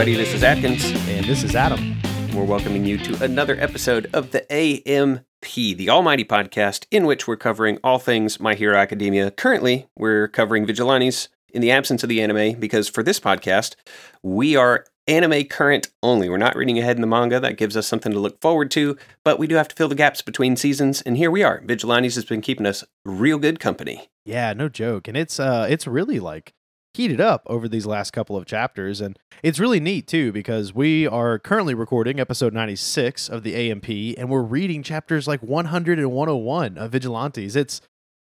Everybody, 0.00 0.24
this 0.24 0.32
is 0.32 0.42
Atkins. 0.42 0.82
And 1.10 1.26
this 1.26 1.44
is 1.44 1.54
Adam. 1.54 1.94
We're 2.34 2.46
welcoming 2.46 2.86
you 2.86 2.96
to 2.96 3.22
another 3.22 3.54
episode 3.60 4.08
of 4.14 4.30
the 4.30 4.50
AMP, 4.50 5.26
the 5.42 5.90
Almighty 5.90 6.24
Podcast, 6.24 6.86
in 6.90 7.04
which 7.04 7.28
we're 7.28 7.36
covering 7.36 7.78
all 7.84 7.98
things 7.98 8.40
My 8.40 8.54
Hero 8.54 8.78
Academia. 8.78 9.30
Currently, 9.30 9.88
we're 9.94 10.26
covering 10.26 10.64
Vigilantes 10.64 11.28
in 11.52 11.60
the 11.60 11.70
absence 11.70 12.02
of 12.02 12.08
the 12.08 12.22
anime 12.22 12.58
because 12.58 12.88
for 12.88 13.02
this 13.02 13.20
podcast, 13.20 13.74
we 14.22 14.56
are 14.56 14.86
anime 15.06 15.44
current 15.44 15.90
only. 16.02 16.30
We're 16.30 16.38
not 16.38 16.56
reading 16.56 16.78
ahead 16.78 16.96
in 16.96 17.02
the 17.02 17.06
manga. 17.06 17.38
That 17.38 17.58
gives 17.58 17.76
us 17.76 17.86
something 17.86 18.12
to 18.12 18.20
look 18.20 18.40
forward 18.40 18.70
to, 18.70 18.96
but 19.22 19.38
we 19.38 19.46
do 19.46 19.56
have 19.56 19.68
to 19.68 19.76
fill 19.76 19.88
the 19.88 19.94
gaps 19.94 20.22
between 20.22 20.56
seasons. 20.56 21.02
And 21.02 21.18
here 21.18 21.30
we 21.30 21.42
are. 21.42 21.60
Vigilantes 21.62 22.14
has 22.14 22.24
been 22.24 22.40
keeping 22.40 22.64
us 22.64 22.84
real 23.04 23.36
good 23.36 23.60
company. 23.60 24.08
Yeah, 24.24 24.54
no 24.54 24.70
joke. 24.70 25.08
And 25.08 25.16
it's 25.18 25.38
uh 25.38 25.66
it's 25.68 25.86
really 25.86 26.20
like 26.20 26.54
heated 26.94 27.20
up 27.20 27.42
over 27.46 27.68
these 27.68 27.86
last 27.86 28.10
couple 28.12 28.36
of 28.36 28.46
chapters 28.46 29.00
and 29.00 29.18
it's 29.42 29.60
really 29.60 29.80
neat 29.80 30.06
too 30.06 30.32
because 30.32 30.74
we 30.74 31.06
are 31.06 31.38
currently 31.38 31.72
recording 31.72 32.18
episode 32.18 32.52
96 32.52 33.28
of 33.28 33.42
the 33.42 33.54
AMP 33.54 33.88
and 34.18 34.28
we're 34.28 34.42
reading 34.42 34.82
chapters 34.82 35.28
like 35.28 35.40
100 35.40 35.98
and 35.98 36.10
101 36.10 36.76
of 36.76 36.90
Vigilantes. 36.90 37.54
It's 37.54 37.80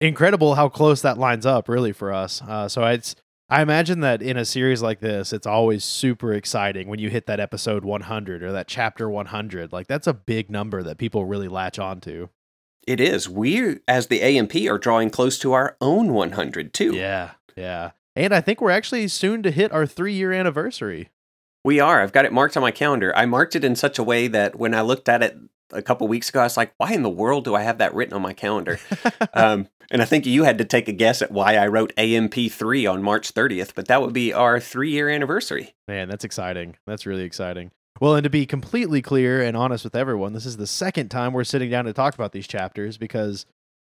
incredible 0.01 0.55
how 0.55 0.69
close 0.69 1.01
that 1.01 1.17
lines 1.17 1.45
up 1.45 1.69
really 1.69 1.93
for 1.93 2.11
us. 2.11 2.41
Uh, 2.41 2.67
so 2.67 2.83
it's 2.85 3.15
I 3.49 3.61
imagine 3.61 4.01
that 4.01 4.21
in 4.21 4.35
a 4.35 4.43
series 4.43 4.81
like 4.81 4.99
this, 4.99 5.31
it's 5.31 5.47
always 5.47 5.85
super 5.85 6.33
exciting 6.33 6.89
when 6.89 6.99
you 6.99 7.09
hit 7.09 7.27
that 7.27 7.39
episode 7.39 7.85
100 7.85 8.43
or 8.43 8.51
that 8.51 8.67
chapter 8.67 9.09
100. 9.09 9.71
Like 9.71 9.87
that's 9.87 10.07
a 10.07 10.13
big 10.13 10.49
number 10.49 10.83
that 10.83 10.97
people 10.97 11.25
really 11.25 11.47
latch 11.47 11.79
onto. 11.79 12.27
It 12.85 12.99
is. 12.99 13.29
We, 13.29 13.79
as 13.87 14.07
the 14.07 14.21
AMP, 14.21 14.55
are 14.69 14.77
drawing 14.77 15.09
close 15.09 15.39
to 15.39 15.53
our 15.53 15.77
own 15.79 16.13
100 16.13 16.73
too. 16.73 16.93
Yeah, 16.93 17.31
yeah. 17.55 17.91
And 18.17 18.33
I 18.33 18.41
think 18.41 18.61
we're 18.61 18.71
actually 18.71 19.07
soon 19.09 19.43
to 19.43 19.51
hit 19.51 19.71
our 19.71 19.85
three 19.85 20.13
year 20.13 20.33
anniversary. 20.33 21.09
We 21.63 21.79
are. 21.79 22.01
I've 22.01 22.11
got 22.11 22.25
it 22.25 22.33
marked 22.33 22.57
on 22.57 22.61
my 22.61 22.71
calendar. 22.71 23.15
I 23.15 23.27
marked 23.27 23.55
it 23.55 23.63
in 23.63 23.75
such 23.75 23.99
a 23.99 24.03
way 24.03 24.27
that 24.27 24.55
when 24.55 24.73
I 24.73 24.81
looked 24.81 25.07
at 25.07 25.21
it 25.21 25.37
a 25.71 25.83
couple 25.83 26.07
weeks 26.07 26.29
ago, 26.29 26.39
I 26.39 26.43
was 26.43 26.57
like, 26.57 26.73
why 26.77 26.93
in 26.93 27.03
the 27.03 27.09
world 27.11 27.43
do 27.43 27.53
I 27.53 27.61
have 27.61 27.77
that 27.77 27.93
written 27.93 28.15
on 28.15 28.23
my 28.23 28.33
calendar? 28.33 28.79
um, 29.35 29.67
and 29.91 30.01
I 30.01 30.05
think 30.05 30.25
you 30.25 30.45
had 30.45 30.57
to 30.57 30.65
take 30.65 30.87
a 30.87 30.93
guess 30.93 31.21
at 31.21 31.31
why 31.31 31.57
I 31.57 31.67
wrote 31.67 31.93
AMP3 31.95 32.91
on 32.91 33.03
March 33.03 33.35
30th, 33.35 33.73
but 33.75 33.87
that 33.87 34.01
would 34.01 34.13
be 34.13 34.33
our 34.33 34.59
three 34.59 34.89
year 34.89 35.09
anniversary. 35.09 35.75
Man, 35.87 36.09
that's 36.09 36.23
exciting. 36.23 36.75
That's 36.87 37.05
really 37.05 37.23
exciting. 37.23 37.69
Well, 38.01 38.15
and 38.15 38.23
to 38.23 38.31
be 38.31 38.47
completely 38.47 39.03
clear 39.03 39.43
and 39.43 39.55
honest 39.55 39.83
with 39.83 39.95
everyone, 39.95 40.33
this 40.33 40.45
is 40.45 40.57
the 40.57 40.67
second 40.67 41.09
time 41.09 41.33
we're 41.33 41.43
sitting 41.43 41.69
down 41.69 41.85
to 41.85 41.93
talk 41.93 42.15
about 42.15 42.31
these 42.31 42.47
chapters 42.47 42.97
because 42.97 43.45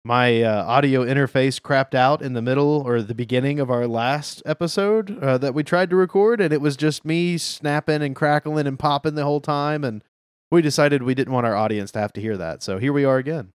my 0.06 0.40
uh, 0.40 0.64
audio 0.64 1.04
interface 1.04 1.60
crapped 1.60 1.92
out 1.92 2.22
in 2.22 2.32
the 2.32 2.40
middle 2.40 2.80
or 2.86 3.02
the 3.02 3.14
beginning 3.14 3.58
of 3.58 3.72
our 3.72 3.88
last 3.88 4.40
episode 4.46 5.18
uh, 5.18 5.36
that 5.36 5.52
we 5.52 5.64
tried 5.64 5.90
to 5.90 5.96
record, 5.96 6.40
and 6.40 6.52
it 6.52 6.60
was 6.60 6.76
just 6.76 7.04
me 7.04 7.36
snapping 7.36 8.02
and 8.02 8.14
crackling 8.14 8.68
and 8.68 8.78
popping 8.78 9.16
the 9.16 9.24
whole 9.24 9.40
time. 9.40 9.82
And 9.82 10.04
we 10.48 10.62
decided 10.62 11.02
we 11.02 11.16
didn't 11.16 11.34
want 11.34 11.44
our 11.44 11.56
audience 11.56 11.90
to 11.90 11.98
have 11.98 12.12
to 12.12 12.20
hear 12.20 12.36
that. 12.36 12.62
So 12.62 12.78
here 12.78 12.92
we 12.92 13.04
are 13.04 13.18
again. 13.18 13.52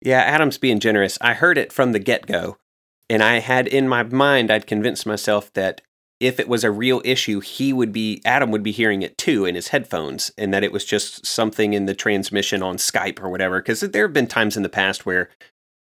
Yeah, 0.00 0.22
Adam's 0.22 0.58
being 0.58 0.80
generous. 0.80 1.18
I 1.20 1.34
heard 1.34 1.56
it 1.56 1.72
from 1.72 1.92
the 1.92 2.00
get 2.00 2.26
go, 2.26 2.58
and 3.08 3.22
I 3.22 3.38
had 3.38 3.68
in 3.68 3.88
my 3.88 4.02
mind, 4.02 4.50
I'd 4.50 4.66
convinced 4.66 5.06
myself 5.06 5.52
that 5.52 5.82
if 6.18 6.40
it 6.40 6.48
was 6.48 6.64
a 6.64 6.70
real 6.72 7.00
issue, 7.04 7.40
he 7.40 7.72
would 7.72 7.92
be, 7.92 8.22
Adam 8.24 8.50
would 8.50 8.62
be 8.62 8.70
hearing 8.72 9.02
it 9.02 9.18
too 9.18 9.44
in 9.44 9.54
his 9.54 9.68
headphones, 9.68 10.32
and 10.36 10.52
that 10.52 10.64
it 10.64 10.72
was 10.72 10.84
just 10.84 11.24
something 11.24 11.74
in 11.74 11.86
the 11.86 11.94
transmission 11.94 12.60
on 12.60 12.76
Skype 12.76 13.20
or 13.22 13.28
whatever. 13.28 13.60
Because 13.60 13.80
there 13.80 14.04
have 14.04 14.12
been 14.12 14.26
times 14.26 14.56
in 14.56 14.64
the 14.64 14.68
past 14.68 15.06
where 15.06 15.30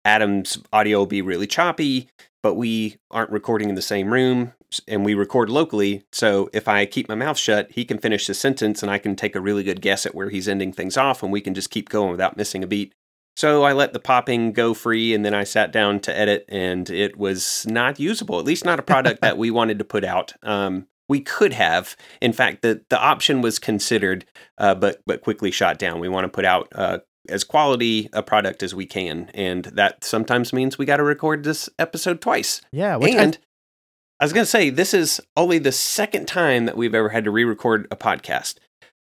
Adam's 0.05 0.57
audio 0.73 0.99
will 0.99 1.05
be 1.05 1.21
really 1.21 1.47
choppy, 1.47 2.09
but 2.43 2.55
we 2.55 2.97
aren't 3.09 3.31
recording 3.31 3.69
in 3.69 3.75
the 3.75 3.81
same 3.81 4.11
room 4.11 4.53
and 4.87 5.05
we 5.05 5.13
record 5.13 5.49
locally. 5.49 6.03
So 6.11 6.49
if 6.53 6.67
I 6.67 6.85
keep 6.85 7.09
my 7.09 7.15
mouth 7.15 7.37
shut, 7.37 7.71
he 7.71 7.85
can 7.85 7.97
finish 7.97 8.27
the 8.27 8.33
sentence 8.33 8.81
and 8.81 8.91
I 8.91 8.97
can 8.97 9.15
take 9.15 9.35
a 9.35 9.41
really 9.41 9.63
good 9.63 9.81
guess 9.81 10.05
at 10.05 10.15
where 10.15 10.29
he's 10.29 10.47
ending 10.47 10.71
things 10.71 10.97
off 10.97 11.21
and 11.21 11.31
we 11.31 11.41
can 11.41 11.53
just 11.53 11.69
keep 11.69 11.89
going 11.89 12.11
without 12.11 12.37
missing 12.37 12.63
a 12.63 12.67
beat. 12.67 12.93
So 13.35 13.63
I 13.63 13.73
let 13.73 13.93
the 13.93 13.99
popping 13.99 14.51
go 14.51 14.73
free 14.73 15.13
and 15.13 15.25
then 15.25 15.33
I 15.33 15.43
sat 15.43 15.71
down 15.71 15.99
to 16.01 16.17
edit 16.17 16.45
and 16.49 16.89
it 16.89 17.17
was 17.17 17.65
not 17.69 17.99
usable, 17.99 18.39
at 18.39 18.45
least 18.45 18.65
not 18.65 18.79
a 18.79 18.83
product 18.83 19.21
that 19.21 19.37
we 19.37 19.51
wanted 19.51 19.79
to 19.79 19.85
put 19.85 20.03
out. 20.03 20.33
Um, 20.43 20.87
we 21.07 21.21
could 21.21 21.53
have, 21.53 21.95
in 22.21 22.33
fact, 22.33 22.61
the, 22.61 22.83
the 22.89 22.99
option 22.99 23.41
was 23.41 23.59
considered, 23.59 24.25
uh, 24.57 24.75
but 24.75 25.01
but 25.05 25.21
quickly 25.21 25.51
shot 25.51 25.77
down. 25.77 25.99
We 25.99 26.07
want 26.07 26.23
to 26.25 26.29
put 26.29 26.45
out 26.45 26.69
uh, 26.73 26.99
as 27.29 27.43
quality 27.43 28.09
a 28.13 28.23
product 28.23 28.63
as 28.63 28.73
we 28.73 28.85
can, 28.85 29.29
and 29.33 29.65
that 29.65 30.03
sometimes 30.03 30.53
means 30.53 30.77
we 30.77 30.85
got 30.85 30.97
to 30.97 31.03
record 31.03 31.43
this 31.43 31.69
episode 31.77 32.21
twice. 32.21 32.61
Yeah, 32.71 32.97
and 32.97 33.37
I, 34.19 34.23
I 34.23 34.25
was 34.25 34.33
going 34.33 34.43
to 34.43 34.49
say 34.49 34.69
this 34.69 34.93
is 34.93 35.21
only 35.35 35.57
the 35.57 35.71
second 35.71 36.27
time 36.27 36.65
that 36.65 36.77
we've 36.77 36.95
ever 36.95 37.09
had 37.09 37.23
to 37.25 37.31
re-record 37.31 37.87
a 37.91 37.95
podcast. 37.95 38.55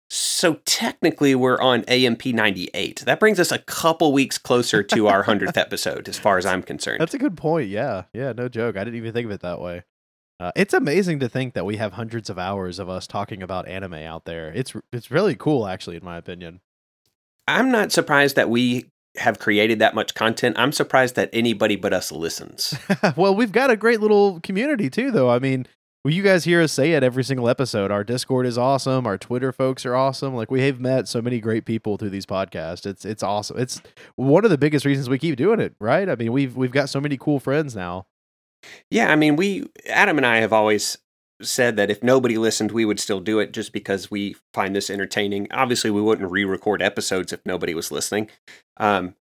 So 0.09 0.61
technically, 0.65 1.35
we're 1.35 1.61
on 1.61 1.83
AMP 1.85 2.27
98. 2.27 3.03
That 3.07 3.19
brings 3.19 3.41
us 3.41 3.51
a 3.51 3.59
couple 3.59 4.13
weeks 4.13 4.39
closer 4.39 4.83
to 4.85 5.09
our 5.09 5.25
100th 5.25 5.57
episode, 5.57 6.09
as 6.09 6.19
far 6.19 6.39
as 6.39 6.47
I'm 6.47 6.63
concerned. 6.63 7.01
That's 7.01 7.15
a 7.15 7.19
good 7.19 7.37
point. 7.37 7.69
Yeah. 7.69 8.05
Yeah. 8.13 8.33
No 8.33 8.49
joke. 8.49 8.77
I 8.77 8.85
didn't 8.85 8.99
even 8.99 9.13
think 9.13 9.27
of 9.27 9.33
it 9.33 9.41
that 9.41 9.61
way. 9.61 9.83
Uh, 10.39 10.53
it's 10.55 10.75
amazing 10.75 11.19
to 11.21 11.29
think 11.29 11.55
that 11.55 11.65
we 11.65 11.79
have 11.79 11.95
hundreds 11.95 12.29
of 12.29 12.39
hours 12.39 12.79
of 12.79 12.89
us 12.89 13.07
talking 13.07 13.43
about 13.43 13.67
anime 13.67 13.95
out 13.95 14.27
there. 14.27 14.53
It's 14.55 14.75
it's 14.93 15.11
really 15.11 15.35
cool, 15.35 15.67
actually, 15.67 15.97
in 15.97 16.05
my 16.05 16.19
opinion. 16.19 16.61
I'm 17.49 17.71
not 17.71 17.93
surprised 17.93 18.37
that 18.37 18.51
we 18.51 18.87
have 19.19 19.39
created 19.39 19.79
that 19.79 19.95
much 19.95 20.15
content. 20.15 20.59
I'm 20.59 20.73
surprised 20.73 21.15
that 21.17 21.31
anybody 21.33 21.77
but 21.77 21.93
us 21.93 22.13
listens. 22.13 22.75
well, 23.17 23.35
we've 23.35 23.53
got 23.53 23.71
a 23.71 23.77
great 23.77 24.01
little 24.01 24.41
community 24.41 24.91
too, 24.91 25.11
though. 25.11 25.31
I 25.31 25.39
mean, 25.39 25.67
well, 26.05 26.15
you 26.15 26.23
guys 26.23 26.45
hear 26.45 26.63
us 26.63 26.73
say 26.73 26.93
it 26.93 27.03
every 27.03 27.25
single 27.25 27.49
episode. 27.49 27.91
Our 27.91 28.05
Discord 28.05 28.47
is 28.47 28.57
awesome. 28.57 29.07
Our 29.07 29.19
Twitter 29.19 29.53
folks 29.53 29.85
are 29.85 29.97
awesome. 29.97 30.35
Like 30.35 30.51
we 30.51 30.63
have 30.63 30.79
met 30.79 31.09
so 31.09 31.21
many 31.21 31.41
great 31.41 31.65
people 31.65 31.97
through 31.97 32.11
these 32.11 32.27
podcasts. 32.27 32.87
It's 32.87 33.05
it's 33.05 33.23
awesome. 33.23 33.59
It's 33.59 33.83
one 34.15 34.45
of 34.45 34.53
the 34.53 34.59
biggest 34.59 34.85
reasons 34.85 35.09
we 35.09 35.19
keep 35.19 35.37
doing 35.37 35.59
it, 35.59 35.75
right? 35.81 36.09
I 36.09 36.15
mean, 36.15 36.33
we've 36.33 36.57
we've 36.57 36.71
got 36.71 36.89
so 36.89 37.01
many 37.01 37.17
cool 37.17 37.41
friends 37.41 37.75
now. 37.75 38.07
Yeah, 38.91 39.11
I 39.11 39.17
mean, 39.17 39.37
we 39.37 39.67
Adam 39.89 40.17
and 40.17 40.27
I 40.27 40.37
have 40.37 40.53
always 40.53 40.99
said 41.43 41.77
that 41.77 41.91
if 41.91 42.03
nobody 42.03 42.39
listened, 42.39 42.73
we 42.73 42.85
would 42.85 43.01
still 43.01 43.21
do 43.21 43.39
it 43.39 43.53
just 43.53 43.73
because 43.73 44.11
we 44.11 44.37
find 44.55 44.75
this 44.75 44.91
entertaining. 44.91 45.49
Obviously, 45.51 45.91
we 45.91 46.03
wouldn't 46.03 46.31
re-record 46.31 46.83
episodes 46.83 47.33
if 47.33 47.41
nobody 47.45 47.75
was 47.75 47.93
listening. 47.93 48.31
Um, 48.79 49.15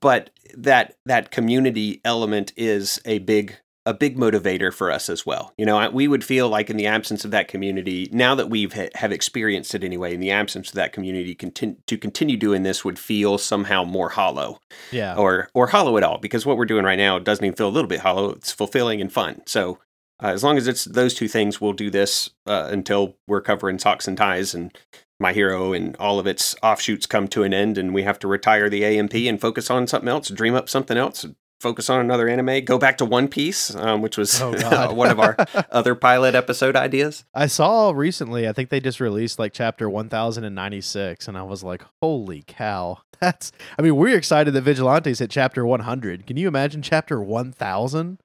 but 0.00 0.30
that 0.56 0.96
that 1.04 1.30
community 1.30 2.00
element 2.04 2.52
is 2.56 3.00
a 3.04 3.18
big 3.18 3.56
a 3.86 3.94
big 3.94 4.16
motivator 4.16 4.72
for 4.72 4.90
us 4.90 5.08
as 5.08 5.24
well. 5.24 5.52
You 5.56 5.64
know, 5.64 5.88
we 5.90 6.06
would 6.06 6.22
feel 6.22 6.48
like 6.48 6.68
in 6.68 6.76
the 6.76 6.86
absence 6.86 7.24
of 7.24 7.30
that 7.30 7.48
community, 7.48 8.08
now 8.12 8.34
that 8.34 8.50
we've 8.50 8.74
ha- 8.74 8.90
have 8.94 9.10
experienced 9.10 9.74
it 9.74 9.82
anyway, 9.82 10.12
in 10.12 10.20
the 10.20 10.30
absence 10.30 10.68
of 10.68 10.74
that 10.74 10.92
community, 10.92 11.34
continue 11.34 11.76
to 11.86 11.96
continue 11.96 12.36
doing 12.36 12.62
this 12.62 12.84
would 12.84 12.98
feel 12.98 13.38
somehow 13.38 13.84
more 13.84 14.10
hollow. 14.10 14.60
Yeah. 14.92 15.16
Or 15.16 15.48
or 15.54 15.68
hollow 15.68 15.96
at 15.96 16.02
all 16.02 16.18
because 16.18 16.46
what 16.46 16.56
we're 16.56 16.66
doing 16.66 16.84
right 16.84 16.98
now 16.98 17.18
doesn't 17.18 17.44
even 17.44 17.56
feel 17.56 17.68
a 17.68 17.70
little 17.70 17.88
bit 17.88 18.00
hollow. 18.00 18.30
It's 18.30 18.52
fulfilling 18.52 19.00
and 19.00 19.12
fun. 19.12 19.42
So 19.46 19.78
uh, 20.22 20.28
as 20.28 20.44
long 20.44 20.56
as 20.56 20.66
it's 20.66 20.84
those 20.84 21.14
two 21.14 21.28
things, 21.28 21.60
we'll 21.60 21.72
do 21.72 21.90
this 21.90 22.30
uh, 22.46 22.68
until 22.70 23.16
we're 23.26 23.40
covering 23.40 23.78
socks 23.78 24.06
and 24.06 24.16
ties 24.16 24.54
and 24.54 24.76
my 25.18 25.32
hero 25.32 25.72
and 25.72 25.94
all 25.96 26.18
of 26.18 26.26
its 26.26 26.56
offshoots 26.62 27.06
come 27.06 27.28
to 27.28 27.42
an 27.42 27.52
end, 27.52 27.76
and 27.76 27.92
we 27.92 28.02
have 28.02 28.18
to 28.20 28.28
retire 28.28 28.70
the 28.70 28.84
AMP 28.84 29.14
and 29.14 29.40
focus 29.40 29.70
on 29.70 29.86
something 29.86 30.08
else, 30.08 30.28
dream 30.30 30.54
up 30.54 30.68
something 30.68 30.96
else, 30.96 31.26
focus 31.60 31.90
on 31.90 32.00
another 32.00 32.28
anime, 32.28 32.64
go 32.64 32.78
back 32.78 32.96
to 32.98 33.04
One 33.04 33.28
Piece, 33.28 33.74
um, 33.74 34.00
which 34.00 34.16
was 34.16 34.40
oh, 34.40 34.92
one 34.94 35.10
of 35.10 35.20
our 35.20 35.36
other 35.70 35.94
pilot 35.94 36.34
episode 36.34 36.74
ideas. 36.74 37.24
I 37.34 37.46
saw 37.46 37.90
recently, 37.90 38.48
I 38.48 38.52
think 38.52 38.70
they 38.70 38.80
just 38.80 38.98
released 38.98 39.38
like 39.38 39.52
chapter 39.52 39.88
1096, 39.88 41.28
and 41.28 41.36
I 41.36 41.42
was 41.42 41.62
like, 41.62 41.82
holy 42.02 42.42
cow. 42.46 43.02
That's, 43.20 43.52
I 43.78 43.82
mean, 43.82 43.96
we're 43.96 44.16
excited 44.16 44.54
that 44.54 44.62
Vigilantes 44.62 45.18
hit 45.18 45.30
chapter 45.30 45.66
100. 45.66 46.26
Can 46.26 46.38
you 46.38 46.48
imagine 46.48 46.80
chapter 46.80 47.20
1000? 47.20 48.18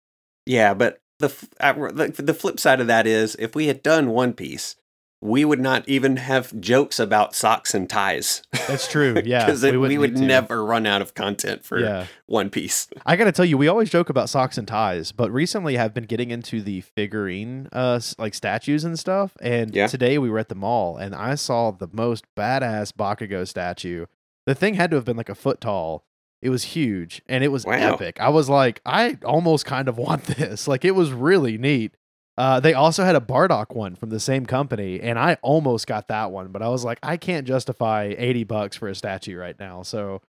Yeah, 0.45 0.73
but 0.73 0.99
the, 1.19 2.13
the 2.17 2.33
flip 2.33 2.59
side 2.59 2.81
of 2.81 2.87
that 2.87 3.07
is 3.07 3.35
if 3.39 3.55
we 3.55 3.67
had 3.67 3.81
done 3.81 4.09
One 4.09 4.33
Piece, 4.33 4.75
we 5.21 5.43
would 5.43 5.59
not 5.59 5.87
even 5.89 6.17
have 6.17 6.59
jokes 6.59 6.99
about 6.99 7.33
socks 7.33 7.73
and 7.73 7.89
ties. 7.89 8.43
That's 8.67 8.87
true. 8.87 9.15
Yeah, 9.25 9.45
because 9.45 9.63
we, 9.63 9.77
we, 9.77 9.97
would 9.97 10.17
never 10.17 10.63
run 10.63 10.85
out 10.85 11.01
of 11.01 11.15
content 11.15 11.65
for 11.65 11.79
yeah. 11.79 12.05
One 12.27 12.49
Piece. 12.49 12.87
I 13.05 13.15
got 13.15 13.23
to 13.23 13.31
tell 13.31 13.45
you, 13.45 13.57
we 13.57 13.67
always 13.67 13.89
joke 13.89 14.09
about 14.09 14.29
socks 14.29 14.57
and 14.57 14.67
ties, 14.67 15.11
but 15.11 15.31
recently 15.31 15.79
I've 15.79 15.93
been 15.93 16.03
getting 16.03 16.29
into 16.29 16.61
the 16.61 16.81
figurine, 16.81 17.69
uh, 17.71 17.99
like 18.19 18.35
statues 18.35 18.83
and 18.83 18.99
stuff. 18.99 19.35
And 19.41 19.73
yeah. 19.73 19.87
today 19.87 20.19
we 20.19 20.29
were 20.29 20.37
at 20.37 20.49
the 20.49 20.55
mall, 20.55 20.97
and 20.97 21.15
I 21.15 21.35
saw 21.35 21.71
the 21.71 21.89
most 21.91 22.25
badass 22.35 22.91
Bakugo 22.91 23.47
statue. 23.47 24.05
The 24.45 24.53
thing 24.53 24.75
had 24.75 24.91
to 24.91 24.95
have 24.97 25.05
been 25.05 25.17
like 25.17 25.29
a 25.29 25.35
foot 25.35 25.59
tall, 25.59 26.05
it 26.45 26.49
was 26.49 26.63
huge 26.63 27.23
and 27.27 27.43
it 27.43 27.47
was 27.47 27.65
wow. 27.65 27.73
epic. 27.73 28.19
I 28.19 28.29
was 28.29 28.47
like, 28.47 28.79
I 28.85 29.17
almost 29.25 29.65
kind 29.65 29.87
of 29.87 29.97
want 30.05 30.25
this. 30.25 30.67
Like 30.67 30.85
it 30.85 30.91
was 30.91 31.11
really 31.11 31.57
neat. 31.57 31.95
Uh, 32.37 32.59
they 32.59 32.73
also 32.73 33.03
had 33.03 33.15
a 33.15 33.21
Bardock 33.21 33.73
one 33.73 33.95
from 33.95 34.09
the 34.09 34.19
same 34.19 34.45
company, 34.45 34.99
and 34.99 35.17
I 35.17 35.37
almost 35.41 35.87
got 35.87 36.09
that 36.09 36.31
one, 36.31 36.49
but 36.51 36.61
I 36.61 36.67
was 36.67 36.83
like, 36.83 36.99
I 37.01 37.15
can't 37.15 37.47
justify 37.47 38.13
eighty 38.17 38.43
bucks 38.43 38.75
for 38.75 38.89
a 38.89 38.95
statue 38.95 39.37
right 39.37 39.57
now. 39.57 39.83
So, 39.83 40.21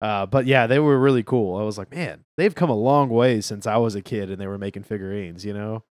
uh, 0.00 0.24
but 0.24 0.46
yeah, 0.46 0.66
they 0.66 0.78
were 0.78 0.98
really 0.98 1.22
cool. 1.22 1.58
I 1.58 1.62
was 1.62 1.76
like, 1.76 1.94
man, 1.94 2.24
they've 2.38 2.54
come 2.54 2.70
a 2.70 2.74
long 2.74 3.10
way 3.10 3.42
since 3.42 3.66
I 3.66 3.76
was 3.76 3.94
a 3.94 4.00
kid 4.00 4.30
and 4.30 4.40
they 4.40 4.46
were 4.46 4.56
making 4.56 4.84
figurines. 4.84 5.44
You 5.44 5.52
know? 5.52 5.84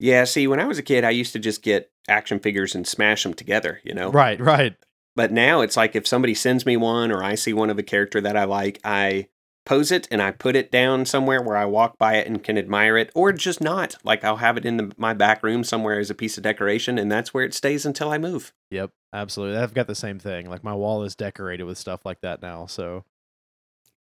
Yeah, 0.00 0.24
see, 0.24 0.48
when 0.48 0.58
I 0.58 0.64
was 0.64 0.78
a 0.78 0.82
kid, 0.82 1.04
I 1.04 1.10
used 1.10 1.32
to 1.34 1.38
just 1.38 1.62
get 1.62 1.92
action 2.08 2.40
figures 2.40 2.74
and 2.74 2.84
smash 2.84 3.22
them 3.22 3.34
together, 3.34 3.80
you 3.84 3.94
know? 3.94 4.10
Right, 4.10 4.40
right. 4.40 4.74
But 5.14 5.30
now 5.30 5.60
it's 5.60 5.76
like 5.76 5.94
if 5.94 6.06
somebody 6.06 6.34
sends 6.34 6.64
me 6.64 6.76
one 6.76 7.12
or 7.12 7.22
I 7.22 7.34
see 7.34 7.52
one 7.52 7.70
of 7.70 7.78
a 7.78 7.82
character 7.82 8.20
that 8.20 8.36
I 8.36 8.44
like, 8.44 8.80
I 8.84 9.28
pose 9.64 9.92
it 9.92 10.08
and 10.10 10.20
I 10.20 10.30
put 10.30 10.56
it 10.56 10.70
down 10.70 11.04
somewhere 11.04 11.42
where 11.42 11.56
I 11.56 11.64
walk 11.66 11.98
by 11.98 12.14
it 12.14 12.26
and 12.26 12.42
can 12.42 12.58
admire 12.58 12.96
it, 12.96 13.10
or 13.14 13.32
just 13.32 13.60
not. 13.60 13.96
Like 14.04 14.24
I'll 14.24 14.36
have 14.36 14.56
it 14.56 14.64
in 14.64 14.76
the, 14.76 14.92
my 14.96 15.14
back 15.14 15.42
room 15.42 15.64
somewhere 15.64 15.98
as 15.98 16.10
a 16.10 16.14
piece 16.14 16.36
of 16.36 16.42
decoration, 16.42 16.98
and 16.98 17.10
that's 17.10 17.32
where 17.32 17.44
it 17.44 17.54
stays 17.54 17.86
until 17.86 18.10
I 18.10 18.18
move. 18.18 18.52
Yep, 18.70 18.90
absolutely. 19.12 19.58
I've 19.58 19.74
got 19.74 19.86
the 19.86 19.94
same 19.94 20.18
thing. 20.18 20.48
Like 20.48 20.64
my 20.64 20.74
wall 20.74 21.02
is 21.02 21.14
decorated 21.14 21.64
with 21.64 21.78
stuff 21.78 22.04
like 22.04 22.20
that 22.22 22.42
now. 22.42 22.66
So, 22.66 23.04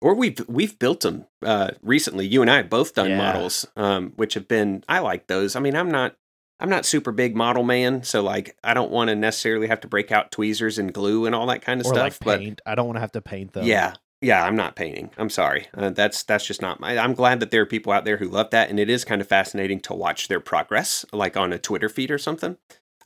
or 0.01 0.15
we've 0.15 0.41
we've 0.49 0.79
built 0.79 1.01
them 1.01 1.27
uh, 1.43 1.73
recently. 1.83 2.27
You 2.27 2.43
and 2.43 2.51
I 2.51 2.57
have 2.57 2.71
both 2.71 2.95
done 2.95 3.11
yeah. 3.11 3.19
models, 3.19 3.67
um, 3.77 4.13
which 4.17 4.35
have 4.35 4.49
been 4.49 4.85
I 4.89 5.01
like 5.01 5.27
those. 5.27 5.55
I 5.55 5.61
mean, 5.61 5.77
I'm 5.77 5.91
not 5.91 6.17
I'm 6.61 6.71
not 6.71 6.87
super 6.87 7.13
big 7.13 7.35
model 7.37 7.63
man, 7.63 8.03
so 8.05 8.23
like 8.23 8.57
I 8.63 8.75
don't 8.75 8.91
want 8.91 9.09
to 9.09 9.17
necessarily 9.17 9.67
have 9.67 9.81
to 9.81 9.89
break 9.89 10.13
out 10.13 10.31
tweezers 10.31 10.79
and 10.79 10.93
glue 10.93 11.27
and 11.27 11.35
all 11.35 11.47
that 11.47 11.63
kind 11.63 11.81
of 11.81 11.87
or 11.87 11.95
stuff. 11.95 12.25
Like 12.25 12.41
paint. 12.41 12.61
But 12.65 12.71
I 12.71 12.75
don't 12.75 12.87
want 12.87 12.97
to 12.97 13.01
have 13.01 13.13
to 13.13 13.21
paint 13.21 13.53
them. 13.53 13.65
Yeah, 13.65 13.95
yeah, 14.21 14.45
I'm 14.45 14.57
not 14.57 14.77
painting. 14.77 15.11
I'm 15.19 15.31
sorry. 15.31 15.67
Uh, 15.75 15.91
that's 15.91 16.23
that's 16.23 16.47
just 16.47 16.63
not 16.63 16.81
my. 16.81 16.97
I'm 16.97 17.15
glad 17.15 17.41
that 17.41 17.51
there 17.51 17.63
are 17.63 17.67
people 17.67 17.93
out 17.93 18.05
there 18.05 18.17
who 18.17 18.29
love 18.29 18.51
that, 18.51 18.71
and 18.71 18.81
it 18.81 18.89
is 18.89 19.05
kind 19.05 19.21
of 19.21 19.29
fascinating 19.29 19.81
to 19.81 19.95
watch 19.95 20.29
their 20.29 20.41
progress, 20.41 21.05
like 21.13 21.37
on 21.37 21.53
a 21.53 21.59
Twitter 21.59 21.89
feed 21.89 22.11
or 22.11 22.19
something. 22.19 22.57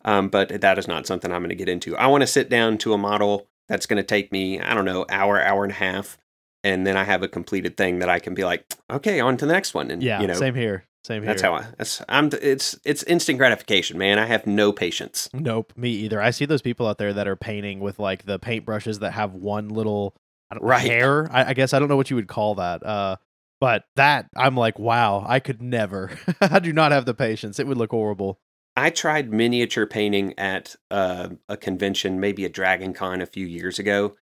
Um, 0.05 0.29
but 0.29 0.61
that 0.61 0.79
is 0.79 0.87
not 0.87 1.07
something 1.07 1.33
I'm 1.33 1.41
going 1.41 1.49
to 1.49 1.57
get 1.57 1.69
into. 1.69 1.97
I 1.97 2.07
want 2.07 2.23
to 2.23 2.27
sit 2.27 2.49
down 2.49 2.79
to 2.79 2.93
a 2.93 2.99
model 2.99 3.49
that's 3.69 3.87
going 3.87 3.97
to 3.97 4.07
take 4.07 4.31
me, 4.31 4.61
I 4.61 4.73
don't 4.75 4.85
know, 4.85 5.05
hour, 5.11 5.43
hour 5.43 5.65
and 5.65 5.73
a 5.73 5.77
half, 5.77 6.19
and 6.63 6.87
then 6.87 6.97
I 6.97 7.05
have 7.05 7.23
a 7.23 7.29
completed 7.29 7.77
thing 7.77 7.99
that 7.99 8.09
I 8.09 8.21
can 8.21 8.35
be 8.35 8.45
like, 8.45 8.65
okay, 8.91 9.21
on 9.21 9.37
to 9.39 9.47
the 9.47 9.53
next 9.53 9.75
one. 9.75 9.91
And 9.91 10.03
yeah, 10.03 10.21
you 10.21 10.27
know, 10.27 10.35
same 10.35 10.55
here. 10.55 10.85
Same 11.05 11.23
here. 11.23 11.31
That's 11.31 11.43
how 11.43 11.55
I. 11.55 11.67
That's, 11.79 12.03
I'm. 12.09 12.31
It's 12.43 12.79
it's 12.85 13.03
instant 13.05 13.39
gratification, 13.39 13.99
man. 13.99 14.19
I 14.19 14.27
have 14.27 14.47
no 14.47 14.73
patience. 14.73 15.29
Nope, 15.33 15.73
me 15.77 15.91
either. 15.91 16.21
I 16.21 16.31
see 16.31 16.45
those 16.45 16.63
people 16.63 16.87
out 16.87 16.99
there 16.99 17.13
that 17.13 17.29
are 17.29 17.37
painting 17.37 17.81
with 17.81 17.99
like 17.99 18.25
the 18.25 18.39
paintbrushes 18.39 18.99
that 19.01 19.13
have 19.13 19.33
one 19.35 19.69
little 19.69 20.15
right. 20.61 20.81
hair. 20.81 21.29
I, 21.33 21.51
I, 21.51 21.55
guess 21.55 21.73
I 21.73 21.79
don't 21.79 21.89
know 21.89 21.97
what 21.97 22.11
you 22.11 22.17
would 22.17 22.29
call 22.29 22.57
that. 22.57 22.85
Uh, 22.85 23.17
but 23.61 23.85
that 23.97 24.27
I'm 24.37 24.57
like, 24.57 24.79
wow, 24.79 25.25
I 25.27 25.41
could 25.41 25.63
never. 25.63 26.11
I 26.41 26.59
do 26.59 26.73
not 26.73 26.93
have 26.93 27.07
the 27.07 27.15
patience. 27.15 27.59
It 27.59 27.67
would 27.67 27.79
look 27.79 27.91
horrible. 27.91 28.39
I 28.77 28.91
tried 28.91 29.33
miniature 29.33 29.87
painting 29.87 30.35
at 30.39 30.77
uh, 30.91 31.31
a 31.49 31.57
convention, 31.57 32.21
maybe 32.21 32.45
a 32.45 32.49
Dragon 32.49 32.93
Con 32.93 33.21
a 33.21 33.27
few 33.27 33.45
years 33.45 33.81
ago, 33.81 34.15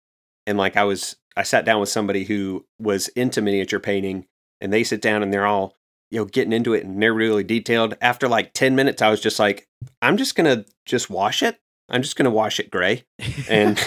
and 0.47 0.57
like 0.57 0.79
I 0.79 0.85
was, 0.85 1.17
I 1.37 1.43
sat 1.43 1.67
down 1.67 1.79
with 1.79 1.91
somebody 1.91 2.25
who 2.25 2.65
was 2.79 3.09
into 3.09 3.43
miniature 3.43 3.81
painting, 3.81 4.27
and 4.63 4.73
they 4.73 4.83
sit 4.83 5.03
down 5.03 5.23
and 5.23 5.31
they're 5.31 5.47
all 5.47 5.75
you 6.11 6.19
know 6.21 6.25
getting 6.25 6.53
into 6.53 6.75
it 6.75 6.85
and 6.85 7.03
they're 7.03 7.15
really 7.15 7.45
detailed. 7.45 7.97
After 8.01 8.29
like 8.29 8.53
ten 8.53 8.75
minutes, 8.75 9.03
I 9.03 9.11
was 9.11 9.21
just 9.21 9.39
like, 9.39 9.67
I'm 10.03 10.17
just 10.17 10.35
gonna 10.35 10.65
just 10.85 11.11
wash 11.11 11.43
it. 11.43 11.59
I'm 11.89 12.03
just 12.03 12.17
gonna 12.17 12.31
wash 12.31 12.59
it 12.59 12.71
gray, 12.71 13.05
and 13.49 13.79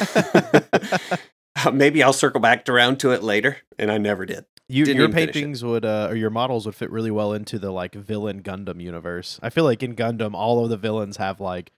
maybe 1.74 2.02
I'll 2.04 2.14
circle 2.14 2.40
back 2.40 2.68
around 2.70 3.00
to 3.02 3.12
it 3.12 3.24
later, 3.24 3.58
and 3.78 3.92
I 3.92 3.98
never 3.98 4.26
did. 4.26 4.46
You, 4.72 4.86
your 4.86 5.10
paintings 5.10 5.64
would, 5.64 5.84
uh, 5.84 6.08
or 6.12 6.16
your 6.16 6.30
models 6.30 6.68
would 6.68 6.76
fit 6.76 6.92
really 6.92 7.10
well 7.10 7.34
into 7.34 7.58
the 7.58 7.72
like 7.72 7.96
villain 7.96 8.44
Gundam 8.44 8.80
universe. 8.80 9.40
I 9.42 9.50
feel 9.50 9.64
like 9.64 9.82
in 9.82 9.96
Gundam, 9.96 10.36
all 10.36 10.64
of 10.64 10.70
the 10.70 10.78
villains 10.78 11.18
have 11.18 11.42
like 11.42 11.72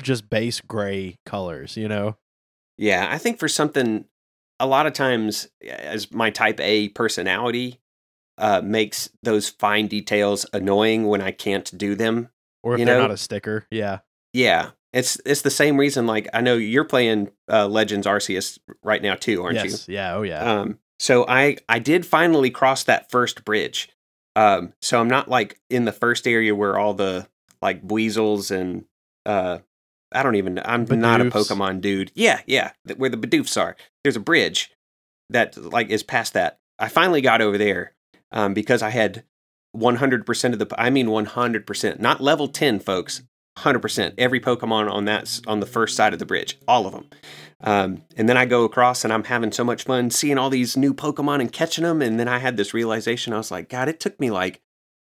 just 0.00 0.30
base 0.30 0.62
gray 0.62 1.16
colors. 1.26 1.76
You 1.76 1.86
know? 1.86 2.16
Yeah, 2.78 3.08
I 3.10 3.18
think 3.18 3.38
for 3.38 3.46
something, 3.46 4.06
a 4.58 4.66
lot 4.66 4.86
of 4.86 4.94
times, 4.94 5.48
as 5.68 6.10
my 6.10 6.30
Type 6.30 6.60
A 6.60 6.88
personality 6.88 7.78
uh, 8.38 8.62
makes 8.64 9.10
those 9.22 9.48
fine 9.48 9.88
details 9.88 10.46
annoying 10.52 11.06
when 11.06 11.20
I 11.20 11.30
can't 11.32 11.76
do 11.76 11.94
them. 11.94 12.30
Or 12.62 12.74
if 12.74 12.78
they're 12.78 12.96
know? 12.96 13.02
not 13.02 13.10
a 13.10 13.16
sticker, 13.16 13.66
yeah, 13.70 14.00
yeah. 14.32 14.70
It's 14.92 15.20
it's 15.26 15.42
the 15.42 15.50
same 15.50 15.76
reason. 15.76 16.06
Like 16.06 16.28
I 16.32 16.40
know 16.40 16.54
you're 16.54 16.84
playing 16.84 17.30
uh, 17.50 17.68
Legends 17.68 18.06
Arceus 18.06 18.58
right 18.82 19.02
now 19.02 19.14
too, 19.14 19.42
aren't 19.42 19.56
yes. 19.56 19.86
you? 19.86 19.94
Yeah. 19.94 20.14
Oh 20.14 20.22
yeah. 20.22 20.60
Um. 20.60 20.78
So 20.98 21.26
I 21.28 21.58
I 21.68 21.78
did 21.78 22.06
finally 22.06 22.50
cross 22.50 22.84
that 22.84 23.10
first 23.10 23.44
bridge. 23.44 23.90
Um. 24.34 24.72
So 24.80 25.00
I'm 25.00 25.08
not 25.08 25.28
like 25.28 25.60
in 25.70 25.84
the 25.84 25.92
first 25.92 26.26
area 26.26 26.54
where 26.54 26.78
all 26.78 26.94
the 26.94 27.28
like 27.60 27.80
weasels 27.82 28.50
and 28.50 28.86
uh 29.26 29.58
I 30.10 30.22
don't 30.22 30.36
even 30.36 30.60
I'm 30.64 30.86
Bidoofs. 30.86 30.98
not 30.98 31.20
a 31.20 31.24
Pokemon 31.24 31.80
dude. 31.80 32.10
Yeah, 32.14 32.40
yeah, 32.46 32.72
where 32.96 33.10
the 33.10 33.16
Bidoofs 33.18 33.60
are. 33.60 33.76
There's 34.02 34.16
a 34.16 34.20
bridge 34.20 34.72
that 35.30 35.56
like 35.56 35.90
is 35.90 36.02
past 36.02 36.32
that. 36.32 36.58
I 36.78 36.88
finally 36.88 37.20
got 37.20 37.42
over 37.42 37.58
there 37.58 37.92
um, 38.32 38.54
because 38.54 38.82
I 38.82 38.90
had 38.90 39.24
100% 39.76 40.52
of 40.52 40.58
the 40.58 40.68
I 40.78 40.90
mean 40.90 41.06
100%, 41.06 42.00
not 42.00 42.20
level 42.20 42.48
10 42.48 42.80
folks, 42.80 43.22
100%. 43.58 44.14
Every 44.18 44.40
Pokemon 44.40 44.90
on 44.90 45.04
that 45.06 45.40
on 45.46 45.60
the 45.60 45.66
first 45.66 45.96
side 45.96 46.12
of 46.12 46.18
the 46.18 46.26
bridge, 46.26 46.58
all 46.66 46.86
of 46.86 46.92
them. 46.92 47.08
Um, 47.60 48.02
and 48.16 48.28
then 48.28 48.36
I 48.36 48.44
go 48.44 48.64
across 48.64 49.04
and 49.04 49.12
I'm 49.12 49.24
having 49.24 49.50
so 49.50 49.64
much 49.64 49.84
fun 49.84 50.10
seeing 50.10 50.38
all 50.38 50.50
these 50.50 50.76
new 50.76 50.94
Pokemon 50.94 51.40
and 51.40 51.52
catching 51.52 51.84
them. 51.84 52.00
And 52.00 52.18
then 52.18 52.28
I 52.28 52.38
had 52.38 52.56
this 52.56 52.72
realization. 52.72 53.32
I 53.32 53.38
was 53.38 53.50
like, 53.50 53.68
God, 53.68 53.88
it 53.88 53.98
took 53.98 54.18
me 54.20 54.30
like, 54.30 54.62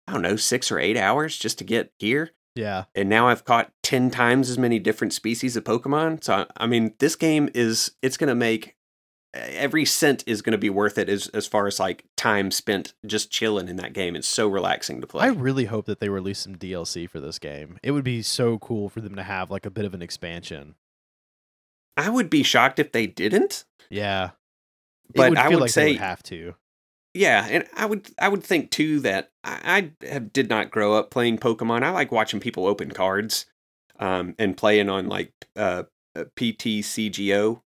I 0.06 0.12
don't 0.12 0.22
know, 0.22 0.37
six 0.37 0.70
or 0.70 0.78
eight 0.78 0.96
hours 0.96 1.38
just 1.38 1.58
to 1.58 1.64
get 1.64 1.93
here. 1.99 2.32
Yeah. 2.55 2.84
And 2.94 3.08
now 3.08 3.28
I've 3.28 3.44
caught 3.44 3.72
10 3.82 4.11
times 4.11 4.50
as 4.50 4.58
many 4.58 4.78
different 4.78 5.12
species 5.12 5.56
of 5.56 5.64
Pokemon. 5.64 6.22
So, 6.22 6.46
I 6.56 6.66
mean, 6.66 6.94
this 6.99 7.16
game 7.16 7.49
is, 7.55 7.93
it's 8.02 8.16
going 8.16 8.28
to 8.28 8.34
make 8.34 8.76
every 9.34 9.84
cent 9.84 10.22
is 10.26 10.43
going 10.43 10.52
to 10.52 10.58
be 10.58 10.70
worth 10.70 10.99
it 10.99 11.08
as 11.08 11.28
as 11.28 11.46
far 11.46 11.66
as 11.66 11.81
like 11.81 12.05
time 12.25 12.50
spent 12.50 12.94
just 13.05 13.31
chilling 13.31 13.69
in 13.69 13.76
that 13.76 13.93
game. 13.93 14.17
It's 14.17 14.26
so 14.26 14.49
relaxing 14.49 15.03
to 15.03 15.06
play. 15.06 15.26
I 15.26 15.29
really 15.29 15.67
hope 15.67 15.85
that 15.85 16.00
they 16.00 16.09
release 16.09 16.38
some 16.38 16.56
DLC 16.56 17.09
for 17.09 17.21
this 17.21 17.38
game. 17.38 17.79
It 17.82 17.91
would 17.91 18.03
be 18.03 18.23
so 18.23 18.59
cool 18.59 18.88
for 18.88 19.03
them 19.03 19.15
to 19.17 19.23
have 19.23 19.50
like 19.50 19.67
a 19.67 19.71
bit 19.71 19.85
of 19.85 19.93
an 19.93 20.00
expansion. 20.00 20.75
I 21.99 22.09
would 22.09 22.31
be 22.31 22.43
shocked 22.43 22.79
if 22.79 22.93
they 22.93 23.06
didn't. 23.06 23.67
Yeah, 23.91 24.31
but 25.15 25.29
would 25.29 25.38
I 25.38 25.49
would 25.50 25.61
like 25.61 25.71
say 25.71 25.93
would 25.93 25.99
have 25.99 26.23
to. 26.25 26.55
Yeah, 27.12 27.47
and 27.49 27.67
I 27.76 27.85
would 27.85 28.09
I 28.19 28.29
would 28.29 28.43
think 28.43 28.71
too 28.71 29.00
that 29.00 29.31
I, 29.44 29.93
I 30.03 30.06
have, 30.06 30.32
did 30.32 30.49
not 30.49 30.71
grow 30.71 30.95
up 30.95 31.11
playing 31.11 31.38
Pokemon. 31.38 31.83
I 31.83 31.90
like 31.90 32.11
watching 32.11 32.40
people 32.40 32.66
open 32.66 32.90
cards, 32.90 33.45
um, 33.99 34.35
and 34.38 34.57
playing 34.57 34.88
on 34.88 35.09
like 35.09 35.33
uh, 35.57 35.85
uh 36.16 36.25
PTCGO, 36.37 37.61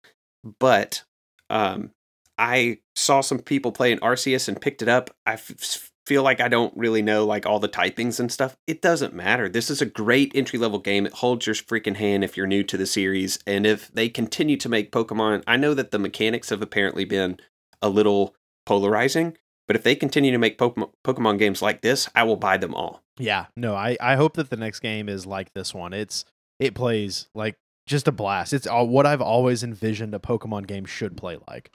but 0.58 1.04
um, 1.48 1.92
I 2.38 2.78
saw 2.94 3.20
some 3.20 3.40
people 3.40 3.72
playing 3.72 3.98
Arceus 3.98 4.48
and 4.48 4.60
picked 4.60 4.82
it 4.82 4.88
up. 4.88 5.10
I 5.26 5.34
f- 5.34 5.90
feel 6.06 6.22
like 6.22 6.40
I 6.40 6.48
don't 6.48 6.74
really 6.76 7.02
know 7.02 7.26
like 7.26 7.44
all 7.44 7.58
the 7.58 7.68
typings 7.68 8.18
and 8.18 8.32
stuff. 8.32 8.56
It 8.66 8.80
doesn't 8.80 9.12
matter. 9.12 9.48
This 9.48 9.68
is 9.68 9.82
a 9.82 9.86
great 9.86 10.32
entry 10.34 10.58
level 10.58 10.78
game. 10.78 11.04
It 11.04 11.14
holds 11.14 11.46
your 11.46 11.54
freaking 11.54 11.96
hand 11.96 12.24
if 12.24 12.36
you're 12.36 12.46
new 12.46 12.62
to 12.64 12.76
the 12.78 12.86
series. 12.86 13.38
And 13.46 13.66
if 13.66 13.88
they 13.88 14.08
continue 14.08 14.56
to 14.56 14.68
make 14.68 14.90
Pokemon, 14.90 15.42
I 15.46 15.56
know 15.56 15.74
that 15.74 15.90
the 15.90 15.98
mechanics 15.98 16.48
have 16.48 16.62
apparently 16.62 17.04
been 17.04 17.38
a 17.82 17.88
little 17.90 18.34
polarizing, 18.64 19.36
but 19.66 19.76
if 19.76 19.82
they 19.82 19.94
continue 19.94 20.32
to 20.32 20.38
make 20.38 20.58
Pokemon, 20.58 20.92
Pokemon 21.04 21.38
games 21.38 21.60
like 21.60 21.82
this, 21.82 22.08
I 22.14 22.22
will 22.22 22.36
buy 22.36 22.56
them 22.56 22.74
all. 22.74 23.02
Yeah, 23.18 23.46
no, 23.56 23.74
I, 23.74 23.96
I 24.00 24.16
hope 24.16 24.34
that 24.34 24.48
the 24.48 24.56
next 24.56 24.80
game 24.80 25.08
is 25.08 25.26
like 25.26 25.52
this 25.52 25.74
one. 25.74 25.92
It's 25.92 26.24
it 26.58 26.74
plays 26.74 27.28
like 27.34 27.56
just 27.86 28.08
a 28.08 28.12
blast. 28.12 28.52
It's 28.52 28.66
all, 28.66 28.88
what 28.88 29.06
I've 29.06 29.20
always 29.20 29.62
envisioned 29.62 30.14
a 30.14 30.18
Pokemon 30.18 30.66
game 30.66 30.84
should 30.84 31.16
play 31.16 31.38
like. 31.48 31.70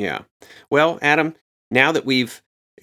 Yeah. 0.00 0.22
Well, 0.70 0.98
Adam, 1.02 1.34
now 1.70 1.92
that 1.92 2.04
we've, 2.04 2.42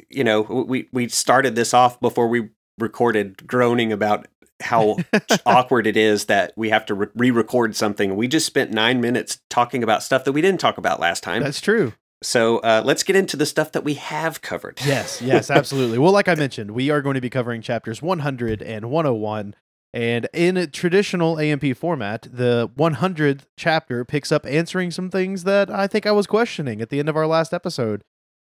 you 0.09 0.23
know, 0.23 0.41
we 0.41 0.87
we 0.91 1.07
started 1.09 1.55
this 1.55 1.73
off 1.73 1.99
before 1.99 2.27
we 2.27 2.49
recorded 2.77 3.47
groaning 3.47 3.91
about 3.91 4.27
how 4.61 4.97
awkward 5.45 5.87
it 5.87 5.97
is 5.97 6.25
that 6.25 6.53
we 6.55 6.69
have 6.69 6.85
to 6.87 6.93
re-record 6.93 7.75
something. 7.75 8.15
We 8.15 8.27
just 8.27 8.45
spent 8.45 8.71
9 8.71 9.01
minutes 9.01 9.39
talking 9.49 9.83
about 9.83 10.03
stuff 10.03 10.23
that 10.23 10.31
we 10.31 10.41
didn't 10.41 10.59
talk 10.59 10.77
about 10.77 10.99
last 10.99 11.21
time. 11.21 11.43
That's 11.43 11.61
true. 11.61 11.93
So 12.23 12.57
uh, 12.59 12.81
let's 12.83 13.03
get 13.03 13.15
into 13.15 13.37
the 13.37 13.45
stuff 13.45 13.71
that 13.73 13.83
we 13.83 13.93
have 13.95 14.41
covered. 14.41 14.79
Yes, 14.83 15.21
yes, 15.21 15.51
absolutely. 15.51 15.99
well, 15.99 16.11
like 16.11 16.27
I 16.27 16.33
mentioned, 16.35 16.71
we 16.71 16.89
are 16.89 17.01
going 17.01 17.13
to 17.15 17.21
be 17.21 17.29
covering 17.29 17.61
chapters 17.61 18.01
100 18.01 18.63
and 18.63 18.89
101 18.89 19.55
and 19.93 20.27
in 20.33 20.57
a 20.57 20.67
traditional 20.67 21.39
AMP 21.39 21.75
format, 21.77 22.27
the 22.31 22.69
100th 22.77 23.41
chapter 23.57 24.03
picks 24.05 24.31
up 24.31 24.45
answering 24.45 24.91
some 24.91 25.09
things 25.09 25.43
that 25.45 25.69
I 25.69 25.87
think 25.87 26.05
I 26.05 26.11
was 26.11 26.27
questioning 26.27 26.81
at 26.81 26.89
the 26.89 26.99
end 26.99 27.09
of 27.09 27.15
our 27.15 27.27
last 27.27 27.53
episode. 27.53 28.03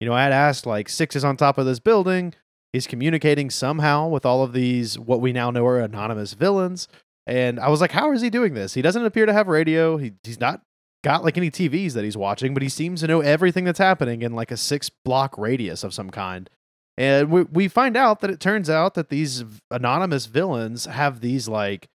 You 0.00 0.08
know, 0.08 0.14
I 0.14 0.24
had 0.24 0.32
asked, 0.32 0.66
like, 0.66 0.88
Six 0.88 1.14
is 1.14 1.24
on 1.24 1.36
top 1.36 1.58
of 1.58 1.66
this 1.66 1.78
building. 1.78 2.34
He's 2.72 2.86
communicating 2.86 3.50
somehow 3.50 4.08
with 4.08 4.24
all 4.24 4.42
of 4.42 4.52
these, 4.52 4.98
what 4.98 5.20
we 5.20 5.32
now 5.32 5.50
know 5.50 5.66
are 5.66 5.80
anonymous 5.80 6.34
villains. 6.34 6.88
And 7.26 7.60
I 7.60 7.68
was 7.68 7.80
like, 7.80 7.92
how 7.92 8.12
is 8.12 8.22
he 8.22 8.30
doing 8.30 8.54
this? 8.54 8.74
He 8.74 8.82
doesn't 8.82 9.04
appear 9.04 9.26
to 9.26 9.32
have 9.32 9.48
radio. 9.48 9.96
He, 9.96 10.12
he's 10.24 10.40
not 10.40 10.62
got 11.02 11.24
like 11.24 11.36
any 11.36 11.50
TVs 11.50 11.92
that 11.92 12.04
he's 12.04 12.16
watching, 12.16 12.54
but 12.54 12.62
he 12.62 12.68
seems 12.68 13.00
to 13.00 13.06
know 13.06 13.20
everything 13.20 13.64
that's 13.64 13.78
happening 13.78 14.22
in 14.22 14.34
like 14.34 14.50
a 14.50 14.56
six 14.56 14.90
block 14.90 15.36
radius 15.38 15.84
of 15.84 15.94
some 15.94 16.10
kind. 16.10 16.50
And 16.96 17.30
we, 17.30 17.42
we 17.44 17.68
find 17.68 17.96
out 17.96 18.20
that 18.20 18.30
it 18.30 18.40
turns 18.40 18.68
out 18.68 18.94
that 18.94 19.08
these 19.08 19.44
anonymous 19.70 20.26
villains 20.26 20.84
have 20.84 21.20
these 21.20 21.48
like 21.48 21.88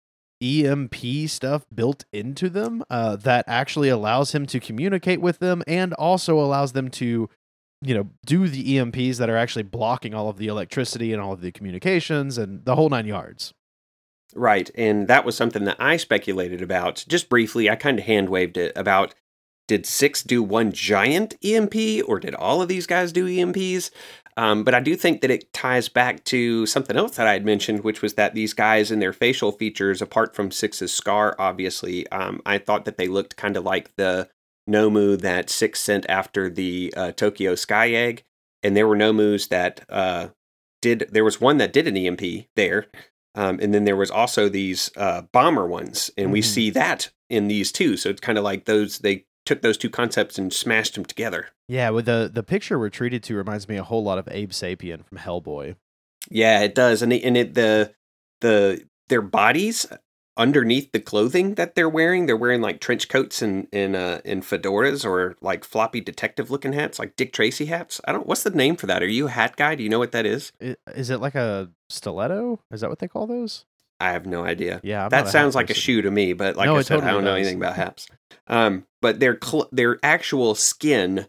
EMP 0.41 0.95
stuff 1.27 1.65
built 1.73 2.05
into 2.11 2.49
them 2.49 2.83
uh, 2.89 3.15
that 3.17 3.45
actually 3.47 3.89
allows 3.89 4.33
him 4.33 4.45
to 4.45 4.59
communicate 4.59 5.21
with 5.21 5.39
them 5.39 5.63
and 5.67 5.93
also 5.93 6.39
allows 6.39 6.73
them 6.73 6.89
to, 6.89 7.29
you 7.81 7.93
know, 7.93 8.09
do 8.25 8.47
the 8.47 8.75
EMPs 8.75 9.17
that 9.17 9.29
are 9.29 9.37
actually 9.37 9.63
blocking 9.63 10.13
all 10.13 10.29
of 10.29 10.37
the 10.37 10.47
electricity 10.47 11.13
and 11.13 11.21
all 11.21 11.33
of 11.33 11.41
the 11.41 11.51
communications 11.51 12.37
and 12.37 12.65
the 12.65 12.75
whole 12.75 12.89
nine 12.89 13.05
yards. 13.05 13.53
Right. 14.35 14.69
And 14.75 15.07
that 15.07 15.25
was 15.25 15.35
something 15.35 15.63
that 15.65 15.77
I 15.79 15.97
speculated 15.97 16.61
about 16.61 17.05
just 17.07 17.29
briefly. 17.29 17.69
I 17.69 17.75
kind 17.75 17.99
of 17.99 18.05
hand 18.05 18.29
waved 18.29 18.57
it 18.57 18.73
about 18.75 19.13
did 19.67 19.85
six 19.85 20.23
do 20.23 20.43
one 20.43 20.71
giant 20.71 21.35
EMP 21.43 21.75
or 22.05 22.19
did 22.19 22.35
all 22.35 22.61
of 22.61 22.67
these 22.67 22.85
guys 22.85 23.13
do 23.13 23.25
EMPs? 23.25 23.91
Um, 24.35 24.63
but 24.63 24.73
I 24.73 24.79
do 24.79 24.95
think 24.95 25.21
that 25.21 25.31
it 25.31 25.51
ties 25.53 25.89
back 25.89 26.23
to 26.25 26.65
something 26.65 26.97
else 26.97 27.17
that 27.17 27.27
I 27.27 27.33
had 27.33 27.45
mentioned, 27.45 27.83
which 27.83 28.01
was 28.01 28.15
that 28.15 28.33
these 28.33 28.53
guys 28.53 28.91
and 28.91 29.01
their 29.01 29.13
facial 29.13 29.51
features, 29.51 30.01
apart 30.01 30.35
from 30.35 30.51
Six's 30.51 30.93
scar, 30.93 31.35
obviously, 31.37 32.07
um, 32.09 32.41
I 32.45 32.57
thought 32.57 32.85
that 32.85 32.97
they 32.97 33.07
looked 33.07 33.35
kind 33.37 33.55
of 33.55 33.63
like 33.63 33.95
the 33.95 34.29
Nomu 34.69 35.19
that 35.19 35.49
Six 35.49 35.79
sent 35.79 36.05
after 36.09 36.49
the 36.49 36.93
uh, 36.97 37.11
Tokyo 37.11 37.55
Sky 37.55 37.91
Egg. 37.91 38.23
And 38.63 38.75
there 38.75 38.87
were 38.87 38.95
Nomus 38.95 39.49
that 39.49 39.85
uh, 39.89 40.29
did, 40.81 41.09
there 41.11 41.25
was 41.25 41.41
one 41.41 41.57
that 41.57 41.73
did 41.73 41.87
an 41.87 41.97
EMP 41.97 42.47
there. 42.55 42.87
Um, 43.35 43.59
and 43.61 43.73
then 43.73 43.85
there 43.85 43.95
was 43.95 44.11
also 44.11 44.47
these 44.47 44.91
uh, 44.95 45.23
bomber 45.31 45.65
ones, 45.65 46.11
and 46.17 46.25
mm-hmm. 46.25 46.33
we 46.33 46.41
see 46.41 46.69
that 46.71 47.09
in 47.29 47.47
these 47.47 47.71
too. 47.71 47.97
So 47.97 48.09
it's 48.09 48.21
kind 48.21 48.37
of 48.37 48.43
like 48.43 48.65
those 48.65 48.99
they 48.99 49.25
took 49.45 49.61
those 49.61 49.77
two 49.77 49.89
concepts 49.89 50.37
and 50.37 50.53
smashed 50.53 50.95
them 50.95 51.05
together. 51.05 51.49
Yeah, 51.67 51.89
with 51.89 52.05
the 52.05 52.29
the 52.33 52.43
picture 52.43 52.77
we're 52.79 52.89
treated 52.89 53.23
to 53.23 53.35
reminds 53.35 53.67
me 53.67 53.77
a 53.77 53.83
whole 53.83 54.03
lot 54.03 54.17
of 54.17 54.27
Abe 54.31 54.51
Sapien 54.51 55.05
from 55.05 55.17
Hellboy. 55.17 55.75
Yeah, 56.29 56.61
it 56.61 56.75
does, 56.75 57.01
and 57.01 57.11
it, 57.13 57.23
and 57.23 57.37
it 57.37 57.53
the 57.53 57.93
the 58.41 58.87
their 59.09 59.21
bodies 59.21 59.85
underneath 60.35 60.91
the 60.91 60.99
clothing 60.99 61.55
that 61.55 61.75
they're 61.75 61.89
wearing, 61.89 62.25
they're 62.25 62.37
wearing 62.37 62.61
like 62.61 62.79
trench 62.79 63.07
coats 63.07 63.41
and 63.41 63.67
in 63.71 63.95
uh, 63.95 64.21
in 64.25 64.41
fedoras 64.41 65.05
or 65.05 65.35
like 65.41 65.63
floppy 65.63 66.01
detective 66.01 66.49
looking 66.49 66.73
hats, 66.73 66.99
like 66.99 67.15
Dick 67.15 67.33
Tracy 67.33 67.65
hats. 67.65 68.01
I 68.05 68.11
don't. 68.11 68.27
What's 68.27 68.43
the 68.43 68.49
name 68.49 68.75
for 68.75 68.87
that? 68.87 69.03
Are 69.03 69.07
you 69.07 69.27
a 69.27 69.31
hat 69.31 69.55
guy? 69.55 69.75
Do 69.75 69.83
you 69.83 69.89
know 69.89 69.99
what 69.99 70.11
that 70.11 70.25
is? 70.25 70.51
Is 70.59 71.09
it 71.09 71.19
like 71.19 71.35
a 71.35 71.69
stiletto? 71.89 72.59
Is 72.71 72.81
that 72.81 72.89
what 72.89 72.99
they 72.99 73.07
call 73.07 73.27
those? 73.27 73.65
I 74.03 74.11
have 74.11 74.25
no 74.25 74.43
idea. 74.43 74.81
Yeah, 74.83 75.05
I'm 75.05 75.09
that 75.09 75.29
sounds 75.29 75.55
like 75.55 75.69
a 75.69 75.73
shoe 75.73 76.01
to 76.01 76.11
me, 76.11 76.33
but 76.33 76.57
like 76.57 76.65
no, 76.65 76.75
I 76.75 76.81
said, 76.81 76.95
totally 76.95 77.09
I 77.09 77.13
don't 77.13 77.23
does. 77.23 77.31
know 77.31 77.35
anything 77.35 77.57
about 77.57 77.75
haps. 77.75 78.07
Um, 78.47 78.85
but 79.01 79.19
their 79.21 79.37
cl- 79.41 79.69
their 79.71 79.97
actual 80.03 80.55
skin 80.55 81.27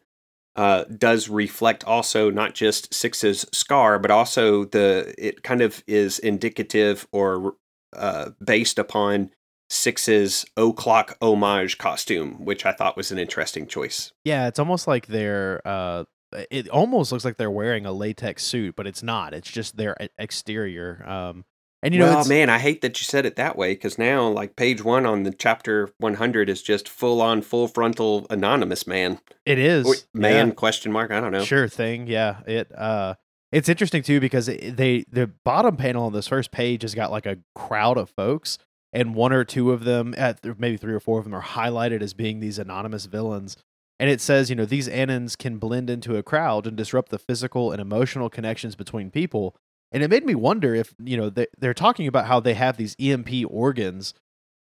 uh, 0.56 0.84
does 0.84 1.28
reflect 1.28 1.84
also 1.84 2.30
not 2.30 2.54
just 2.54 2.92
Six's 2.92 3.46
scar, 3.52 3.98
but 3.98 4.10
also 4.10 4.64
the 4.64 5.14
it 5.16 5.42
kind 5.44 5.62
of 5.62 5.84
is 5.86 6.18
indicative 6.18 7.06
or 7.12 7.54
uh, 7.94 8.30
based 8.44 8.78
upon 8.78 9.30
Six's 9.70 10.44
o'clock 10.56 11.16
homage 11.22 11.78
costume, 11.78 12.44
which 12.44 12.66
I 12.66 12.72
thought 12.72 12.96
was 12.96 13.12
an 13.12 13.18
interesting 13.18 13.66
choice. 13.66 14.12
Yeah, 14.24 14.48
it's 14.48 14.58
almost 14.58 14.86
like 14.86 15.06
they're. 15.06 15.62
Uh, 15.64 16.04
it 16.50 16.68
almost 16.68 17.12
looks 17.12 17.24
like 17.24 17.36
they're 17.36 17.50
wearing 17.50 17.86
a 17.86 17.92
latex 17.92 18.42
suit, 18.42 18.74
but 18.74 18.88
it's 18.88 19.04
not. 19.04 19.32
It's 19.32 19.50
just 19.50 19.76
their 19.76 19.96
exterior. 20.18 21.04
Um, 21.06 21.44
and 21.84 21.92
you 21.92 22.00
know, 22.00 22.06
well, 22.06 22.24
man, 22.24 22.48
I 22.48 22.58
hate 22.58 22.80
that 22.80 22.98
you 22.98 23.04
said 23.04 23.26
it 23.26 23.36
that 23.36 23.56
way 23.56 23.74
because 23.74 23.98
now, 23.98 24.26
like 24.26 24.56
page 24.56 24.82
one 24.82 25.04
on 25.04 25.24
the 25.24 25.32
chapter 25.32 25.90
100 25.98 26.48
is 26.48 26.62
just 26.62 26.88
full 26.88 27.20
on, 27.20 27.42
full 27.42 27.68
frontal 27.68 28.26
anonymous 28.30 28.86
man. 28.86 29.20
It 29.44 29.58
is 29.58 29.86
or, 29.86 29.94
man? 30.18 30.48
Yeah. 30.48 30.54
Question 30.54 30.92
mark? 30.92 31.10
I 31.10 31.20
don't 31.20 31.30
know. 31.30 31.44
Sure 31.44 31.68
thing. 31.68 32.06
Yeah. 32.06 32.40
It. 32.46 32.72
uh 32.76 33.16
It's 33.52 33.68
interesting 33.68 34.02
too 34.02 34.18
because 34.18 34.46
they 34.46 35.04
the 35.10 35.30
bottom 35.44 35.76
panel 35.76 36.06
on 36.06 36.14
this 36.14 36.26
first 36.26 36.50
page 36.50 36.82
has 36.82 36.94
got 36.94 37.10
like 37.10 37.26
a 37.26 37.36
crowd 37.54 37.98
of 37.98 38.08
folks, 38.08 38.56
and 38.94 39.14
one 39.14 39.34
or 39.34 39.44
two 39.44 39.70
of 39.70 39.84
them, 39.84 40.14
at 40.16 40.42
maybe 40.58 40.78
three 40.78 40.94
or 40.94 41.00
four 41.00 41.18
of 41.18 41.24
them, 41.24 41.34
are 41.34 41.42
highlighted 41.42 42.00
as 42.00 42.14
being 42.14 42.40
these 42.40 42.58
anonymous 42.58 43.04
villains. 43.04 43.58
And 44.00 44.10
it 44.10 44.20
says, 44.20 44.50
you 44.50 44.56
know, 44.56 44.64
these 44.64 44.88
Anons 44.88 45.36
can 45.38 45.58
blend 45.58 45.88
into 45.88 46.16
a 46.16 46.22
crowd 46.22 46.66
and 46.66 46.76
disrupt 46.76 47.10
the 47.10 47.18
physical 47.18 47.70
and 47.70 47.80
emotional 47.80 48.28
connections 48.28 48.74
between 48.74 49.10
people 49.10 49.54
and 49.94 50.02
it 50.02 50.10
made 50.10 50.26
me 50.26 50.34
wonder 50.34 50.74
if, 50.74 50.92
you 50.98 51.16
know, 51.16 51.30
they, 51.30 51.46
they're 51.56 51.72
talking 51.72 52.08
about 52.08 52.26
how 52.26 52.40
they 52.40 52.54
have 52.54 52.76
these 52.76 52.96
EMP 52.98 53.30
organs. 53.48 54.12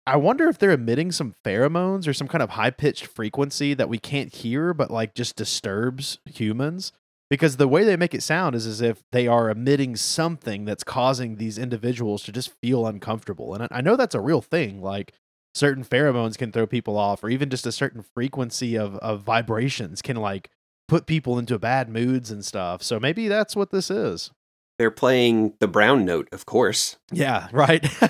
I 0.07 0.17
wonder 0.17 0.49
if 0.49 0.57
they're 0.57 0.71
emitting 0.71 1.13
some 1.13 1.35
pheromones 1.45 2.09
or 2.09 2.15
some 2.15 2.29
kind 2.29 2.43
of 2.43 2.51
high 2.51 2.71
pitched 2.71 3.05
frequency 3.05 3.75
that 3.75 3.91
we 3.91 3.99
can't 3.99 4.35
hear, 4.35 4.73
but 4.73 4.91
like 4.91 5.15
just 5.15 5.37
disturbs 5.37 6.19
humans. 6.25 6.93
Because 7.29 7.59
the 7.59 7.69
way 7.69 7.85
they 7.85 7.99
make 7.99 8.15
it 8.15 8.23
sound 8.23 8.57
is 8.57 8.67
as 8.67 8.81
if 8.81 9.03
they 9.13 9.27
are 9.27 9.51
emitting 9.51 9.97
something 9.97 10.65
that's 10.65 10.83
causing 10.83 11.37
these 11.37 11.59
individuals 11.59 12.23
to 12.23 12.33
just 12.33 12.51
feel 12.63 12.87
uncomfortable. 12.87 13.53
And 13.53 13.69
I 13.71 13.83
know 13.83 13.97
that's 13.97 14.15
a 14.15 14.21
real 14.21 14.41
thing. 14.41 14.81
Like 14.81 15.13
certain 15.55 15.85
pheromones 15.85 16.39
can 16.39 16.53
throw 16.53 16.67
people 16.67 16.97
off, 16.97 17.23
or 17.23 17.29
even 17.29 17.51
just 17.51 17.67
a 17.67 17.73
certain 17.73 18.03
frequency 18.03 18.77
of, 18.77 18.97
of 18.97 19.25
vibrations 19.25 20.01
can 20.01 20.17
like 20.17 20.49
put 20.89 21.05
people 21.05 21.39
into 21.39 21.59
bad 21.59 21.91
moods 21.91 22.31
and 22.31 22.43
stuff. 22.43 22.83
So 22.83 22.99
maybe 22.99 23.29
that's 23.29 23.55
what 23.55 23.73
this 23.73 23.91
is. 23.91 24.31
They're 24.79 24.91
playing 24.93 25.55
the 25.59 25.67
brown 25.67 26.05
note, 26.05 26.29
of 26.31 26.47
course. 26.47 26.97
Yeah, 27.11 27.49
right. 27.53 27.83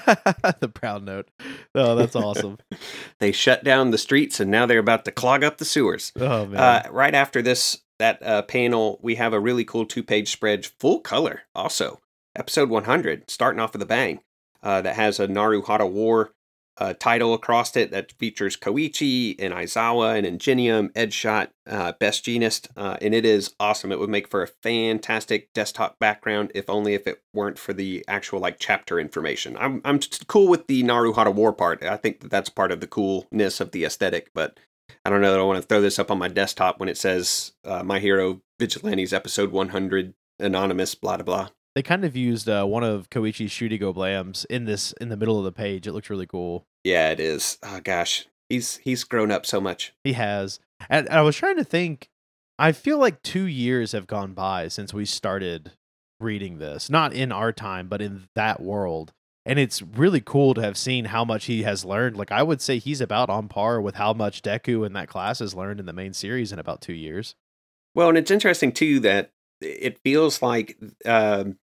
the 0.61 0.71
brown 0.73 1.07
note. 1.07 1.31
Oh, 1.75 1.95
that's 1.95 2.15
awesome. 2.15 2.59
they 3.21 3.33
shut 3.33 3.65
down 3.65 3.91
the 3.91 3.99
streets 3.99 4.39
and 4.39 4.51
now 4.51 4.67
they're 4.67 4.79
about 4.79 5.07
to 5.07 5.13
clog 5.13 5.43
up 5.43 5.57
the 5.57 5.65
sewers. 5.65 6.13
Oh 6.17 6.47
man. 6.47 6.61
Uh, 6.61 6.89
right 6.91 7.15
after 7.15 7.41
this 7.41 7.79
that 7.99 8.23
uh, 8.23 8.43
panel, 8.43 9.01
we 9.03 9.17
have 9.17 9.33
a 9.33 9.41
really 9.41 9.65
cool 9.65 9.85
two-page 9.85 10.31
spread, 10.31 10.67
full 10.79 11.01
color. 11.01 11.43
Also, 11.55 12.01
episode 12.37 12.69
100, 12.69 13.29
starting 13.29 13.61
off 13.61 13.73
with 13.73 13.83
a 13.83 13.87
bang. 13.87 14.21
Uh, 14.63 14.83
that 14.83 14.97
has 14.97 15.21
a 15.21 15.29
Naruhara 15.29 15.91
War 15.91 16.33
uh, 16.81 16.95
title 16.95 17.35
across 17.35 17.77
it 17.77 17.91
that 17.91 18.13
features 18.13 18.57
Koichi 18.57 19.35
and 19.39 19.53
Aizawa 19.53 20.17
and 20.17 20.27
Ingenium, 20.27 20.91
Edgeshot, 20.91 21.49
uh, 21.67 21.93
Best 21.93 22.25
Jeanist, 22.25 22.69
uh, 22.77 22.97
and 23.01 23.15
it 23.15 23.25
is 23.25 23.55
awesome. 23.59 23.91
It 23.93 23.99
would 23.99 24.11
make 24.11 24.29
for 24.29 24.43
a 24.43 24.49
fantastic 24.63 25.53
desktop 25.53 25.99
background, 25.99 26.53
if 26.55 26.71
only 26.71 26.95
if 26.95 27.07
it 27.07 27.23
weren't 27.35 27.59
for 27.59 27.73
the 27.73 28.05
actual 28.09 28.41
like 28.41 28.59
chapter 28.59 29.01
information. 29.01 29.57
I'm 29.59 29.81
I'm 29.85 30.01
cool 30.27 30.49
with 30.49 30.67
the 30.67 30.83
Naruhara 30.83 31.35
War 31.35 31.53
part. 31.53 31.83
I 31.83 31.97
think 31.97 32.21
that 32.21 32.31
that's 32.31 32.51
part 32.51 32.73
of 32.73 32.81
the 32.81 32.87
coolness 32.87 33.61
of 33.61 33.73
the 33.73 33.85
aesthetic, 33.85 34.31
but 34.35 34.59
I 35.05 35.11
don't 35.11 35.21
know 35.21 35.33
that 35.33 35.41
I 35.41 35.45
want 35.45 35.61
to 35.61 35.67
throw 35.67 35.81
this 35.81 35.99
up 35.99 36.11
on 36.11 36.19
my 36.19 36.29
desktop 36.29 36.81
when 36.81 36.89
it 36.89 36.97
says 36.97 37.53
uh, 37.65 37.83
My 37.83 37.99
Hero 37.99 38.41
Vigilantes 38.59 39.13
episode 39.13 39.53
100 39.53 40.15
anonymous 40.41 40.95
blah 40.95 41.17
blah 41.17 41.25
blah 41.25 41.49
they 41.79 41.83
kind 41.83 42.05
of 42.05 42.17
used 42.17 42.49
uh, 42.49 42.65
one 42.65 42.83
of 42.83 43.09
Koichi's 43.09 43.53
Shudigo 43.53 43.95
Blams 43.95 44.45
in 44.47 44.65
this 44.65 44.91
in 45.01 45.11
the 45.11 45.17
middle 45.17 45.39
of 45.39 45.45
the 45.45 45.53
page. 45.53 45.87
It 45.87 45.93
looks 45.93 46.11
really 46.11 46.27
cool. 46.27 46.67
Yeah, 46.83 47.11
it 47.13 47.21
is. 47.21 47.57
Oh 47.63 47.79
gosh, 47.81 48.27
he's 48.49 48.79
he's 48.79 49.05
grown 49.05 49.31
up 49.31 49.47
so 49.47 49.61
much. 49.61 49.93
He 50.03 50.15
has. 50.15 50.59
And 50.91 51.09
I 51.09 51.21
was 51.21 51.37
trying 51.37 51.55
to 51.55 51.63
think. 51.63 52.09
I 52.59 52.73
feel 52.73 52.99
like 52.99 53.23
two 53.23 53.45
years 53.45 53.93
have 53.93 54.09
gone 54.09 54.33
by 54.33 54.67
since 54.67 54.93
we 54.93 55.05
started 55.05 55.71
reading 56.19 56.59
this. 56.59 56.91
Not 56.91 57.13
in 57.13 57.31
our 57.31 57.53
time, 57.53 57.87
but 57.87 58.03
in 58.03 58.27
that 58.35 58.61
world. 58.61 59.13
And 59.47 59.61
it's 59.61 59.81
really 59.81 60.21
cool 60.21 60.55
to 60.55 60.61
have 60.61 60.77
seen 60.77 61.05
how 61.05 61.25
much 61.25 61.45
he 61.45 61.63
has 61.63 61.85
learned. 61.85 62.17
Like 62.17 62.33
I 62.33 62.43
would 62.43 62.61
say 62.61 62.79
he's 62.79 63.01
about 63.01 63.31
on 63.31 63.47
par 63.47 63.81
with 63.81 63.95
how 63.95 64.13
much 64.13 64.43
Deku 64.43 64.85
in 64.85 64.95
that 64.95 65.07
class 65.07 65.39
has 65.39 65.55
learned 65.55 65.79
in 65.79 65.87
the 65.87 65.93
main 65.93 66.13
series 66.13 66.51
in 66.51 66.59
about 66.59 66.81
two 66.81 66.93
years. 66.93 67.37
Well, 67.95 68.09
and 68.09 68.19
it's 68.19 68.33
interesting 68.33 68.73
too 68.73 68.99
that 68.99 69.31
it 69.61 70.01
feels 70.05 70.43
like 70.43 70.77
um, 71.05 71.57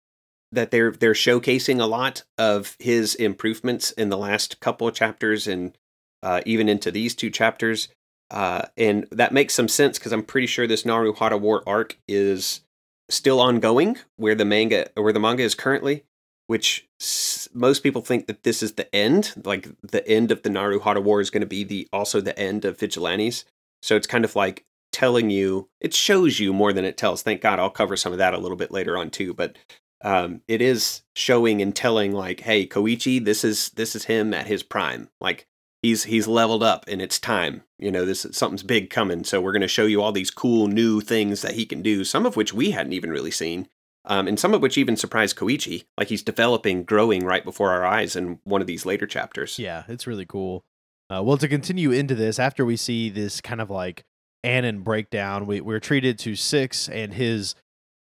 that 0.56 0.72
they're 0.72 0.92
they're 0.92 1.14
showcasing 1.14 1.80
a 1.80 1.86
lot 1.86 2.24
of 2.38 2.76
his 2.80 3.16
improvements 3.16 3.92
in 3.92 4.10
the 4.10 4.18
last 4.18 4.60
couple 4.60 4.88
of 4.88 4.94
chapters 4.96 5.48
and 5.48 5.78
uh, 6.24 6.42
even 6.46 6.68
into 6.68 6.92
these 6.92 7.16
two 7.16 7.30
chapters. 7.30 7.88
Uh, 8.32 8.64
and 8.76 9.08
that 9.12 9.32
makes 9.32 9.54
some 9.54 9.68
sense 9.68 10.00
because 10.00 10.12
I'm 10.12 10.24
pretty 10.24 10.48
sure 10.48 10.66
this 10.66 10.84
Naruhara 10.84 11.40
War 11.40 11.62
arc 11.68 11.98
is 12.08 12.62
still 13.10 13.40
ongoing, 13.40 13.98
where 14.18 14.36
the 14.36 14.46
manga 14.46 14.90
where 14.96 15.14
the 15.14 15.20
manga 15.20 15.44
is 15.44 15.54
currently, 15.56 16.04
which 16.48 16.88
s- 17.00 17.48
most 17.54 17.84
people 17.84 18.02
think 18.02 18.26
that 18.28 18.44
this 18.44 18.64
is 18.64 18.74
the 18.74 18.94
end, 18.94 19.34
like 19.46 19.70
the 19.84 20.08
end 20.08 20.32
of 20.32 20.42
the 20.42 20.50
Naruhara 20.50 21.04
War 21.04 21.22
is 21.22 21.30
going 21.30 21.42
to 21.42 21.48
be 21.48 21.64
the 21.64 21.88
also 21.94 22.20
the 22.20 22.38
end 22.38 22.66
of 22.66 22.80
Vigilantes. 22.80 23.46
So 23.84 23.96
it's 23.96 24.08
kind 24.08 24.26
of 24.26 24.36
like 24.36 24.66
telling 24.92 25.30
you, 25.30 25.68
it 25.80 25.94
shows 25.94 26.40
you 26.40 26.54
more 26.54 26.74
than 26.74 26.86
it 26.86 26.98
tells. 26.98 27.22
Thank 27.22 27.42
God, 27.42 27.60
I'll 27.60 27.70
cover 27.70 27.96
some 27.96 28.14
of 28.14 28.18
that 28.18 28.34
a 28.34 28.38
little 28.40 28.58
bit 28.58 28.72
later 28.72 28.98
on 28.98 29.12
too. 29.12 29.34
But 29.34 29.58
um, 30.06 30.42
it 30.48 30.62
is 30.62 31.02
showing 31.16 31.64
and 31.64 31.76
telling 31.76 32.12
like, 32.12 32.42
hey, 32.42 32.68
Koichi, 32.68 33.26
this 33.26 33.44
is 33.44 33.70
this 33.72 33.96
is 33.96 34.06
him 34.06 34.36
at 34.36 34.46
his 34.46 34.62
prime. 34.62 35.10
Like 35.20 35.48
he's 35.82 36.04
he's 36.04 36.28
leveled 36.28 36.62
up 36.62 36.86
and 36.88 37.02
it's 37.02 37.20
time. 37.20 37.64
You 37.80 37.92
know, 37.92 38.06
this 38.06 38.26
something's 38.32 38.62
big 38.62 38.92
coming. 38.92 39.24
So 39.24 39.42
we're 39.42 39.52
going 39.52 39.64
to 39.64 39.68
show 39.68 39.88
you 39.88 40.04
all 40.04 40.12
these 40.12 40.30
cool 40.30 40.68
new 40.68 41.02
things 41.02 41.42
that 41.42 41.56
he 41.56 41.66
can 41.66 41.82
do. 41.82 42.04
Some 42.04 42.28
of 42.28 42.36
which 42.36 42.54
we 42.54 42.72
hadn't 42.72 42.94
even 42.94 43.10
really 43.10 43.32
seen. 43.32 43.68
Um, 44.08 44.28
and 44.28 44.40
some 44.40 44.54
of 44.54 44.62
which 44.62 44.78
even 44.78 44.96
surprised 44.96 45.38
Koichi. 45.38 45.86
Like 45.98 46.10
he's 46.10 46.22
developing, 46.22 46.84
growing 46.84 47.26
right 47.26 47.44
before 47.44 47.72
our 47.72 47.84
eyes 47.84 48.16
in 48.16 48.40
one 48.44 48.62
of 48.62 48.68
these 48.68 48.86
later 48.86 49.08
chapters. 49.08 49.58
Yeah, 49.58 49.86
it's 49.88 50.06
really 50.06 50.28
cool. 50.28 50.64
Uh, 51.10 51.24
well, 51.24 51.38
to 51.38 51.48
continue 51.48 51.92
into 51.92 52.14
this, 52.14 52.38
after 52.38 52.64
we 52.64 52.78
see 52.78 53.10
this 53.10 53.42
kind 53.42 53.60
of 53.60 53.72
like 53.72 54.06
Anon 54.44 54.82
breakdown, 54.82 55.48
we, 55.48 55.62
we're 55.62 55.80
treated 55.80 56.20
to 56.20 56.36
Six 56.36 56.88
and 56.88 57.16
his 57.16 57.56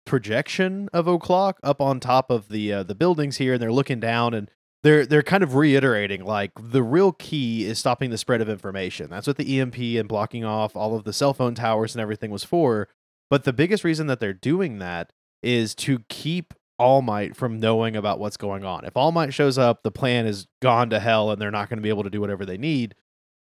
projection 0.05 0.89
of 0.93 1.07
o'clock 1.07 1.59
up 1.63 1.81
on 1.81 2.01
top 2.01 2.31
of 2.31 2.49
the 2.49 2.73
uh, 2.73 2.83
the 2.83 2.95
buildings 2.95 3.37
here, 3.37 3.55
and 3.55 3.63
they're 3.63 3.73
looking 3.73 4.01
down 4.01 4.35
and 4.35 4.51
they're 4.83 5.07
they're 5.07 5.23
kind 5.23 5.43
of 5.43 5.55
reiterating 5.55 6.25
like 6.25 6.53
the 6.59 6.83
real 6.83 7.13
key 7.13 7.65
is 7.65 7.79
stopping 7.79 8.11
the 8.11 8.19
spread 8.19 8.41
of 8.41 8.49
information. 8.49 9.09
That's 9.11 9.27
what 9.27 9.37
the 9.37 9.61
EMP 9.61 9.79
and 9.79 10.09
blocking 10.09 10.45
off 10.45 10.77
all 10.77 10.97
of 10.97 11.05
the 11.05 11.13
cell 11.13 11.35
phone 11.35 11.55
towers 11.55 11.95
and 11.95 12.03
everything 12.03 12.31
was 12.31 12.45
for. 12.45 12.89
But 13.31 13.45
the 13.45 13.53
biggest 13.53 13.85
reason 13.85 14.09
that 14.09 14.21
they're 14.21 14.33
doing 14.33 14.79
that 14.79 15.13
is 15.43 15.75
to 15.77 16.01
keep 16.09 16.53
All 16.79 17.01
Might 17.01 17.37
from 17.37 17.61
knowing 17.61 17.97
about 17.97 18.19
what's 18.19 18.37
going 18.37 18.65
on. 18.65 18.85
If 18.85 18.97
All 18.97 19.13
Might 19.13 19.33
shows 19.33 19.57
up, 19.57 19.83
the 19.83 19.91
plan 19.91 20.27
is 20.27 20.49
gone 20.61 20.91
to 20.91 21.01
hell 21.01 21.31
and 21.31 21.41
they're 21.41 21.51
not 21.51 21.69
going 21.69 21.79
to 21.79 21.83
be 21.83 21.89
able 21.89 22.05
to 22.05 22.11
do 22.11 22.21
whatever 22.21 22.45
they 22.45 22.59
need. 22.59 22.95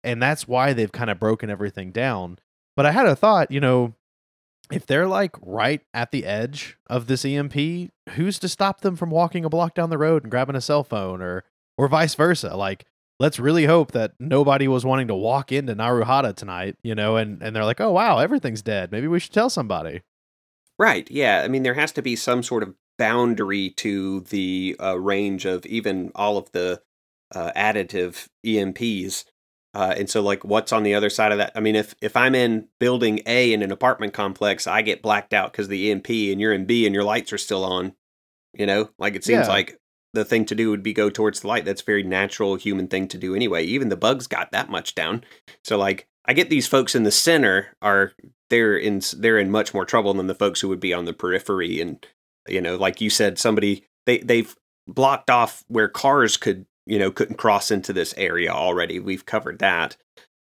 And 0.03 0.21
that's 0.21 0.47
why 0.47 0.73
they've 0.73 0.91
kind 0.91 1.09
of 1.09 1.19
broken 1.19 1.49
everything 1.49 1.91
down. 1.91 2.39
But 2.75 2.85
I 2.85 2.91
had 2.91 3.05
a 3.05 3.15
thought, 3.15 3.51
you 3.51 3.59
know, 3.59 3.93
if 4.71 4.85
they're 4.85 5.07
like 5.07 5.35
right 5.41 5.81
at 5.93 6.11
the 6.11 6.25
edge 6.25 6.77
of 6.87 7.07
this 7.07 7.25
EMP, 7.25 7.91
who's 8.11 8.39
to 8.39 8.49
stop 8.49 8.81
them 8.81 8.95
from 8.95 9.09
walking 9.09 9.45
a 9.45 9.49
block 9.49 9.75
down 9.75 9.89
the 9.89 9.97
road 9.97 10.23
and 10.23 10.31
grabbing 10.31 10.55
a 10.55 10.61
cell 10.61 10.83
phone 10.83 11.21
or 11.21 11.43
or 11.77 11.87
vice 11.87 12.15
versa? 12.15 12.55
Like 12.55 12.85
let's 13.19 13.39
really 13.39 13.65
hope 13.65 13.91
that 13.91 14.13
nobody 14.19 14.67
was 14.67 14.83
wanting 14.83 15.07
to 15.07 15.15
walk 15.15 15.51
into 15.51 15.75
Naruhata 15.75 16.35
tonight, 16.35 16.75
you 16.83 16.95
know, 16.95 17.17
and 17.17 17.41
and 17.41 17.55
they're 17.55 17.65
like, 17.65 17.81
"Oh 17.81 17.91
wow, 17.91 18.17
everything's 18.17 18.61
dead. 18.61 18.91
Maybe 18.91 19.07
we 19.07 19.19
should 19.19 19.33
tell 19.33 19.49
somebody." 19.49 20.01
Right. 20.79 21.09
Yeah. 21.11 21.41
I 21.43 21.47
mean, 21.47 21.61
there 21.61 21.75
has 21.75 21.91
to 21.93 22.01
be 22.01 22.15
some 22.15 22.41
sort 22.41 22.63
of 22.63 22.73
boundary 22.97 23.69
to 23.77 24.21
the 24.21 24.75
uh, 24.81 24.99
range 24.99 25.45
of 25.45 25.65
even 25.67 26.11
all 26.15 26.37
of 26.37 26.51
the 26.51 26.81
uh, 27.33 27.51
additive 27.55 28.27
EMPs. 28.45 29.25
Uh, 29.73 29.93
and 29.97 30.09
so, 30.09 30.21
like, 30.21 30.43
what's 30.43 30.73
on 30.73 30.83
the 30.83 30.93
other 30.93 31.09
side 31.09 31.31
of 31.31 31.37
that? 31.37 31.53
I 31.55 31.61
mean, 31.61 31.75
if 31.75 31.95
if 32.01 32.17
I'm 32.17 32.35
in 32.35 32.67
building 32.79 33.21
A 33.25 33.53
in 33.53 33.61
an 33.61 33.71
apartment 33.71 34.13
complex, 34.13 34.67
I 34.67 34.81
get 34.81 35.01
blacked 35.01 35.33
out 35.33 35.51
because 35.51 35.69
the 35.69 35.91
EMP, 35.91 36.09
and 36.09 36.41
you're 36.41 36.53
in 36.53 36.65
B 36.65 36.85
and 36.85 36.93
your 36.93 37.05
lights 37.05 37.31
are 37.31 37.37
still 37.37 37.63
on. 37.63 37.93
You 38.53 38.65
know, 38.65 38.89
like 38.99 39.15
it 39.15 39.23
seems 39.23 39.47
yeah. 39.47 39.53
like 39.53 39.79
the 40.13 40.25
thing 40.25 40.45
to 40.45 40.55
do 40.55 40.69
would 40.69 40.83
be 40.83 40.93
go 40.93 41.09
towards 41.09 41.39
the 41.39 41.47
light. 41.47 41.63
That's 41.63 41.81
a 41.81 41.85
very 41.85 42.03
natural 42.03 42.55
human 42.55 42.87
thing 42.87 43.07
to 43.09 43.17
do 43.17 43.33
anyway. 43.33 43.63
Even 43.63 43.89
the 43.89 43.95
bugs 43.95 44.27
got 44.27 44.51
that 44.51 44.69
much 44.69 44.93
down. 44.93 45.23
So 45.63 45.77
like 45.77 46.07
I 46.25 46.33
get 46.33 46.49
these 46.49 46.67
folks 46.67 46.95
in 46.95 47.03
the 47.03 47.11
center 47.11 47.75
are 47.81 48.13
they're 48.49 48.77
in 48.77 49.01
they're 49.17 49.39
in 49.39 49.51
much 49.51 49.73
more 49.73 49.85
trouble 49.85 50.13
than 50.13 50.27
the 50.27 50.35
folks 50.35 50.61
who 50.61 50.67
would 50.67 50.79
be 50.79 50.93
on 50.93 51.05
the 51.05 51.13
periphery 51.13 51.81
and 51.81 52.05
you 52.47 52.61
know 52.61 52.75
like 52.75 53.01
you 53.01 53.09
said 53.09 53.39
somebody 53.39 53.85
they 54.05 54.19
they've 54.19 54.55
blocked 54.87 55.29
off 55.29 55.63
where 55.67 55.87
cars 55.87 56.37
could 56.37 56.65
you 56.91 56.99
know 56.99 57.09
couldn't 57.09 57.37
cross 57.37 57.71
into 57.71 57.93
this 57.93 58.13
area 58.17 58.51
already. 58.51 58.99
We've 58.99 59.25
covered 59.25 59.59
that. 59.59 59.95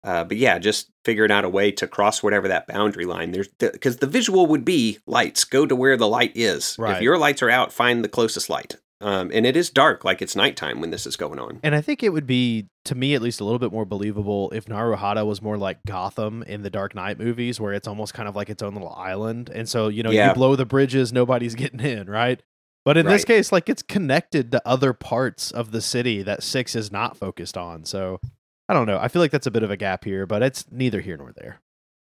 Uh, 0.05 0.23
but 0.23 0.37
yeah, 0.37 0.59
just 0.59 0.91
figuring 1.07 1.31
out 1.31 1.47
a 1.47 1.49
way 1.49 1.73
to 1.73 1.89
cross 1.89 2.23
whatever 2.23 2.47
that 2.49 2.67
boundary 2.67 3.07
line. 3.07 3.33
There's 3.33 3.49
because 3.49 3.97
the, 3.97 4.07
the, 4.07 4.13
visual 4.13 4.47
would 4.47 4.65
be 4.65 4.99
lights. 5.07 5.45
Go 5.45 5.65
to 5.65 5.75
where 5.75 5.97
the 5.97 6.07
light 6.07 6.33
is. 6.35 6.77
Right. 6.79 6.97
If 6.97 7.03
your 7.03 7.17
lights 7.17 7.43
are 7.43 7.49
out, 7.49 7.73
find 7.73 8.05
the 8.05 8.09
closest 8.11 8.51
light. 8.51 8.77
Um, 9.01 9.31
and 9.35 9.45
it 9.45 9.57
is 9.57 9.71
dark, 9.71 10.05
like 10.05 10.23
it's 10.23 10.37
nighttime 10.37 10.81
when 10.81 10.91
this 10.91 11.07
is 11.07 11.17
going 11.17 11.39
on. 11.39 11.61
And 11.63 11.75
I 11.75 11.81
think 11.81 12.03
it 12.03 12.11
would 12.11 12.27
be, 12.27 12.69
to 12.87 12.95
me 12.95 13.15
at 13.15 13.21
least, 13.21 13.41
a 13.41 13.45
little 13.45 13.59
bit 13.59 13.73
more 13.73 13.85
believable 13.85 14.51
if 14.53 14.67
Naruhata 14.67 15.27
was 15.27 15.43
more 15.43 15.59
like 15.59 15.79
Gotham 15.87 16.43
in 16.45 16.63
the 16.63 16.71
Dark 16.71 16.95
Knight 16.95 17.19
movies, 17.19 17.61
where 17.61 17.75
it's 17.75 17.89
almost 17.89 18.15
kind 18.15 18.29
of 18.29 18.37
like 18.37 18.49
its 18.49 18.63
own 18.63 18.73
little 18.73 18.95
island. 18.95 19.51
And 19.53 19.69
so, 19.69 19.89
you 19.89 20.03
know, 20.03 20.11
yeah. 20.11 20.29
you 20.29 20.35
blow 20.35 20.57
the 20.57 20.65
bridges, 20.65 21.13
nobody's 21.13 21.55
getting 21.55 21.81
in, 21.81 22.09
right? 22.09 22.43
But 22.85 22.99
in 22.99 23.07
right. 23.07 23.13
this 23.13 23.25
case, 23.25 23.51
like 23.51 23.69
it's 23.69 23.83
connected 23.83 24.53
to 24.53 24.63
other 24.67 24.93
parts 24.93 25.51
of 25.51 25.71
the 25.71 25.81
city 25.81 26.23
that 26.23 26.43
Six 26.43 26.75
is 26.75 26.93
not 26.93 27.17
focused 27.17 27.57
on. 27.57 27.85
So 27.85 28.21
I 28.69 28.75
don't 28.75 28.87
know. 28.87 28.99
I 28.99 29.09
feel 29.09 29.23
like 29.23 29.31
that's 29.31 29.47
a 29.47 29.51
bit 29.51 29.63
of 29.63 29.71
a 29.71 29.77
gap 29.77 30.05
here, 30.05 30.27
but 30.27 30.43
it's 30.43 30.67
neither 30.71 31.01
here 31.01 31.17
nor 31.17 31.33
there. 31.33 31.61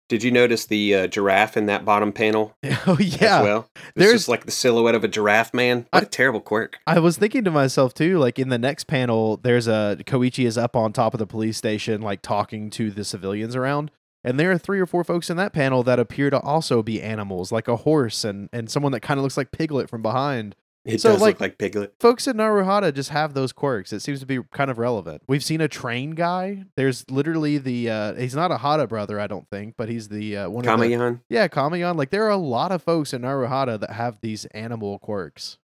Did 0.10 0.24
you 0.24 0.32
notice 0.32 0.66
the 0.66 0.96
uh, 0.96 1.08
giraffe 1.08 1.56
in 1.56 1.68
that 1.68 1.86
bottom 1.86 2.12
panel? 2.12 2.56
Oh 2.88 2.98
yeah. 2.98 3.44
well, 3.44 3.70
it's 3.76 3.92
there's 3.96 4.14
just 4.14 4.30
like 4.30 4.46
the 4.46 4.52
silhouette 4.52 4.96
of 4.96 5.04
a 5.04 5.08
giraffe 5.08 5.54
man. 5.54 5.86
What 5.92 6.04
I, 6.04 6.06
a 6.06 6.10
terrible 6.10 6.40
quirk. 6.40 6.80
I 6.88 6.98
was 7.00 7.18
thinking 7.18 7.44
to 7.44 7.52
myself 7.52 7.94
too. 7.94 8.18
Like 8.18 8.40
in 8.40 8.50
the 8.50 8.58
next 8.58 8.86
panel, 8.86 9.38
there's 9.38 9.68
a 9.68 9.98
Koichi 10.06 10.48
is 10.48 10.58
up 10.58 10.76
on 10.76 10.92
top 10.92 11.14
of 11.14 11.20
the 11.20 11.28
police 11.28 11.58
station, 11.58 12.02
like 12.02 12.22
talking 12.24 12.72
to 12.72 12.90
the 12.90 13.04
civilians 13.04 13.56
around, 13.56 13.92
and 14.24 14.40
there 14.40 14.52
are 14.52 14.58
three 14.58 14.80
or 14.80 14.88
four 14.88 15.04
folks 15.04 15.30
in 15.30 15.38
that 15.38 15.54
panel 15.54 15.84
that 15.84 16.00
appear 16.00 16.30
to 16.32 16.40
also 16.40 16.82
be 16.82 17.02
animals, 17.02 17.52
like 17.52 17.68
a 17.68 17.76
horse 17.76 18.24
and 18.24 18.50
and 18.52 18.72
someone 18.72 18.92
that 18.94 19.02
kind 19.02 19.20
of 19.20 19.24
looks 19.24 19.38
like 19.38 19.52
Piglet 19.52 19.90
from 19.90 20.02
behind. 20.02 20.56
It 20.86 21.02
so, 21.02 21.12
does 21.12 21.22
like, 21.22 21.36
look 21.36 21.42
like 21.42 21.58
Piglet. 21.58 21.94
Folks 22.00 22.26
in 22.28 22.38
Naruhata 22.38 22.94
just 22.94 23.10
have 23.10 23.34
those 23.34 23.52
quirks. 23.52 23.92
It 23.92 24.00
seems 24.00 24.22
to 24.22 24.26
be 24.26 24.40
kind 24.52 24.72
of 24.72 24.78
relevant. 24.78 25.24
We've 25.28 25.44
seen 25.44 25.62
a 25.62 25.68
train 25.68 26.12
guy. 26.12 26.64
There's 26.78 27.10
literally 27.12 27.58
the 27.58 27.90
uh 27.90 28.14
he's 28.16 28.36
not 28.36 28.52
a 28.52 28.58
Hata 28.58 28.88
brother, 28.88 29.20
I 29.20 29.28
don't 29.28 29.48
think, 29.50 29.76
but 29.78 29.90
he's 29.90 30.08
the 30.08 30.38
uh, 30.38 30.50
one 30.50 30.64
Kamayan. 30.64 30.94
of 30.94 31.14
the 31.16 31.20
Yeah, 31.30 31.48
Kamayan. 31.48 31.96
Like 31.96 32.12
there 32.12 32.26
are 32.26 32.32
a 32.32 32.38
lot 32.38 32.72
of 32.72 32.82
folks 32.82 33.14
in 33.14 33.24
Naruhata 33.24 33.80
that 33.80 33.92
have 33.92 34.20
these 34.22 34.46
animal 34.46 35.00
quirks. 35.00 35.58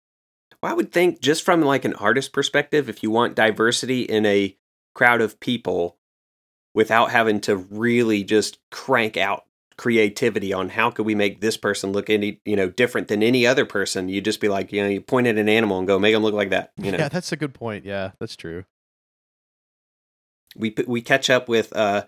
Well, 0.62 0.72
I 0.72 0.76
would 0.76 0.92
think 0.92 1.22
just 1.22 1.44
from 1.44 1.62
like 1.62 1.86
an 1.86 1.94
artist 1.94 2.34
perspective, 2.34 2.90
if 2.90 3.02
you 3.02 3.10
want 3.10 3.36
diversity 3.36 4.02
in 4.02 4.26
a 4.26 4.58
crowd 4.94 5.22
of 5.22 5.40
people 5.40 5.98
without 6.74 7.12
having 7.12 7.40
to 7.42 7.56
really 7.56 8.24
just 8.24 8.60
crank 8.70 9.16
out 9.16 9.46
creativity 9.78 10.54
on 10.54 10.70
how 10.70 10.90
could 10.90 11.06
we 11.06 11.16
make 11.16 11.42
this 11.42 11.58
person 11.58 11.92
look 11.92 12.10
any 12.10 12.40
you 12.46 12.56
know 12.56 12.70
different 12.70 13.08
than 13.08 13.22
any 13.22 13.46
other 13.46 13.66
person. 13.66 14.10
You'd 14.10 14.26
just 14.26 14.40
be 14.40 14.50
like 14.50 14.72
you 14.72 14.82
know 14.82 14.90
you 14.90 15.02
point 15.02 15.28
at 15.28 15.38
an 15.38 15.50
animal 15.50 15.78
and 15.78 15.88
go 15.88 16.00
make 16.00 16.14
them 16.14 16.24
look 16.24 16.34
like 16.34 16.50
that 16.50 16.72
you 16.78 16.92
know? 16.92 16.98
yeah 16.98 17.10
that's 17.10 17.32
a 17.32 17.38
good 17.38 17.54
point. 17.54 17.86
Yeah 17.86 18.12
that's 18.20 18.36
true. 18.36 18.66
We 20.56 20.74
we 20.88 21.02
catch 21.02 21.30
up 21.30 21.50
with 21.50 21.76
uh 21.76 22.06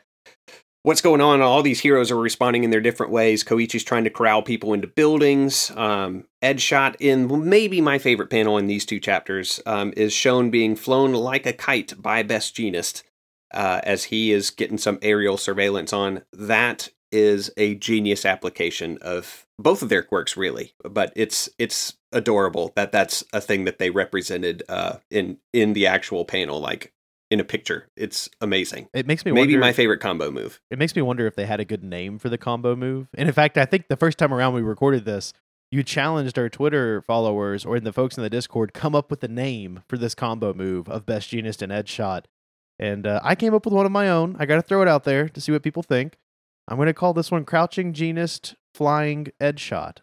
what's 0.83 1.01
going 1.01 1.19
on. 1.19 1.41
All 1.41 1.61
these 1.61 1.81
heroes 1.81 2.11
are 2.11 2.17
responding 2.17 2.63
in 2.63 2.69
their 2.69 2.79
different 2.79 3.11
ways. 3.11 3.43
Koichi's 3.43 3.83
trying 3.83 4.05
to 4.05 4.09
corral 4.09 4.41
people 4.41 4.73
into 4.73 4.87
buildings. 4.87 5.71
Um 5.75 6.25
Edgeshot 6.41 6.95
in 6.99 7.49
maybe 7.49 7.81
my 7.81 7.97
favorite 7.97 8.29
panel 8.29 8.57
in 8.57 8.67
these 8.67 8.85
two 8.85 8.99
chapters 8.99 9.59
um, 9.65 9.91
is 9.97 10.13
shown 10.13 10.51
being 10.51 10.75
flown 10.75 11.13
like 11.13 11.45
a 11.45 11.53
kite 11.53 11.99
by 11.99 12.21
Best 12.21 12.55
Jeanist 12.55 13.01
uh, 13.53 13.81
as 13.83 14.05
he 14.05 14.31
is 14.31 14.49
getting 14.51 14.77
some 14.77 14.99
aerial 15.01 15.37
surveillance 15.37 15.93
on 15.93 16.23
that 16.31 16.89
is 17.11 17.51
a 17.57 17.75
genius 17.75 18.25
application 18.25 18.97
of 19.01 19.45
both 19.57 19.81
of 19.81 19.89
their 19.89 20.03
quirks 20.03 20.37
really 20.37 20.73
but 20.83 21.11
it's 21.15 21.49
it's 21.57 21.97
adorable 22.11 22.71
that 22.75 22.91
that's 22.91 23.23
a 23.33 23.41
thing 23.41 23.65
that 23.65 23.79
they 23.79 23.89
represented 23.89 24.63
uh 24.69 24.97
in 25.09 25.37
in 25.53 25.73
the 25.73 25.87
actual 25.87 26.25
panel 26.25 26.59
like 26.59 26.93
in 27.29 27.39
a 27.39 27.43
picture. 27.43 27.87
It's 27.95 28.29
amazing. 28.41 28.87
It 28.93 29.05
makes 29.05 29.25
me 29.25 29.31
maybe 29.31 29.53
wonder, 29.53 29.59
my 29.59 29.73
favorite 29.73 29.99
combo 29.99 30.31
move. 30.31 30.61
It 30.71 30.79
makes 30.79 30.95
me 30.95 31.01
wonder 31.01 31.27
if 31.27 31.35
they 31.35 31.45
had 31.45 31.59
a 31.59 31.65
good 31.65 31.83
name 31.83 32.19
for 32.19 32.29
the 32.29 32.37
combo 32.37 32.75
move. 32.75 33.09
And 33.15 33.27
in 33.27 33.33
fact 33.33 33.57
i 33.57 33.65
think 33.65 33.87
the 33.87 33.97
first 33.97 34.17
time 34.17 34.33
around 34.33 34.53
we 34.53 34.61
recorded 34.61 35.05
this 35.05 35.33
you 35.71 35.83
challenged 35.83 36.37
our 36.39 36.49
twitter 36.49 37.01
followers 37.01 37.65
or 37.65 37.79
the 37.79 37.91
folks 37.91 38.15
in 38.17 38.23
the 38.23 38.29
discord 38.29 38.73
come 38.73 38.95
up 38.95 39.11
with 39.11 39.23
a 39.23 39.27
name 39.27 39.83
for 39.89 39.97
this 39.97 40.15
combo 40.15 40.53
move 40.53 40.87
of 40.87 41.05
best 41.05 41.29
jeanist 41.29 41.61
and 41.61 41.71
Edgeshot 41.71 42.25
and 42.79 43.05
uh, 43.05 43.19
i 43.23 43.35
came 43.35 43.53
up 43.53 43.65
with 43.65 43.73
one 43.73 43.85
of 43.85 43.91
my 43.91 44.09
own. 44.09 44.35
I 44.39 44.45
gotta 44.45 44.61
throw 44.61 44.81
it 44.81 44.87
out 44.87 45.03
there 45.03 45.27
to 45.29 45.41
see 45.41 45.51
what 45.51 45.63
people 45.63 45.83
think 45.83 46.17
I'm 46.67 46.77
going 46.77 46.87
to 46.87 46.93
call 46.93 47.13
this 47.13 47.31
one 47.31 47.45
Crouching 47.45 47.93
Jeanist 47.93 48.55
Flying 48.73 49.27
Edgeshot. 49.41 49.97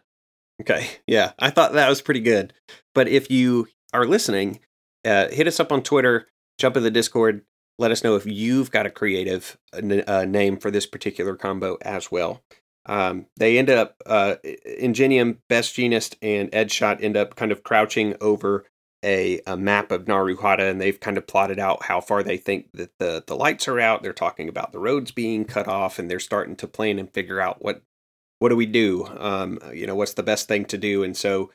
Okay. 0.61 0.87
Yeah. 1.05 1.33
I 1.39 1.49
thought 1.49 1.73
that 1.73 1.89
was 1.89 2.01
pretty 2.01 2.21
good. 2.21 2.53
But 2.93 3.07
if 3.07 3.29
you 3.29 3.67
are 3.93 4.05
listening, 4.05 4.59
uh, 5.05 5.27
hit 5.29 5.47
us 5.47 5.59
up 5.59 5.71
on 5.71 5.83
Twitter, 5.83 6.27
jump 6.57 6.77
in 6.77 6.83
the 6.83 6.91
Discord, 6.91 7.41
let 7.77 7.91
us 7.91 8.03
know 8.03 8.15
if 8.15 8.25
you've 8.25 8.71
got 8.71 8.85
a 8.85 8.89
creative 8.89 9.57
uh, 9.73 10.01
uh 10.07 10.25
name 10.25 10.57
for 10.57 10.71
this 10.71 10.85
particular 10.85 11.35
combo 11.35 11.77
as 11.81 12.09
well. 12.09 12.41
Um, 12.85 13.25
they 13.37 13.57
end 13.57 13.69
up, 13.69 13.95
uh, 14.05 14.35
Ingenium, 14.65 15.39
Best 15.49 15.75
Jeanist, 15.75 16.15
and 16.21 16.51
Edgeshot 16.51 17.03
end 17.03 17.17
up 17.17 17.35
kind 17.35 17.51
of 17.51 17.63
crouching 17.63 18.15
over 18.21 18.65
a, 19.05 19.39
a 19.45 19.55
map 19.55 19.91
of 19.91 20.05
Naruhata 20.05 20.69
and 20.69 20.81
they've 20.81 20.99
kind 20.99 21.17
of 21.17 21.27
plotted 21.27 21.59
out 21.59 21.83
how 21.83 22.01
far 22.01 22.23
they 22.23 22.37
think 22.37 22.71
that 22.73 22.97
the, 22.97 23.23
the 23.25 23.35
lights 23.35 23.67
are 23.67 23.79
out. 23.79 24.01
They're 24.01 24.13
talking 24.13 24.49
about 24.49 24.71
the 24.71 24.79
roads 24.79 25.11
being 25.11 25.45
cut 25.45 25.67
off 25.67 25.99
and 25.99 26.09
they're 26.09 26.19
starting 26.19 26.55
to 26.57 26.67
plan 26.67 26.99
and 26.99 27.11
figure 27.11 27.39
out 27.39 27.63
what 27.63 27.81
what 28.39 28.49
do 28.49 28.57
we 28.57 28.65
do? 28.65 29.07
Um, 29.17 29.59
you 29.73 29.87
know, 29.87 29.95
what's 29.95 30.15
the 30.15 30.23
best 30.23 30.49
thing 30.49 30.65
to 30.65 30.77
do? 30.77 31.03
And 31.03 31.15
so 31.15 31.51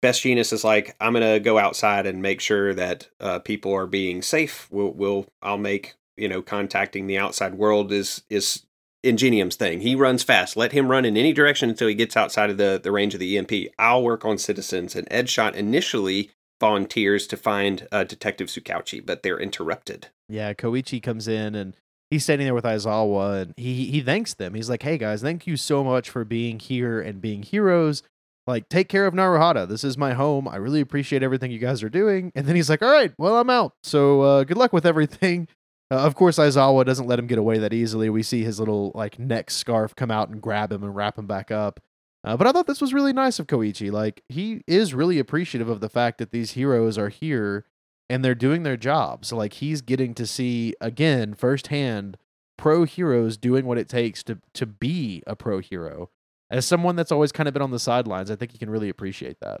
Best 0.00 0.22
Jeanist 0.22 0.52
is 0.52 0.64
like, 0.64 0.94
I'm 1.00 1.12
gonna 1.12 1.40
go 1.40 1.58
outside 1.58 2.06
and 2.06 2.22
make 2.22 2.40
sure 2.40 2.72
that 2.72 3.08
uh, 3.20 3.40
people 3.40 3.74
are 3.74 3.86
being 3.86 4.22
safe. 4.22 4.68
We'll, 4.70 4.92
we'll 4.92 5.26
I'll 5.42 5.58
make 5.58 5.96
you 6.16 6.28
know 6.28 6.40
contacting 6.40 7.06
the 7.06 7.18
outside 7.18 7.54
world 7.54 7.92
is 7.92 8.22
is 8.30 8.64
Ingenium's 9.02 9.56
thing. 9.56 9.80
He 9.80 9.94
runs 9.94 10.22
fast. 10.22 10.56
Let 10.56 10.72
him 10.72 10.90
run 10.90 11.04
in 11.04 11.16
any 11.16 11.32
direction 11.32 11.68
until 11.70 11.88
he 11.88 11.94
gets 11.94 12.16
outside 12.16 12.50
of 12.50 12.58
the, 12.58 12.80
the 12.82 12.90
range 12.90 13.14
of 13.14 13.20
the 13.20 13.38
EMP. 13.38 13.72
I'll 13.78 14.02
work 14.02 14.24
on 14.24 14.38
citizens. 14.38 14.96
And 14.96 15.08
Edgeshot 15.08 15.54
initially 15.54 16.30
volunteers 16.60 17.26
to 17.28 17.36
find 17.36 17.86
uh, 17.92 18.04
Detective 18.04 18.48
Tsukauchi, 18.48 19.04
but 19.04 19.22
they're 19.22 19.40
interrupted. 19.40 20.08
Yeah, 20.28 20.52
Koichi 20.52 21.02
comes 21.02 21.28
in 21.28 21.54
and 21.54 21.74
he's 22.10 22.24
standing 22.24 22.46
there 22.46 22.54
with 22.54 22.64
Aizawa 22.64 23.42
and 23.42 23.54
he 23.56 23.86
he 23.86 24.00
thanks 24.00 24.34
them. 24.34 24.54
He's 24.54 24.68
like, 24.68 24.82
"Hey 24.82 24.98
guys, 24.98 25.22
thank 25.22 25.46
you 25.46 25.56
so 25.56 25.82
much 25.84 26.10
for 26.10 26.24
being 26.24 26.58
here 26.58 27.00
and 27.00 27.20
being 27.20 27.42
heroes. 27.42 28.02
Like, 28.46 28.68
take 28.70 28.88
care 28.88 29.06
of 29.06 29.12
Naruhata. 29.12 29.68
This 29.68 29.84
is 29.84 29.98
my 29.98 30.14
home. 30.14 30.48
I 30.48 30.56
really 30.56 30.80
appreciate 30.80 31.22
everything 31.22 31.50
you 31.50 31.58
guys 31.58 31.82
are 31.82 31.90
doing." 31.90 32.32
And 32.34 32.46
then 32.46 32.56
he's 32.56 32.70
like, 32.70 32.82
"All 32.82 32.90
right, 32.90 33.12
well, 33.18 33.36
I'm 33.38 33.50
out. 33.50 33.74
So 33.82 34.22
uh, 34.22 34.44
good 34.44 34.56
luck 34.56 34.72
with 34.72 34.86
everything." 34.86 35.48
Uh, 35.90 35.96
of 35.96 36.14
course, 36.14 36.38
Aizawa 36.38 36.84
doesn't 36.84 37.06
let 37.06 37.18
him 37.18 37.26
get 37.26 37.38
away 37.38 37.58
that 37.58 37.72
easily. 37.72 38.10
We 38.10 38.22
see 38.22 38.44
his 38.44 38.58
little 38.60 38.92
like 38.94 39.18
neck 39.18 39.50
scarf 39.50 39.94
come 39.94 40.10
out 40.10 40.28
and 40.28 40.40
grab 40.40 40.70
him 40.70 40.82
and 40.82 40.94
wrap 40.94 41.18
him 41.18 41.26
back 41.26 41.50
up. 41.50 41.80
Uh, 42.24 42.36
but 42.36 42.46
I 42.46 42.52
thought 42.52 42.66
this 42.66 42.80
was 42.80 42.92
really 42.92 43.12
nice 43.12 43.38
of 43.38 43.46
Koichi. 43.46 43.92
Like 43.92 44.22
he 44.28 44.62
is 44.66 44.94
really 44.94 45.18
appreciative 45.18 45.68
of 45.68 45.80
the 45.80 45.88
fact 45.88 46.18
that 46.18 46.30
these 46.30 46.52
heroes 46.52 46.98
are 46.98 47.08
here 47.08 47.64
and 48.10 48.24
they're 48.24 48.34
doing 48.34 48.62
their 48.62 48.76
jobs. 48.76 49.28
So 49.28 49.36
like 49.36 49.54
he's 49.54 49.80
getting 49.80 50.14
to 50.14 50.26
see 50.26 50.74
again 50.80 51.34
firsthand 51.34 52.16
pro 52.56 52.84
heroes 52.84 53.36
doing 53.36 53.64
what 53.66 53.78
it 53.78 53.88
takes 53.88 54.22
to 54.24 54.38
to 54.54 54.66
be 54.66 55.22
a 55.26 55.36
pro 55.36 55.60
hero. 55.60 56.10
As 56.50 56.66
someone 56.66 56.96
that's 56.96 57.12
always 57.12 57.30
kind 57.30 57.46
of 57.46 57.52
been 57.52 57.62
on 57.62 57.70
the 57.70 57.78
sidelines, 57.78 58.30
I 58.30 58.36
think 58.36 58.52
he 58.52 58.58
can 58.58 58.70
really 58.70 58.88
appreciate 58.88 59.38
that. 59.40 59.60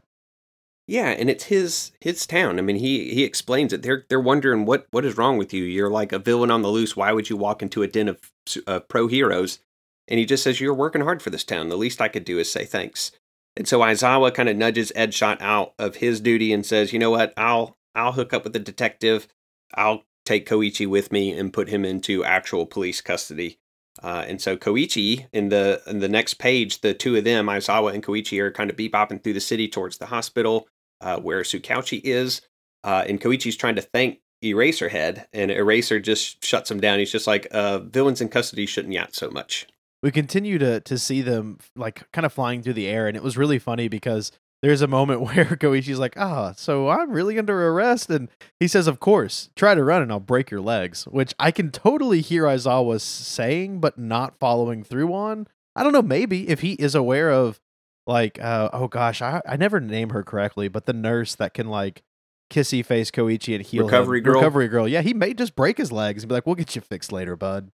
Yeah, 0.86 1.10
and 1.10 1.28
it's 1.28 1.44
his 1.44 1.92
his 2.00 2.26
town. 2.26 2.58
I 2.58 2.62
mean, 2.62 2.76
he 2.76 3.12
he 3.14 3.22
explains 3.22 3.74
it. 3.74 3.82
They're 3.82 4.06
they're 4.08 4.18
wondering 4.18 4.64
what 4.64 4.86
what 4.90 5.04
is 5.04 5.18
wrong 5.18 5.36
with 5.36 5.52
you. 5.52 5.62
You're 5.62 5.90
like 5.90 6.12
a 6.12 6.18
villain 6.18 6.50
on 6.50 6.62
the 6.62 6.70
loose. 6.70 6.96
Why 6.96 7.12
would 7.12 7.28
you 7.28 7.36
walk 7.36 7.62
into 7.62 7.82
a 7.82 7.86
den 7.86 8.08
of 8.08 8.32
uh, 8.66 8.80
pro 8.80 9.06
heroes? 9.06 9.60
And 10.08 10.18
he 10.18 10.26
just 10.26 10.42
says 10.42 10.60
you're 10.60 10.74
working 10.74 11.02
hard 11.02 11.22
for 11.22 11.30
this 11.30 11.44
town. 11.44 11.68
The 11.68 11.76
least 11.76 12.00
I 12.00 12.08
could 12.08 12.24
do 12.24 12.38
is 12.38 12.50
say 12.50 12.64
thanks. 12.64 13.12
And 13.56 13.68
so 13.68 13.80
Aizawa 13.80 14.32
kind 14.32 14.48
of 14.48 14.56
nudges 14.56 14.92
Edgeshot 14.96 15.40
out 15.40 15.74
of 15.78 15.96
his 15.96 16.20
duty 16.20 16.52
and 16.52 16.64
says, 16.64 16.92
"You 16.92 16.98
know 16.98 17.10
what? 17.10 17.34
I'll 17.36 17.76
I'll 17.94 18.12
hook 18.12 18.32
up 18.32 18.44
with 18.44 18.52
the 18.52 18.58
detective. 18.58 19.28
I'll 19.74 20.04
take 20.24 20.48
Koichi 20.48 20.86
with 20.86 21.12
me 21.12 21.32
and 21.32 21.52
put 21.52 21.68
him 21.68 21.84
into 21.84 22.24
actual 22.24 22.66
police 22.66 23.00
custody." 23.00 23.58
Uh, 24.02 24.24
and 24.28 24.40
so 24.40 24.56
Koichi 24.56 25.26
in 25.32 25.48
the 25.48 25.82
in 25.86 25.98
the 25.98 26.08
next 26.08 26.34
page, 26.34 26.80
the 26.80 26.94
two 26.94 27.16
of 27.16 27.24
them, 27.24 27.46
Aizawa 27.46 27.92
and 27.92 28.02
Koichi, 28.02 28.38
are 28.40 28.52
kind 28.52 28.70
of 28.70 28.76
bebopping 28.76 29.22
through 29.22 29.34
the 29.34 29.40
city 29.40 29.68
towards 29.68 29.98
the 29.98 30.06
hospital 30.06 30.68
uh, 31.00 31.18
where 31.18 31.42
Tsukauchi 31.42 32.00
is. 32.04 32.42
Uh, 32.84 33.04
and 33.08 33.20
Koichi's 33.20 33.56
trying 33.56 33.74
to 33.74 33.82
thank 33.82 34.20
Eraserhead, 34.42 35.26
and 35.32 35.50
Eraser 35.50 35.98
just 35.98 36.44
shuts 36.44 36.70
him 36.70 36.80
down. 36.80 37.00
He's 37.00 37.10
just 37.10 37.26
like, 37.26 37.48
uh, 37.50 37.80
villains 37.80 38.20
in 38.20 38.28
custody 38.28 38.66
shouldn't 38.66 38.94
yacht 38.94 39.14
so 39.14 39.30
much. 39.30 39.66
We 40.02 40.10
continue 40.10 40.58
to 40.58 40.80
to 40.80 40.98
see 40.98 41.22
them 41.22 41.58
like 41.74 42.10
kind 42.12 42.24
of 42.24 42.32
flying 42.32 42.62
through 42.62 42.74
the 42.74 42.86
air, 42.86 43.08
and 43.08 43.16
it 43.16 43.22
was 43.22 43.36
really 43.36 43.58
funny 43.58 43.88
because 43.88 44.30
there's 44.62 44.82
a 44.82 44.86
moment 44.86 45.20
where 45.22 45.44
Koichi's 45.44 45.98
like, 45.98 46.14
"Ah, 46.16 46.50
oh, 46.50 46.54
so 46.56 46.88
I'm 46.88 47.10
really 47.10 47.38
under 47.38 47.68
arrest," 47.68 48.10
and 48.10 48.28
he 48.60 48.68
says, 48.68 48.86
"Of 48.86 49.00
course, 49.00 49.50
try 49.56 49.74
to 49.74 49.84
run 49.84 50.02
and 50.02 50.12
I'll 50.12 50.20
break 50.20 50.50
your 50.50 50.60
legs," 50.60 51.04
which 51.04 51.34
I 51.38 51.50
can 51.50 51.70
totally 51.70 52.20
hear 52.20 52.44
Aizawa 52.44 53.00
saying, 53.00 53.80
but 53.80 53.98
not 53.98 54.38
following 54.38 54.84
through 54.84 55.12
on. 55.12 55.46
I 55.76 55.82
don't 55.82 55.92
know, 55.92 56.02
maybe 56.02 56.48
if 56.48 56.60
he 56.60 56.72
is 56.72 56.94
aware 56.94 57.30
of 57.30 57.60
like 58.06 58.40
uh, 58.42 58.70
oh 58.72 58.88
gosh, 58.88 59.22
I 59.22 59.40
I 59.46 59.56
never 59.56 59.80
name 59.80 60.10
her 60.10 60.22
correctly, 60.22 60.68
but 60.68 60.86
the 60.86 60.92
nurse 60.92 61.34
that 61.36 61.54
can 61.54 61.68
like 61.68 62.02
kissy 62.50 62.84
face 62.84 63.10
Koichi 63.10 63.54
and 63.54 63.64
heal 63.64 63.84
recovery 63.84 64.18
him. 64.18 64.24
girl. 64.24 64.34
Recovery 64.34 64.68
girl. 64.68 64.88
Yeah, 64.88 65.02
he 65.02 65.14
may 65.14 65.34
just 65.34 65.54
break 65.54 65.78
his 65.78 65.92
legs 65.92 66.22
and 66.22 66.28
be 66.28 66.34
like, 66.34 66.46
"We'll 66.46 66.54
get 66.56 66.74
you 66.74 66.80
fixed 66.80 67.12
later, 67.12 67.36
bud." 67.36 67.70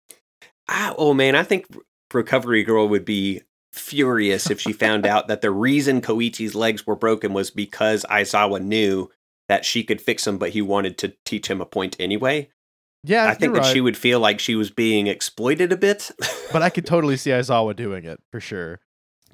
Ah, 0.67 0.95
oh 0.97 1.13
man, 1.13 1.35
I 1.35 1.43
think 1.43 1.67
recovery 2.13 2.63
girl 2.63 2.87
would 2.87 3.05
be 3.05 3.41
furious 3.71 4.49
if 4.49 4.59
she 4.59 4.71
found 4.71 5.05
out 5.05 5.27
that 5.27 5.41
the 5.41 5.51
reason 5.51 6.01
Koichi's 6.01 6.55
legs 6.55 6.85
were 6.85 6.95
broken 6.95 7.33
was 7.33 7.49
because 7.49 8.05
Aizawa 8.09 8.61
knew 8.61 9.09
that 9.49 9.65
she 9.65 9.83
could 9.83 10.01
fix 10.01 10.25
him, 10.25 10.37
but 10.37 10.51
he 10.51 10.61
wanted 10.61 10.97
to 10.99 11.13
teach 11.25 11.47
him 11.47 11.59
a 11.59 11.65
point 11.65 11.95
anyway. 11.99 12.49
Yeah, 13.03 13.27
I 13.27 13.33
think 13.33 13.53
that 13.53 13.61
right. 13.61 13.73
she 13.73 13.81
would 13.81 13.97
feel 13.97 14.19
like 14.19 14.39
she 14.39 14.55
was 14.55 14.71
being 14.71 15.07
exploited 15.07 15.73
a 15.73 15.77
bit. 15.77 16.11
but 16.53 16.61
I 16.61 16.69
could 16.69 16.85
totally 16.87 17.17
see 17.17 17.31
Aizawa 17.31 17.75
doing 17.75 18.05
it 18.05 18.21
for 18.31 18.39
sure. 18.39 18.79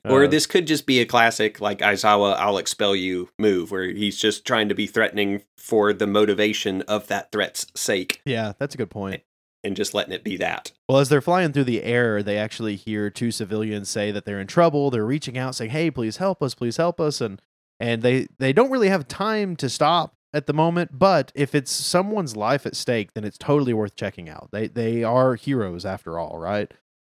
Or 0.05 0.23
uh, 0.23 0.27
this 0.27 0.45
could 0.45 0.65
just 0.65 0.85
be 0.85 1.01
a 1.01 1.05
classic, 1.05 1.59
like 1.59 1.79
Aizawa, 1.79 2.35
I'll 2.37 2.57
expel 2.57 2.95
you 2.95 3.29
move, 3.37 3.69
where 3.69 3.83
he's 3.83 4.17
just 4.17 4.45
trying 4.45 4.69
to 4.69 4.75
be 4.75 4.87
threatening 4.87 5.43
for 5.57 5.93
the 5.93 6.07
motivation 6.07 6.81
of 6.83 7.07
that 7.07 7.31
threat's 7.31 7.67
sake. 7.75 8.21
Yeah, 8.25 8.53
that's 8.57 8.73
a 8.73 8.77
good 8.77 8.89
point. 8.89 9.23
And 9.63 9.75
just 9.75 9.93
letting 9.93 10.13
it 10.13 10.23
be 10.23 10.37
that. 10.37 10.71
Well, 10.87 10.99
as 10.99 11.09
they're 11.09 11.19
flying 11.19 11.51
through 11.51 11.65
the 11.65 11.83
air, 11.83 12.23
they 12.23 12.37
actually 12.37 12.77
hear 12.77 13.09
two 13.09 13.29
civilians 13.29 13.89
say 13.89 14.09
that 14.09 14.23
they're 14.23 14.39
in 14.39 14.47
trouble. 14.47 14.89
They're 14.89 15.05
reaching 15.05 15.37
out, 15.37 15.53
saying, 15.53 15.71
"Hey, 15.71 15.91
please 15.91 16.17
help 16.17 16.41
us! 16.41 16.55
Please 16.55 16.77
help 16.77 16.99
us!" 17.01 17.19
And 17.19 17.41
and 17.79 18.01
they 18.01 18.27
they 18.37 18.53
don't 18.53 18.71
really 18.71 18.89
have 18.89 19.07
time 19.07 19.57
to 19.57 19.69
stop 19.69 20.15
at 20.33 20.45
the 20.45 20.53
moment. 20.53 20.97
But 20.97 21.31
if 21.35 21.53
it's 21.53 21.71
someone's 21.71 22.37
life 22.37 22.65
at 22.65 22.75
stake, 22.75 23.13
then 23.13 23.25
it's 23.25 23.37
totally 23.37 23.73
worth 23.73 23.95
checking 23.95 24.29
out. 24.29 24.49
They 24.51 24.67
they 24.67 25.03
are 25.03 25.35
heroes 25.35 25.85
after 25.85 26.17
all, 26.17 26.37
right? 26.39 26.71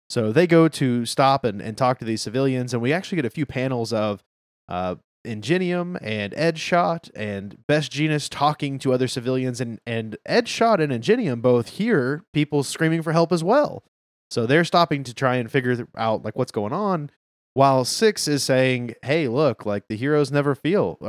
So 0.10 0.31
they 0.31 0.45
go 0.45 0.67
to 0.67 1.05
stop 1.05 1.43
and, 1.43 1.62
and 1.62 1.75
talk 1.75 1.97
to 1.99 2.05
these 2.05 2.21
civilians, 2.21 2.73
and 2.73 2.81
we 2.81 2.93
actually 2.93 3.15
get 3.15 3.25
a 3.25 3.31
few 3.31 3.45
panels 3.45 3.91
of 3.91 4.23
uh, 4.69 4.95
Ingenium 5.26 5.98
and 6.02 6.34
Edgeshot 6.34 7.10
and 7.16 7.58
Best 7.68 7.92
Jeanist 7.92 8.30
talking 8.32 8.80
to 8.80 8.94
other 8.94 9.08
civilians, 9.08 9.60
and, 9.60 9.80
and 9.86 10.18
Edgeshot 10.28 10.82
and 10.82 10.92
Ingenium 10.92 11.42
both 11.42 11.70
hear 11.70 12.24
people 12.34 12.64
screaming 12.64 13.02
for 13.02 13.12
help 13.12 13.32
as 13.32 13.44
well. 13.44 13.84
So 14.32 14.46
they're 14.46 14.64
stopping 14.64 15.04
to 15.04 15.14
try 15.14 15.36
and 15.36 15.52
figure 15.52 15.88
out 15.96 16.24
like 16.24 16.36
what's 16.36 16.52
going 16.52 16.74
on, 16.74 17.10
while 17.54 17.86
Six 17.86 18.28
is 18.28 18.44
saying, 18.44 18.96
"Hey, 19.04 19.28
look, 19.28 19.66
like 19.66 19.88
the 19.88 19.96
heroes 19.96 20.32
never 20.32 20.56
feel." 20.56 21.00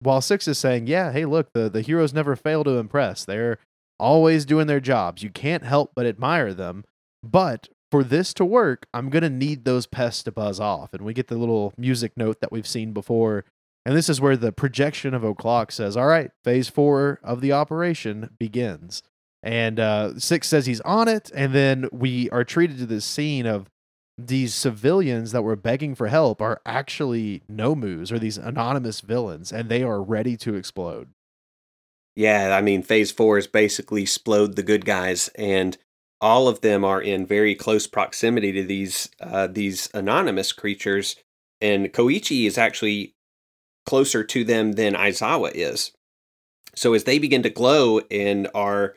While 0.00 0.20
Six 0.20 0.46
is 0.46 0.58
saying, 0.58 0.86
"Yeah, 0.86 1.12
hey, 1.12 1.24
look, 1.24 1.52
the 1.52 1.68
the 1.68 1.80
heroes 1.80 2.14
never 2.14 2.36
fail 2.36 2.64
to 2.64 2.78
impress. 2.78 3.24
They're 3.24 3.58
always 3.98 4.44
doing 4.44 4.66
their 4.66 4.80
jobs. 4.80 5.22
You 5.22 5.30
can't 5.30 5.64
help 5.64 5.92
but 5.94 6.06
admire 6.06 6.54
them." 6.54 6.84
But 7.22 7.68
for 7.90 8.04
this 8.04 8.34
to 8.34 8.44
work, 8.44 8.86
I'm 8.92 9.10
going 9.10 9.22
to 9.22 9.30
need 9.30 9.64
those 9.64 9.86
pests 9.86 10.22
to 10.24 10.32
buzz 10.32 10.60
off. 10.60 10.92
And 10.92 11.02
we 11.02 11.14
get 11.14 11.28
the 11.28 11.38
little 11.38 11.72
music 11.76 12.12
note 12.16 12.40
that 12.40 12.52
we've 12.52 12.66
seen 12.66 12.92
before. 12.92 13.44
And 13.86 13.96
this 13.96 14.08
is 14.08 14.20
where 14.20 14.36
the 14.36 14.52
projection 14.52 15.14
of 15.14 15.24
O'Clock 15.24 15.72
says, 15.72 15.96
All 15.96 16.06
right, 16.06 16.30
phase 16.44 16.68
four 16.68 17.20
of 17.22 17.40
the 17.40 17.52
operation 17.52 18.30
begins. 18.38 19.02
And 19.42 19.80
uh, 19.80 20.18
Six 20.18 20.48
says 20.48 20.66
he's 20.66 20.80
on 20.82 21.08
it. 21.08 21.30
And 21.34 21.54
then 21.54 21.88
we 21.92 22.28
are 22.30 22.44
treated 22.44 22.78
to 22.78 22.86
this 22.86 23.04
scene 23.04 23.46
of 23.46 23.70
these 24.18 24.52
civilians 24.52 25.30
that 25.30 25.42
were 25.42 25.56
begging 25.56 25.94
for 25.94 26.08
help 26.08 26.42
are 26.42 26.60
actually 26.66 27.42
Nomus 27.50 28.10
or 28.10 28.18
these 28.18 28.36
anonymous 28.36 29.00
villains, 29.00 29.52
and 29.52 29.68
they 29.68 29.84
are 29.84 30.02
ready 30.02 30.36
to 30.38 30.56
explode. 30.56 31.10
Yeah, 32.16 32.56
I 32.56 32.60
mean, 32.60 32.82
phase 32.82 33.12
four 33.12 33.38
is 33.38 33.46
basically 33.46 34.02
explode 34.02 34.56
the 34.56 34.64
good 34.64 34.84
guys. 34.84 35.28
And 35.36 35.78
all 36.20 36.48
of 36.48 36.60
them 36.60 36.84
are 36.84 37.00
in 37.00 37.26
very 37.26 37.54
close 37.54 37.86
proximity 37.86 38.52
to 38.52 38.64
these 38.64 39.08
uh, 39.20 39.46
these 39.46 39.88
anonymous 39.94 40.52
creatures, 40.52 41.16
and 41.60 41.92
Koichi 41.92 42.46
is 42.46 42.58
actually 42.58 43.14
closer 43.86 44.24
to 44.24 44.44
them 44.44 44.72
than 44.72 44.94
Aizawa 44.94 45.52
is. 45.54 45.92
So 46.74 46.94
as 46.94 47.04
they 47.04 47.18
begin 47.18 47.42
to 47.42 47.50
glow 47.50 48.00
and 48.10 48.48
are 48.54 48.94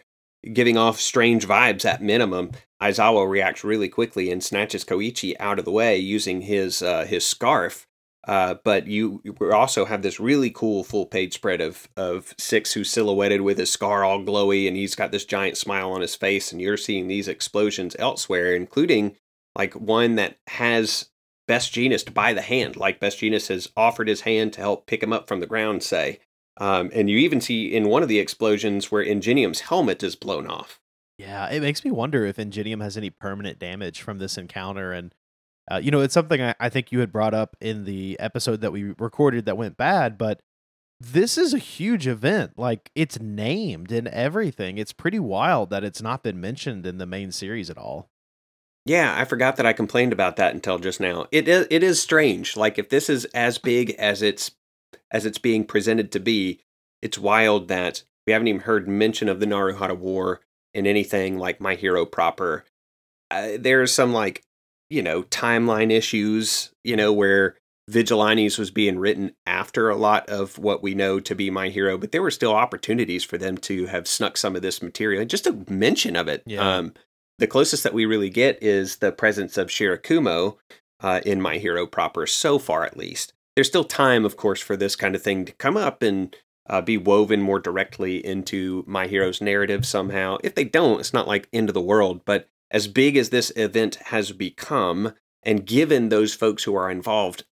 giving 0.53 0.77
off 0.77 0.99
strange 0.99 1.47
vibes 1.47 1.85
at 1.85 2.01
minimum, 2.01 2.51
Aizawa 2.81 3.29
reacts 3.29 3.63
really 3.63 3.89
quickly 3.89 4.31
and 4.31 4.43
snatches 4.43 4.83
Koichi 4.83 5.35
out 5.39 5.59
of 5.59 5.65
the 5.65 5.71
way 5.71 5.97
using 5.97 6.41
his 6.41 6.81
uh, 6.81 7.05
his 7.05 7.25
scarf 7.25 7.87
uh, 8.27 8.55
but 8.63 8.87
you, 8.87 9.21
you 9.23 9.35
also 9.51 9.85
have 9.85 10.03
this 10.03 10.19
really 10.19 10.51
cool 10.51 10.83
full 10.83 11.05
page 11.05 11.33
spread 11.33 11.61
of 11.61 11.87
of 11.97 12.35
Six 12.37 12.73
who's 12.73 12.89
silhouetted 12.89 13.41
with 13.41 13.57
his 13.57 13.71
scar 13.71 14.03
all 14.03 14.23
glowy, 14.23 14.67
and 14.67 14.77
he's 14.77 14.95
got 14.95 15.11
this 15.11 15.25
giant 15.25 15.57
smile 15.57 15.91
on 15.91 16.01
his 16.01 16.15
face, 16.15 16.51
and 16.51 16.61
you're 16.61 16.77
seeing 16.77 17.07
these 17.07 17.27
explosions 17.27 17.95
elsewhere, 17.97 18.55
including 18.55 19.15
like 19.55 19.73
one 19.73 20.15
that 20.15 20.37
has 20.47 21.09
Best 21.47 21.73
Jeanist 21.73 22.13
by 22.13 22.33
the 22.33 22.41
hand, 22.41 22.77
like 22.77 22.99
Best 22.99 23.19
Jeanist 23.19 23.49
has 23.49 23.67
offered 23.75 24.07
his 24.07 24.21
hand 24.21 24.53
to 24.53 24.61
help 24.61 24.85
pick 24.85 25.01
him 25.01 25.11
up 25.11 25.27
from 25.27 25.39
the 25.39 25.47
ground, 25.47 25.83
say. 25.83 26.19
Um, 26.57 26.91
and 26.93 27.09
you 27.09 27.17
even 27.17 27.41
see 27.41 27.73
in 27.73 27.89
one 27.89 28.03
of 28.03 28.09
the 28.09 28.19
explosions 28.19 28.91
where 28.91 29.01
Ingenium's 29.01 29.61
helmet 29.61 30.03
is 30.03 30.15
blown 30.15 30.47
off. 30.47 30.79
Yeah, 31.17 31.49
it 31.49 31.61
makes 31.61 31.83
me 31.83 31.91
wonder 31.91 32.25
if 32.25 32.39
Ingenium 32.39 32.81
has 32.81 32.97
any 32.97 33.09
permanent 33.09 33.59
damage 33.59 34.01
from 34.01 34.17
this 34.17 34.37
encounter, 34.37 34.91
and 34.93 35.13
uh, 35.71 35.79
you 35.81 35.91
know, 35.91 36.01
it's 36.01 36.13
something 36.13 36.41
I, 36.41 36.53
I 36.59 36.69
think 36.69 36.91
you 36.91 36.99
had 36.99 37.11
brought 37.11 37.33
up 37.33 37.55
in 37.61 37.85
the 37.85 38.19
episode 38.19 38.61
that 38.61 38.73
we 38.73 38.93
recorded 38.99 39.45
that 39.45 39.57
went 39.57 39.77
bad, 39.77 40.17
but 40.17 40.41
this 40.99 41.37
is 41.37 41.53
a 41.53 41.59
huge 41.59 42.07
event. 42.07 42.57
Like 42.57 42.91
it's 42.93 43.19
named 43.19 43.91
and 43.91 44.07
everything. 44.09 44.77
It's 44.77 44.93
pretty 44.93 45.19
wild 45.19 45.69
that 45.69 45.83
it's 45.83 46.01
not 46.01 46.23
been 46.23 46.41
mentioned 46.41 46.85
in 46.85 46.97
the 46.97 47.05
main 47.05 47.31
series 47.31 47.69
at 47.69 47.77
all. 47.77 48.09
Yeah, 48.85 49.15
I 49.17 49.25
forgot 49.25 49.55
that 49.57 49.65
I 49.65 49.73
complained 49.73 50.11
about 50.11 50.35
that 50.37 50.53
until 50.53 50.79
just 50.79 50.99
now. 50.99 51.27
It 51.31 51.47
is 51.47 51.67
it 51.69 51.83
is 51.83 52.01
strange. 52.01 52.57
Like 52.57 52.77
if 52.77 52.89
this 52.89 53.09
is 53.09 53.25
as 53.25 53.57
big 53.57 53.91
as 53.91 54.21
it's 54.21 54.51
as 55.11 55.25
it's 55.25 55.37
being 55.37 55.65
presented 55.65 56.11
to 56.11 56.19
be, 56.19 56.59
it's 57.01 57.17
wild 57.17 57.67
that 57.69 58.03
we 58.27 58.33
haven't 58.33 58.47
even 58.47 58.61
heard 58.61 58.87
mention 58.87 59.29
of 59.29 59.39
the 59.39 59.45
Naruhara 59.45 59.97
War 59.97 60.41
in 60.73 60.85
anything 60.85 61.37
like 61.37 61.61
My 61.61 61.75
Hero 61.75 62.05
proper. 62.05 62.65
Uh, 63.29 63.51
there's 63.57 63.93
some 63.93 64.13
like 64.13 64.43
you 64.91 65.01
know, 65.01 65.23
timeline 65.23 65.91
issues, 65.91 66.71
you 66.83 66.95
know, 66.95 67.13
where 67.13 67.55
Vigilantes 67.89 68.57
was 68.57 68.71
being 68.71 68.99
written 68.99 69.33
after 69.45 69.89
a 69.89 69.95
lot 69.95 70.29
of 70.29 70.57
what 70.57 70.83
we 70.83 70.93
know 70.93 71.19
to 71.19 71.33
be 71.33 71.49
My 71.49 71.69
Hero, 71.69 71.97
but 71.97 72.11
there 72.11 72.21
were 72.21 72.31
still 72.31 72.53
opportunities 72.53 73.23
for 73.23 73.37
them 73.37 73.57
to 73.59 73.85
have 73.87 74.07
snuck 74.07 74.37
some 74.37 74.55
of 74.55 74.61
this 74.61 74.81
material. 74.81 75.25
Just 75.25 75.47
a 75.47 75.57
mention 75.69 76.15
of 76.15 76.27
it. 76.27 76.43
Yeah. 76.45 76.77
Um, 76.77 76.93
the 77.39 77.47
closest 77.47 77.83
that 77.83 77.93
we 77.93 78.05
really 78.05 78.29
get 78.29 78.61
is 78.61 78.97
the 78.97 79.11
presence 79.11 79.57
of 79.57 79.69
Shirakumo 79.69 80.57
uh, 80.99 81.21
in 81.25 81.41
My 81.41 81.57
Hero 81.57 81.87
proper, 81.87 82.27
so 82.27 82.59
far 82.59 82.83
at 82.83 82.97
least. 82.97 83.33
There's 83.55 83.67
still 83.67 83.83
time, 83.83 84.25
of 84.25 84.37
course, 84.37 84.61
for 84.61 84.77
this 84.77 84.95
kind 84.95 85.15
of 85.15 85.23
thing 85.23 85.45
to 85.45 85.51
come 85.53 85.75
up 85.75 86.03
and 86.03 86.35
uh, 86.69 86.81
be 86.81 86.97
woven 86.97 87.41
more 87.41 87.59
directly 87.59 88.23
into 88.25 88.83
My 88.87 89.07
Hero's 89.07 89.41
narrative 89.41 89.85
somehow. 89.85 90.37
If 90.43 90.55
they 90.55 90.63
don't, 90.63 90.99
it's 90.99 91.13
not 91.13 91.27
like 91.27 91.49
end 91.51 91.69
of 91.69 91.73
the 91.73 91.81
world, 91.81 92.21
but 92.25 92.47
as 92.71 92.87
big 92.87 93.17
as 93.17 93.29
this 93.29 93.51
event 93.55 93.95
has 94.05 94.31
become, 94.31 95.13
and 95.43 95.65
given 95.65 96.09
those 96.09 96.33
folks 96.33 96.63
who 96.63 96.75
are 96.75 96.89
involved 96.89 97.43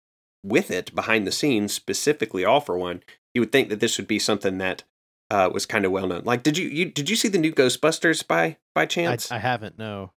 with 0.44 0.70
it 0.70 0.94
behind 0.94 1.26
the 1.26 1.32
scenes, 1.32 1.72
specifically 1.72 2.44
All 2.44 2.60
for 2.60 2.78
One, 2.78 3.02
you 3.34 3.42
would 3.42 3.52
think 3.52 3.68
that 3.68 3.80
this 3.80 3.98
would 3.98 4.08
be 4.08 4.18
something 4.18 4.58
that 4.58 4.84
uh, 5.30 5.50
was 5.52 5.66
kind 5.66 5.84
of 5.84 5.92
well 5.92 6.06
known. 6.06 6.22
Like, 6.24 6.42
did 6.42 6.56
you, 6.56 6.68
you 6.68 6.86
did 6.86 7.10
you 7.10 7.16
see 7.16 7.28
the 7.28 7.38
new 7.38 7.52
Ghostbusters 7.52 8.26
by 8.26 8.56
by 8.74 8.86
chance? 8.86 9.30
I, 9.30 9.36
I 9.36 9.38
haven't. 9.40 9.78
No. 9.78 10.12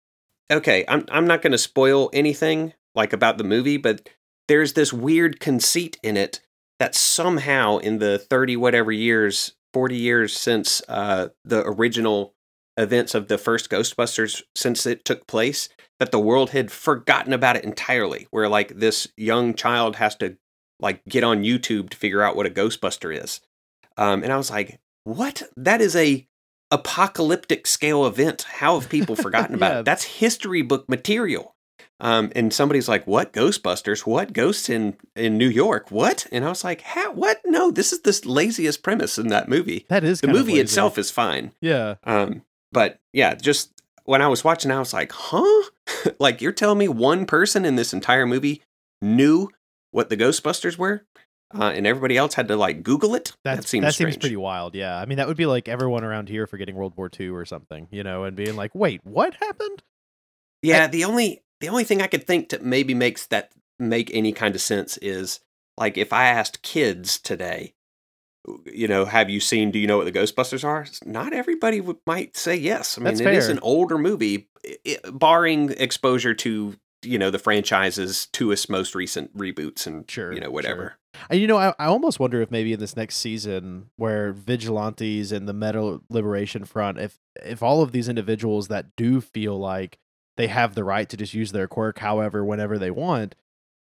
Okay, 0.51 0.85
I'm 0.87 1.05
I'm 1.09 1.27
not 1.27 1.41
going 1.41 1.51
to 1.51 1.57
spoil 1.57 2.09
anything 2.13 2.73
like 2.95 3.13
about 3.13 3.37
the 3.37 3.43
movie, 3.43 3.77
but 3.77 4.09
there's 4.47 4.73
this 4.73 4.93
weird 4.93 5.39
conceit 5.39 5.97
in 6.03 6.17
it 6.17 6.41
that 6.79 6.95
somehow 6.95 7.77
in 7.77 7.99
the 7.99 8.17
30 8.17 8.57
whatever 8.57 8.91
years, 8.91 9.53
40 9.73 9.95
years 9.95 10.35
since 10.35 10.81
uh, 10.89 11.29
the 11.45 11.63
original 11.65 12.33
events 12.81 13.15
of 13.15 13.27
the 13.27 13.37
first 13.37 13.69
Ghostbusters, 13.69 14.41
since 14.55 14.85
it 14.85 15.05
took 15.05 15.27
place, 15.27 15.69
that 15.99 16.11
the 16.11 16.19
world 16.19 16.51
had 16.51 16.71
forgotten 16.71 17.33
about 17.33 17.55
it 17.55 17.63
entirely. 17.63 18.27
Where 18.31 18.49
like 18.49 18.79
this 18.79 19.07
young 19.15 19.53
child 19.53 19.97
has 19.97 20.15
to 20.17 20.37
like 20.79 21.03
get 21.05 21.23
on 21.23 21.43
YouTube 21.43 21.89
to 21.91 21.97
figure 21.97 22.21
out 22.21 22.35
what 22.35 22.47
a 22.47 22.49
Ghostbuster 22.49 23.15
is. 23.15 23.41
Um, 23.97 24.23
and 24.23 24.33
I 24.33 24.37
was 24.37 24.49
like, 24.49 24.79
what? 25.03 25.43
That 25.55 25.81
is 25.81 25.95
a 25.95 26.27
apocalyptic 26.71 27.67
scale 27.67 28.05
event. 28.05 28.43
How 28.43 28.79
have 28.79 28.89
people 28.89 29.15
forgotten 29.15 29.55
about 29.55 29.71
yeah. 29.73 29.79
it? 29.79 29.85
That's 29.85 30.03
history 30.03 30.61
book 30.61 30.87
material. 30.89 31.55
Um, 31.99 32.31
and 32.35 32.51
somebody's 32.51 32.89
like, 32.89 33.05
"What 33.05 33.31
Ghostbusters? 33.31 34.07
What 34.07 34.33
ghosts 34.33 34.69
in 34.69 34.97
in 35.15 35.37
New 35.37 35.47
York? 35.47 35.91
What?" 35.91 36.25
And 36.31 36.43
I 36.43 36.49
was 36.49 36.63
like, 36.63 36.81
"How? 36.81 37.13
What? 37.13 37.41
No, 37.45 37.69
this 37.69 37.93
is 37.93 38.01
the 38.01 38.19
laziest 38.27 38.81
premise 38.81 39.19
in 39.19 39.27
that 39.27 39.47
movie. 39.47 39.85
That 39.87 40.03
is 40.03 40.21
the 40.21 40.27
movie 40.27 40.59
itself 40.59 40.97
is 40.97 41.11
fine. 41.11 41.53
Yeah. 41.61 41.95
Um, 42.03 42.41
but 42.71 42.99
yeah, 43.13 43.35
just 43.35 43.71
when 44.05 44.21
I 44.21 44.27
was 44.27 44.43
watching, 44.43 44.71
I 44.71 44.79
was 44.79 44.93
like, 44.93 45.11
"Huh? 45.11 45.69
like 46.19 46.41
you're 46.41 46.51
telling 46.51 46.77
me 46.77 46.87
one 46.87 47.25
person 47.25 47.65
in 47.65 47.75
this 47.75 47.93
entire 47.93 48.25
movie 48.25 48.61
knew 49.01 49.49
what 49.91 50.09
the 50.09 50.17
Ghostbusters 50.17 50.77
were?" 50.77 51.05
Uh, 51.53 51.71
and 51.75 51.85
everybody 51.85 52.15
else 52.15 52.35
had 52.35 52.47
to 52.47 52.55
like 52.55 52.81
Google 52.81 53.13
it. 53.13 53.33
That's, 53.43 53.61
that 53.61 53.67
seems 53.67 53.83
that 53.83 53.93
strange. 53.93 54.13
seems 54.13 54.21
pretty 54.21 54.37
wild. 54.37 54.73
Yeah, 54.73 54.97
I 54.97 55.05
mean 55.05 55.17
that 55.17 55.27
would 55.27 55.37
be 55.37 55.45
like 55.45 55.67
everyone 55.67 56.03
around 56.03 56.29
here 56.29 56.47
forgetting 56.47 56.75
World 56.75 56.93
War 56.95 57.09
II 57.19 57.29
or 57.29 57.45
something, 57.45 57.87
you 57.91 58.03
know, 58.03 58.23
and 58.23 58.35
being 58.35 58.55
like, 58.55 58.73
"Wait, 58.73 59.01
what 59.03 59.35
happened?" 59.35 59.83
Yeah, 60.61 60.85
I, 60.85 60.87
the 60.87 61.03
only 61.03 61.41
the 61.59 61.69
only 61.69 61.83
thing 61.83 62.01
I 62.01 62.07
could 62.07 62.25
think 62.25 62.49
to 62.49 62.59
maybe 62.59 62.93
makes 62.93 63.27
that 63.27 63.51
make 63.79 64.09
any 64.13 64.31
kind 64.31 64.55
of 64.55 64.61
sense 64.61 64.97
is 64.97 65.39
like 65.77 65.97
if 65.97 66.13
I 66.13 66.27
asked 66.27 66.61
kids 66.61 67.19
today, 67.19 67.73
you 68.65 68.87
know, 68.87 69.05
have 69.05 69.29
you 69.29 69.39
seen? 69.39 69.71
Do 69.71 69.79
you 69.79 69.87
know 69.87 69.97
what 69.97 70.11
the 70.11 70.11
Ghostbusters 70.11 70.63
are? 70.63 70.85
Not 71.05 71.33
everybody 71.33 71.81
would, 71.81 71.97
might 72.05 72.35
say 72.35 72.55
yes. 72.55 72.97
I 72.97 73.01
mean, 73.01 73.05
That's 73.05 73.21
it 73.21 73.25
fair. 73.25 73.33
is 73.33 73.49
an 73.49 73.59
older 73.61 73.97
movie, 73.97 74.49
it, 74.63 75.01
barring 75.17 75.71
exposure 75.77 76.33
to 76.35 76.75
you 77.03 77.17
know 77.17 77.31
the 77.31 77.39
franchise's 77.39 78.27
its 78.39 78.69
most 78.69 78.93
recent 78.93 79.35
reboots 79.35 79.87
and 79.87 80.09
sure, 80.09 80.33
you 80.33 80.39
know 80.39 80.51
whatever. 80.51 80.97
Sure. 81.13 81.25
And 81.29 81.39
you 81.39 81.47
know, 81.47 81.57
I, 81.57 81.73
I 81.77 81.85
almost 81.85 82.19
wonder 82.19 82.41
if 82.41 82.51
maybe 82.51 82.73
in 82.73 82.79
this 82.79 82.95
next 82.95 83.17
season, 83.17 83.89
where 83.97 84.31
vigilantes 84.33 85.31
and 85.31 85.47
the 85.47 85.53
Meta 85.53 85.99
Liberation 86.09 86.65
Front, 86.65 86.99
if 86.99 87.19
if 87.35 87.61
all 87.61 87.81
of 87.81 87.91
these 87.91 88.09
individuals 88.09 88.67
that 88.69 88.95
do 88.95 89.21
feel 89.21 89.59
like 89.59 89.99
they 90.37 90.47
have 90.47 90.75
the 90.75 90.83
right 90.83 91.09
to 91.09 91.17
just 91.17 91.33
use 91.33 91.51
their 91.51 91.67
quirk 91.67 91.99
however 91.99 92.43
whenever 92.43 92.79
they 92.79 92.91
want 92.91 93.35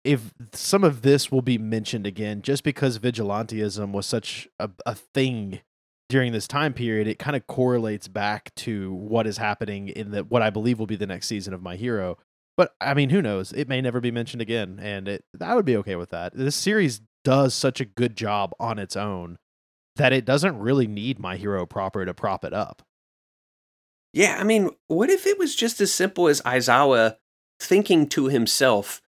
if 0.07 0.33
some 0.53 0.85
of 0.85 1.01
this 1.01 1.31
will 1.31 1.41
be 1.41 1.57
mentioned 1.57 2.07
again 2.07 2.41
just 2.41 2.63
because 2.63 2.97
vigilantism 2.97 3.91
was 3.91 4.05
such 4.05 4.47
a, 4.57 4.69
a 4.85 4.95
thing 4.95 5.59
during 6.07 6.31
this 6.31 6.47
time 6.47 6.73
period 6.73 7.07
it 7.07 7.19
kind 7.19 7.35
of 7.35 7.45
correlates 7.47 8.07
back 8.07 8.55
to 8.55 8.93
what 8.93 9.27
is 9.27 9.37
happening 9.37 9.89
in 9.89 10.11
the 10.11 10.23
what 10.23 10.41
i 10.41 10.49
believe 10.49 10.79
will 10.79 10.87
be 10.87 10.95
the 10.95 11.05
next 11.05 11.27
season 11.27 11.53
of 11.53 11.61
my 11.61 11.75
hero. 11.75 12.17
But 12.55 12.73
i 12.79 12.93
mean 12.93 13.09
who 13.09 13.21
knows? 13.21 13.51
It 13.51 13.67
may 13.67 13.81
never 13.81 13.99
be 13.99 14.11
mentioned 14.11 14.41
again 14.41 14.79
and 14.81 15.07
it 15.07 15.25
i 15.41 15.53
would 15.53 15.65
be 15.65 15.77
okay 15.77 15.97
with 15.97 16.09
that. 16.11 16.33
This 16.33 16.55
series 16.55 17.01
does 17.25 17.53
such 17.53 17.81
a 17.81 17.85
good 17.85 18.15
job 18.15 18.53
on 18.59 18.79
its 18.79 18.95
own 18.95 19.37
that 19.97 20.13
it 20.13 20.23
doesn't 20.23 20.57
really 20.57 20.87
need 20.87 21.19
my 21.19 21.35
hero 21.35 21.65
proper 21.65 22.05
to 22.05 22.13
prop 22.13 22.45
it 22.45 22.53
up. 22.53 22.83
Yeah, 24.13 24.37
I 24.39 24.43
mean, 24.43 24.69
what 24.87 25.09
if 25.09 25.27
it 25.27 25.37
was 25.37 25.55
just 25.55 25.81
as 25.81 25.91
simple 25.91 26.27
as 26.27 26.41
Aizawa 26.43 27.17
thinking 27.59 28.07
to 28.09 28.27
himself, 28.27 29.01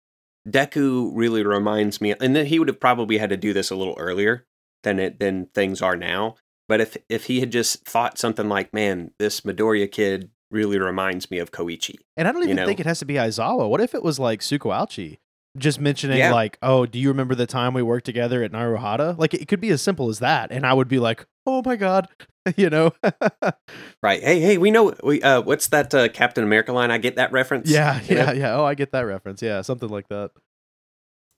Deku 0.48 1.12
really 1.14 1.44
reminds 1.44 2.00
me, 2.00 2.14
and 2.22 2.36
then 2.36 2.46
he 2.46 2.60
would 2.60 2.68
have 2.68 2.80
probably 2.80 3.18
had 3.18 3.30
to 3.30 3.38
do 3.38 3.54
this 3.54 3.70
a 3.70 3.76
little 3.76 3.96
earlier 3.98 4.46
than 4.84 5.00
it 5.00 5.20
than 5.20 5.48
things 5.48 5.82
are 5.82 5.96
now. 5.96 6.36
But 6.68 6.82
if 6.82 6.98
if 7.10 7.26
he 7.26 7.40
had 7.40 7.52
just 7.52 7.86
thought 7.86 8.18
something 8.18 8.48
like, 8.48 8.74
"Man, 8.74 9.12
this 9.20 9.42
Midoriya 9.42 9.92
kid 9.92 10.32
really 10.50 10.80
reminds 10.80 11.30
me 11.30 11.40
of 11.40 11.52
Koichi," 11.52 11.96
and 12.16 12.28
I 12.28 12.32
don't 12.32 12.44
even 12.44 12.50
you 12.50 12.56
know? 12.56 12.66
think 12.66 12.80
it 12.80 12.86
has 12.86 13.00
to 13.00 13.06
be 13.06 13.16
Aizawa. 13.16 13.70
What 13.70 13.82
if 13.82 13.94
it 13.94 14.04
was 14.04 14.20
like 14.20 14.40
Tsukauchi? 14.40 15.18
Just 15.58 15.80
mentioning 15.80 16.18
yeah. 16.18 16.34
like, 16.34 16.58
"Oh, 16.62 16.86
do 16.86 17.00
you 17.00 17.10
remember 17.10 17.36
the 17.36 17.48
time 17.48 17.74
we 17.74 17.82
worked 17.82 18.06
together 18.06 18.44
at 18.44 18.52
Naruhata?" 18.52 19.18
Like 19.18 19.34
it 19.34 19.48
could 19.48 19.62
be 19.62 19.70
as 19.70 19.82
simple 19.82 20.10
as 20.10 20.20
that, 20.20 20.52
and 20.52 20.66
I 20.66 20.74
would 20.74 20.88
be 20.88 21.00
like, 21.00 21.26
"Oh 21.46 21.62
my 21.66 21.76
god," 21.76 22.08
you 22.58 22.70
know. 22.70 22.92
right. 24.04 24.22
Hey, 24.22 24.40
hey, 24.40 24.58
we 24.58 24.72
know 24.72 24.94
we 25.04 25.22
uh 25.22 25.42
what's 25.42 25.68
that 25.68 25.94
uh, 25.94 26.10
Captain 26.10 26.44
America 26.44 26.74
line? 26.74 26.92
I 26.92 26.98
get 26.98 27.16
that 27.16 27.32
reference. 27.32 27.70
Yeah, 27.70 28.00
yeah, 28.08 28.26
know? 28.26 28.32
yeah. 28.34 28.56
Oh, 28.56 28.66
I 28.66 28.76
get 28.76 28.92
that 28.92 29.02
reference. 29.02 29.42
Yeah, 29.42 29.62
something 29.62 29.90
like 29.90 30.08
that. 30.10 30.32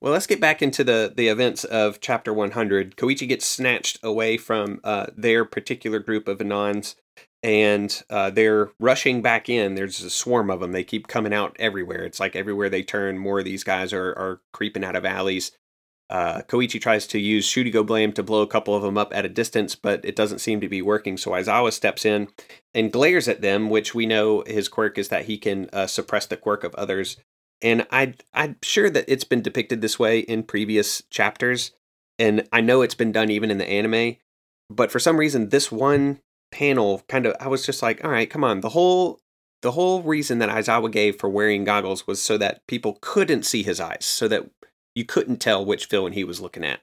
Well, 0.01 0.13
let's 0.13 0.27
get 0.27 0.39
back 0.39 0.61
into 0.61 0.83
the 0.83 1.11
the 1.15 1.27
events 1.27 1.63
of 1.65 1.99
chapter 1.99 2.33
100. 2.33 2.95
Koichi 2.95 3.27
gets 3.27 3.45
snatched 3.45 3.99
away 4.01 4.37
from 4.37 4.79
uh, 4.83 5.07
their 5.15 5.43
particular 5.43 5.99
group 5.99 6.27
of 6.27 6.37
Anons 6.37 6.95
and 7.41 8.03
uh, 8.09 8.29
they're 8.29 8.71
rushing 8.79 9.21
back 9.21 9.49
in. 9.49 9.75
There's 9.75 10.01
a 10.01 10.09
swarm 10.09 10.49
of 10.49 10.59
them. 10.59 10.71
They 10.71 10.83
keep 10.83 11.07
coming 11.07 11.33
out 11.33 11.55
everywhere. 11.59 12.03
It's 12.03 12.19
like 12.19 12.35
everywhere 12.35 12.69
they 12.69 12.83
turn, 12.83 13.17
more 13.17 13.39
of 13.39 13.45
these 13.45 13.63
guys 13.63 13.93
are, 13.93 14.09
are 14.09 14.41
creeping 14.51 14.83
out 14.83 14.95
of 14.95 15.05
alleys. 15.05 15.51
Uh, 16.09 16.41
Koichi 16.41 16.81
tries 16.81 17.05
to 17.07 17.19
use 17.19 17.47
Shudigo 17.47 17.85
Blame 17.85 18.11
to 18.13 18.23
blow 18.23 18.41
a 18.41 18.47
couple 18.47 18.75
of 18.75 18.81
them 18.81 18.97
up 18.97 19.15
at 19.15 19.25
a 19.25 19.29
distance, 19.29 19.75
but 19.75 20.03
it 20.03 20.15
doesn't 20.15 20.39
seem 20.39 20.59
to 20.59 20.67
be 20.67 20.81
working. 20.81 21.17
So 21.17 21.31
Aizawa 21.31 21.71
steps 21.71 22.03
in 22.03 22.29
and 22.73 22.91
glares 22.91 23.27
at 23.27 23.41
them, 23.41 23.69
which 23.69 23.93
we 23.93 24.07
know 24.07 24.43
his 24.47 24.67
quirk 24.67 24.97
is 24.97 25.09
that 25.09 25.25
he 25.25 25.37
can 25.37 25.69
uh, 25.71 25.85
suppress 25.85 26.25
the 26.25 26.37
quirk 26.37 26.63
of 26.63 26.73
others. 26.75 27.17
And 27.61 27.85
I, 27.91 28.15
I'm 28.33 28.57
sure 28.63 28.89
that 28.89 29.05
it's 29.07 29.23
been 29.23 29.41
depicted 29.41 29.81
this 29.81 29.99
way 29.99 30.19
in 30.19 30.43
previous 30.43 31.03
chapters, 31.11 31.71
and 32.17 32.47
I 32.51 32.61
know 32.61 32.81
it's 32.81 32.95
been 32.95 33.11
done 33.11 33.29
even 33.29 33.51
in 33.51 33.59
the 33.59 33.69
anime. 33.69 34.15
But 34.69 34.91
for 34.91 34.99
some 34.99 35.17
reason, 35.17 35.49
this 35.49 35.71
one 35.71 36.21
panel 36.51 37.03
kind 37.07 37.25
of 37.25 37.35
I 37.39 37.47
was 37.47 37.65
just 37.65 37.81
like, 37.81 38.03
all 38.03 38.11
right, 38.11 38.29
come 38.29 38.43
on. 38.43 38.61
The 38.61 38.69
whole 38.69 39.19
the 39.61 39.71
whole 39.71 40.01
reason 40.01 40.39
that 40.39 40.49
Aizawa 40.49 40.91
gave 40.91 41.19
for 41.19 41.29
wearing 41.29 41.63
goggles 41.63 42.07
was 42.07 42.21
so 42.21 42.37
that 42.37 42.65
people 42.67 42.97
couldn't 43.01 43.43
see 43.43 43.63
his 43.63 43.79
eyes, 43.79 44.05
so 44.05 44.27
that 44.27 44.49
you 44.95 45.05
couldn't 45.05 45.37
tell 45.37 45.65
which 45.65 45.87
villain 45.87 46.13
he 46.13 46.23
was 46.23 46.41
looking 46.41 46.63
at. 46.63 46.79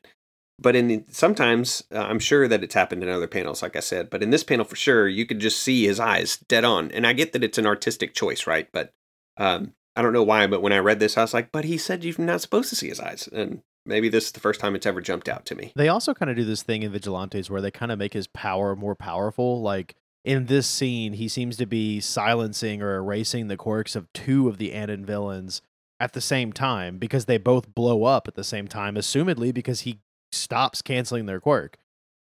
But 0.58 0.74
in 0.76 0.88
the, 0.88 1.04
sometimes 1.08 1.84
uh, 1.92 1.98
I'm 2.00 2.18
sure 2.18 2.48
that 2.48 2.62
it's 2.62 2.74
happened 2.74 3.02
in 3.02 3.08
other 3.08 3.26
panels, 3.26 3.62
like 3.62 3.76
I 3.76 3.80
said. 3.80 4.08
But 4.08 4.22
in 4.22 4.30
this 4.30 4.44
panel, 4.44 4.64
for 4.64 4.76
sure, 4.76 5.06
you 5.08 5.26
could 5.26 5.38
just 5.38 5.62
see 5.62 5.86
his 5.86 6.00
eyes 6.00 6.38
dead 6.48 6.64
on. 6.64 6.90
And 6.92 7.06
I 7.06 7.12
get 7.12 7.32
that 7.32 7.44
it's 7.44 7.58
an 7.58 7.66
artistic 7.66 8.14
choice, 8.14 8.46
right? 8.46 8.68
But 8.72 8.92
um, 9.36 9.74
I 9.94 10.02
don't 10.02 10.14
know 10.14 10.22
why. 10.22 10.46
But 10.46 10.62
when 10.62 10.72
I 10.72 10.78
read 10.78 10.98
this, 10.98 11.18
I 11.18 11.22
was 11.22 11.34
like, 11.34 11.52
but 11.52 11.64
he 11.64 11.76
said 11.76 12.04
you're 12.04 12.14
not 12.18 12.40
supposed 12.40 12.70
to 12.70 12.76
see 12.76 12.88
his 12.88 13.00
eyes, 13.00 13.28
and 13.32 13.62
maybe 13.86 14.08
this 14.08 14.26
is 14.26 14.32
the 14.32 14.40
first 14.40 14.60
time 14.60 14.74
it's 14.74 14.86
ever 14.86 15.00
jumped 15.00 15.28
out 15.28 15.46
to 15.46 15.54
me. 15.54 15.72
They 15.76 15.88
also 15.88 16.14
kind 16.14 16.30
of 16.30 16.36
do 16.36 16.44
this 16.44 16.62
thing 16.62 16.82
in 16.82 16.92
Vigilantes 16.92 17.50
where 17.50 17.60
they 17.60 17.70
kind 17.70 17.92
of 17.92 17.98
make 17.98 18.12
his 18.12 18.26
power 18.26 18.76
more 18.76 18.94
powerful. 18.94 19.62
Like 19.62 19.94
in 20.24 20.46
this 20.46 20.66
scene, 20.66 21.14
he 21.14 21.28
seems 21.28 21.56
to 21.58 21.66
be 21.66 22.00
silencing 22.00 22.82
or 22.82 22.96
erasing 22.96 23.48
the 23.48 23.56
quirks 23.56 23.96
of 23.96 24.12
two 24.12 24.48
of 24.48 24.58
the 24.58 24.72
Anon 24.72 25.06
villains 25.06 25.62
at 26.00 26.12
the 26.12 26.20
same 26.20 26.52
time 26.52 26.98
because 26.98 27.24
they 27.24 27.38
both 27.38 27.74
blow 27.74 28.04
up 28.04 28.28
at 28.28 28.34
the 28.34 28.44
same 28.44 28.68
time, 28.68 28.96
assumedly 28.96 29.54
because 29.54 29.82
he 29.82 30.00
stops 30.32 30.82
canceling 30.82 31.26
their 31.26 31.40
quirk. 31.40 31.78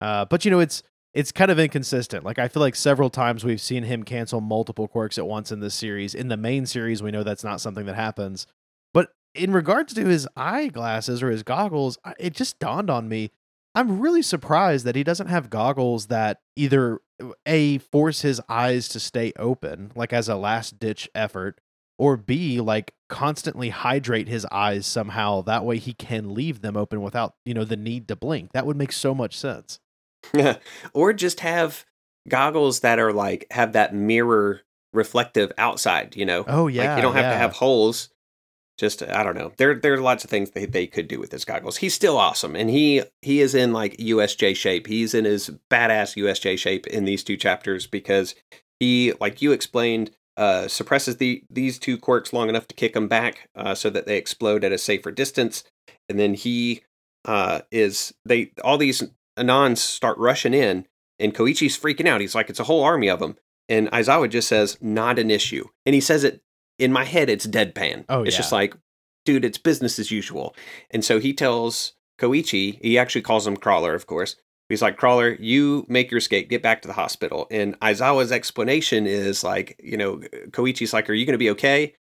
Uh, 0.02 0.26
but 0.26 0.44
you 0.44 0.52
know, 0.52 0.60
it's 0.60 0.84
it's 1.14 1.32
kind 1.32 1.52
of 1.52 1.60
inconsistent. 1.60 2.26
Like 2.26 2.40
I 2.40 2.48
feel 2.48 2.62
like 2.62 2.76
several 2.76 3.10
times 3.10 3.44
we've 3.44 3.62
seen 3.62 3.84
him 3.84 4.04
cancel 4.04 4.42
multiple 4.42 4.88
quirks 4.88 5.18
at 5.18 5.28
once 5.28 5.52
in 5.52 5.60
this 5.60 5.76
series. 5.76 6.16
In 6.16 6.28
the 6.28 6.38
main 6.38 6.66
series, 6.66 7.04
we 7.04 7.12
know 7.12 7.24
that's 7.24 7.44
not 7.44 7.62
something 7.62 7.86
that 7.86 7.96
happens 7.96 8.48
in 9.36 9.52
regards 9.52 9.94
to 9.94 10.06
his 10.06 10.28
eyeglasses 10.36 11.24
or 11.24 11.30
his 11.30 11.44
goggles, 11.44 11.98
it 12.20 12.34
just 12.34 12.60
dawned 12.60 12.90
on 12.90 13.08
me. 13.08 13.32
I'm 13.76 14.00
really 14.00 14.22
surprised 14.22 14.86
that 14.86 14.96
he 14.96 15.04
doesn't 15.04 15.28
have 15.28 15.50
goggles 15.50 16.08
that 16.08 16.42
either 16.56 17.00
a 17.46 17.80
force 17.80 18.22
his 18.22 18.42
eyes 18.48 18.88
to 18.90 19.00
stay 19.00 19.34
open, 19.38 19.92
like 19.96 20.14
as 20.14 20.30
a 20.30 20.36
last 20.36 20.80
ditch 20.80 21.10
effort, 21.16 21.60
or 21.98 22.18
b 22.18 22.60
like 22.60 22.94
constantly 23.10 23.70
hydrate 23.70 24.28
his 24.28 24.46
eyes 24.52 24.86
somehow. 24.86 25.42
That 25.42 25.66
way 25.66 25.78
he 25.78 25.94
can 25.94 26.34
leave 26.34 26.62
them 26.62 26.78
open 26.78 27.02
without 27.02 27.36
you 27.46 27.54
know 27.54 27.66
the 27.66 27.78
need 27.78 28.08
to 28.10 28.16
blink. 28.16 28.52
That 28.52 28.68
would 28.68 28.78
make 28.78 28.92
so 28.92 29.16
much 29.16 29.38
sense. 29.38 29.80
Or 30.94 31.12
just 31.12 31.40
have 31.42 31.86
goggles 32.30 32.82
that 32.82 33.00
are 33.00 33.12
like 33.12 33.48
have 33.52 33.74
that 33.74 33.94
mirror 33.94 34.62
reflective 34.94 35.52
outside. 35.58 36.16
You 36.16 36.26
know. 36.26 36.46
Oh 36.48 36.68
yeah. 36.68 36.90
Like 36.90 36.98
you 36.98 37.02
don't 37.02 37.16
have 37.16 37.26
yeah. 37.26 37.32
to 37.32 37.38
have 37.38 37.54
holes 37.54 38.10
just 38.78 39.04
I 39.04 39.24
don't 39.24 39.38
know. 39.38 39.52
There 39.58 39.76
there 39.76 39.94
are 39.94 40.02
lots 40.02 40.24
of 40.24 40.30
things 40.30 40.52
they, 40.52 40.66
they 40.66 40.88
could 40.88 41.08
do 41.08 41.20
with 41.20 41.32
his 41.32 41.46
goggles. 41.46 41.78
He's 41.78 41.94
still 41.94 42.18
awesome, 42.18 42.56
and 42.56 42.70
he 42.70 43.04
he 43.22 43.42
is 43.42 43.54
in 43.54 43.72
like 43.72 43.98
USJ 43.98 44.56
shape. 44.56 44.88
He's 44.88 45.14
in 45.14 45.26
his 45.26 45.52
badass 45.70 46.22
USJ 46.22 46.58
shape 46.58 46.88
in 46.88 47.06
these 47.06 47.24
two 47.24 47.38
chapters 47.38 47.88
because 47.88 48.36
he, 48.80 49.14
like 49.22 49.42
you 49.42 49.52
explained, 49.52 50.12
uh, 50.38 50.68
suppresses 50.68 51.18
the 51.18 51.44
these 51.50 51.78
two 51.78 51.98
quirks 51.98 52.34
long 52.34 52.50
enough 52.50 52.68
to 52.68 52.76
kick 52.76 52.94
them 52.94 53.08
back, 53.08 53.50
uh, 53.56 53.76
so 53.76 53.90
that 53.90 54.06
they 54.06 54.18
explode 54.18 54.64
at 54.64 54.72
a 54.72 54.78
safer 54.78 55.12
distance, 55.12 55.64
and 56.10 56.20
then 56.20 56.34
he 56.34 56.82
uh, 57.26 57.62
is 57.72 58.14
they 58.26 58.52
all 58.64 58.78
these 58.78 59.04
Anons 59.38 59.78
start 59.78 60.18
rushing 60.18 60.54
in, 60.54 60.88
and 61.20 61.34
Koichi's 61.34 61.78
freaking 61.78 62.08
out. 62.08 62.22
He's 62.22 62.36
like, 62.36 62.50
it's 62.50 62.60
a 62.60 62.66
whole 62.66 62.84
army 62.84 63.10
of 63.10 63.20
them. 63.20 63.38
And 63.70 63.90
Aizawa 63.92 64.30
just 64.30 64.48
says, 64.48 64.78
not 64.82 65.18
an 65.18 65.32
issue. 65.32 65.66
And 65.86 65.96
he 65.96 66.02
says 66.02 66.24
it 66.24 66.42
in 66.80 66.92
my 66.92 67.06
head 67.06 67.30
it's 67.30 67.48
deadpan. 67.48 68.06
Oh, 68.10 68.24
it's 68.24 68.36
yeah. 68.36 68.42
just 68.42 68.52
like, 68.52 68.76
dude, 69.26 69.46
it's 69.46 69.58
business 69.58 70.00
as 70.00 70.12
usual. 70.12 70.56
And 70.92 71.04
so 71.04 71.20
he 71.20 71.34
tells 71.34 71.94
Koichi, 72.20 72.80
he 72.82 72.98
actually 72.98 73.22
calls 73.22 73.48
him 73.48 73.58
Crawler, 73.58 73.94
of 73.94 74.08
course. 74.08 74.36
He's 74.70 74.82
like, 74.82 74.98
Crawler, 74.98 75.36
you 75.40 75.86
make 75.88 76.10
your 76.10 76.18
escape, 76.18 76.50
get 76.50 76.64
back 76.64 76.82
to 76.82 76.88
the 76.88 76.94
hospital. 76.94 77.48
And 77.52 77.80
Aizawa's 77.82 78.32
explanation 78.32 79.06
is 79.06 79.44
like, 79.44 79.80
you 79.84 79.98
know, 79.98 80.18
Koichi's 80.50 80.94
like, 80.94 81.10
Are 81.10 81.14
you 81.14 81.26
going 81.26 81.34
to 81.34 81.38
be 81.38 81.52
okay? 81.52 81.96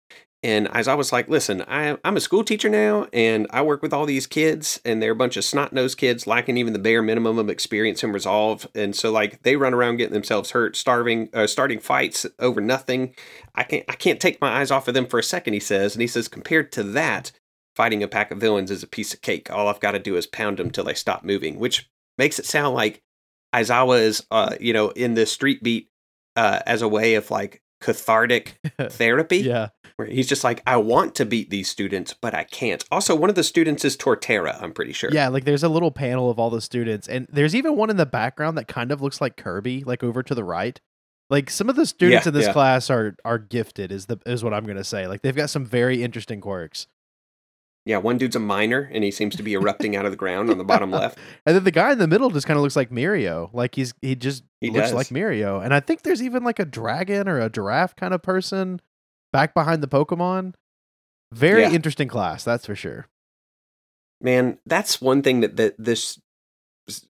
And 0.43 0.67
Aizawa's 0.69 1.11
like, 1.11 1.27
Listen, 1.27 1.63
I, 1.67 1.97
I'm 2.03 2.17
a 2.17 2.21
school 2.21 2.43
teacher 2.43 2.67
now, 2.67 3.07
and 3.13 3.45
I 3.51 3.61
work 3.61 3.83
with 3.83 3.93
all 3.93 4.05
these 4.05 4.25
kids, 4.25 4.81
and 4.83 5.01
they're 5.01 5.11
a 5.11 5.15
bunch 5.15 5.37
of 5.37 5.43
snot 5.43 5.71
nosed 5.71 5.97
kids 5.97 6.25
lacking 6.25 6.57
even 6.57 6.73
the 6.73 6.79
bare 6.79 7.03
minimum 7.03 7.37
of 7.37 7.49
experience 7.49 8.03
and 8.03 8.13
resolve. 8.13 8.67
And 8.73 8.95
so, 8.95 9.11
like, 9.11 9.43
they 9.43 9.55
run 9.55 9.73
around 9.73 9.97
getting 9.97 10.13
themselves 10.13 10.51
hurt, 10.51 10.75
starving, 10.75 11.29
uh, 11.33 11.45
starting 11.45 11.79
fights 11.79 12.25
over 12.39 12.59
nothing. 12.59 13.13
I 13.53 13.63
can't, 13.63 13.85
I 13.87 13.93
can't 13.93 14.19
take 14.19 14.41
my 14.41 14.59
eyes 14.59 14.71
off 14.71 14.87
of 14.87 14.95
them 14.95 15.05
for 15.05 15.19
a 15.19 15.23
second, 15.23 15.53
he 15.53 15.59
says. 15.59 15.93
And 15.93 16.01
he 16.01 16.07
says, 16.07 16.27
Compared 16.27 16.71
to 16.71 16.83
that, 16.83 17.31
fighting 17.75 18.01
a 18.01 18.07
pack 18.07 18.31
of 18.31 18.39
villains 18.39 18.71
is 18.71 18.81
a 18.81 18.87
piece 18.87 19.13
of 19.13 19.21
cake. 19.21 19.51
All 19.51 19.67
I've 19.67 19.79
got 19.79 19.91
to 19.91 19.99
do 19.99 20.15
is 20.15 20.25
pound 20.25 20.57
them 20.57 20.71
till 20.71 20.83
they 20.83 20.95
stop 20.95 21.23
moving, 21.23 21.59
which 21.59 21.87
makes 22.17 22.39
it 22.39 22.45
sound 22.45 22.75
like 22.75 23.03
Aizawa 23.53 24.01
is, 24.01 24.25
uh, 24.31 24.55
you 24.59 24.73
know, 24.73 24.89
in 24.89 25.13
the 25.13 25.25
street 25.27 25.61
beat 25.61 25.89
uh, 26.35 26.61
as 26.65 26.81
a 26.81 26.87
way 26.87 27.15
of 27.15 27.29
like 27.29 27.61
cathartic 27.79 28.57
therapy. 28.79 29.37
yeah. 29.37 29.69
Where 30.01 30.09
he's 30.09 30.27
just 30.27 30.43
like, 30.43 30.61
I 30.65 30.77
want 30.77 31.15
to 31.15 31.25
beat 31.25 31.49
these 31.49 31.69
students, 31.69 32.13
but 32.13 32.33
I 32.33 32.43
can't. 32.43 32.83
Also, 32.91 33.15
one 33.15 33.29
of 33.29 33.35
the 33.35 33.43
students 33.43 33.85
is 33.85 33.95
Torterra, 33.95 34.61
I'm 34.61 34.73
pretty 34.73 34.93
sure. 34.93 35.09
Yeah, 35.13 35.27
like 35.27 35.45
there's 35.45 35.63
a 35.63 35.69
little 35.69 35.91
panel 35.91 36.29
of 36.29 36.39
all 36.39 36.49
the 36.49 36.61
students, 36.61 37.07
and 37.07 37.27
there's 37.31 37.55
even 37.55 37.75
one 37.75 37.89
in 37.89 37.97
the 37.97 38.05
background 38.05 38.57
that 38.57 38.67
kind 38.67 38.91
of 38.91 39.01
looks 39.01 39.21
like 39.21 39.37
Kirby, 39.37 39.83
like 39.83 40.03
over 40.03 40.23
to 40.23 40.33
the 40.35 40.43
right. 40.43 40.79
Like 41.29 41.49
some 41.49 41.69
of 41.69 41.75
the 41.75 41.85
students 41.85 42.25
Yeah, 42.25 42.29
in 42.29 42.33
this 42.33 42.47
yeah. 42.47 42.53
class 42.53 42.89
are 42.89 43.15
are 43.23 43.37
gifted, 43.37 43.91
is 43.91 44.07
the 44.07 44.17
is 44.25 44.43
what 44.43 44.53
I'm 44.53 44.65
gonna 44.65 44.83
say. 44.83 45.07
Like 45.07 45.21
they've 45.21 45.35
got 45.35 45.49
some 45.49 45.65
very 45.65 46.03
interesting 46.03 46.41
quirks. 46.41 46.87
Yeah, 47.85 47.97
one 47.97 48.17
dude's 48.19 48.35
a 48.35 48.39
miner 48.39 48.89
and 48.93 49.03
he 49.03 49.09
seems 49.11 49.35
to 49.37 49.43
be 49.43 49.53
erupting 49.53 49.95
out 49.95 50.05
of 50.05 50.11
the 50.11 50.17
ground 50.17 50.51
on 50.51 50.57
the 50.59 50.63
bottom 50.63 50.91
left. 51.01 51.17
And 51.45 51.55
then 51.55 51.63
the 51.63 51.71
guy 51.71 51.91
in 51.93 51.97
the 51.97 52.07
middle 52.07 52.29
just 52.29 52.45
kind 52.45 52.57
of 52.57 52.61
looks 52.63 52.75
like 52.75 52.91
Mirio. 52.91 53.49
Like 53.53 53.75
he's 53.75 53.93
he 54.01 54.13
just 54.15 54.43
He 54.59 54.69
looks 54.69 54.87
does. 54.89 54.93
like 54.93 55.07
Mirio. 55.07 55.63
And 55.63 55.73
I 55.73 55.79
think 55.79 56.01
there's 56.03 56.21
even 56.21 56.43
like 56.43 56.59
a 56.59 56.65
dragon 56.65 57.27
or 57.27 57.39
a 57.39 57.49
giraffe 57.49 57.95
kind 57.95 58.13
of 58.13 58.21
person 58.21 58.81
back 59.31 59.53
behind 59.53 59.81
the 59.83 59.87
Pokemon. 59.87 60.53
Very 61.33 61.61
Yeah. 61.61 61.71
interesting 61.71 62.07
class, 62.07 62.43
that's 62.43 62.65
for 62.65 62.75
sure. 62.75 63.07
Man, 64.21 64.59
that's 64.65 65.01
one 65.01 65.21
thing 65.21 65.39
that, 65.41 65.55
that 65.57 65.75
this 65.77 66.19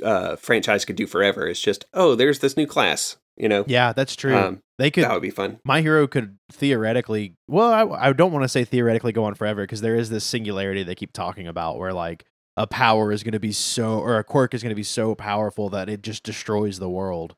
uh, 0.04 0.36
franchise 0.36 0.86
could 0.86 0.96
do 0.96 1.08
forever. 1.08 1.48
Is 1.48 1.60
just, 1.62 1.86
oh, 1.94 2.16
there's 2.16 2.40
this 2.40 2.56
new 2.56 2.68
class. 2.68 3.18
You 3.38 3.50
know, 3.50 3.64
Yeah, 3.68 3.94
that's 3.94 4.16
true. 4.16 4.36
um, 4.36 4.60
they 4.78 4.92
could 4.92 5.04
that 5.06 5.14
would 5.14 5.22
be 5.22 5.30
fun. 5.32 5.60
my 5.64 5.82
hero 5.82 6.08
could 6.08 6.38
theoretically 6.52 7.36
well 7.48 7.72
i, 7.94 8.08
I 8.10 8.14
don't 8.14 8.32
want 8.32 8.44
to 8.44 8.50
say 8.50 8.64
theoretically 8.66 9.12
go 9.12 9.24
on 9.26 9.36
forever 9.36 9.62
because 9.64 9.82
there 9.82 9.96
is 9.96 10.10
this 10.10 10.24
singularity 10.24 10.82
they 10.82 10.96
keep 10.96 11.14
talking 11.14 11.48
about 11.48 11.78
where 11.78 11.94
like 11.94 12.26
a 12.58 12.66
power 12.66 13.12
is 13.12 13.22
going 13.22 13.34
to 13.34 13.40
be 13.40 13.52
so 13.52 14.00
or 14.00 14.18
a 14.18 14.24
quirk 14.24 14.56
is 14.56 14.64
going 14.64 14.72
to 14.72 14.76
be 14.76 14.82
so 14.84 15.14
powerful 15.14 15.70
that 15.70 15.88
it 15.88 16.02
just 16.02 16.24
destroys 16.24 16.80
the 16.80 16.90
world 16.90 17.36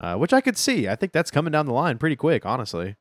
uh, 0.00 0.16
which 0.16 0.34
i 0.34 0.42
could 0.42 0.58
see 0.58 0.86
i 0.86 0.94
think 0.94 1.12
that's 1.12 1.30
coming 1.30 1.50
down 1.50 1.64
the 1.64 1.72
line 1.72 1.96
pretty 1.96 2.16
quick 2.16 2.44
honestly 2.44 2.94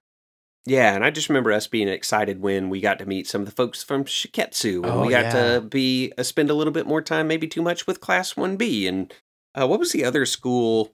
Yeah, 0.65 0.93
and 0.93 1.03
I 1.03 1.09
just 1.09 1.27
remember 1.27 1.51
us 1.51 1.65
being 1.67 1.87
excited 1.87 2.39
when 2.39 2.69
we 2.69 2.81
got 2.81 2.99
to 2.99 3.05
meet 3.07 3.27
some 3.27 3.41
of 3.41 3.45
the 3.45 3.51
folks 3.55 3.81
from 3.81 4.05
Shiketsu, 4.05 4.75
and 4.83 4.85
Oh, 4.85 5.01
we 5.01 5.09
got 5.09 5.33
yeah. 5.33 5.55
to 5.55 5.61
be 5.61 6.13
uh, 6.17 6.23
spend 6.23 6.51
a 6.51 6.53
little 6.53 6.73
bit 6.73 6.85
more 6.85 7.01
time, 7.01 7.27
maybe 7.27 7.47
too 7.47 7.63
much, 7.63 7.87
with 7.87 7.99
Class 7.99 8.37
One 8.37 8.57
B. 8.57 8.85
And 8.87 9.11
uh, 9.55 9.67
what 9.67 9.79
was 9.79 9.91
the 9.91 10.05
other 10.05 10.25
school 10.27 10.91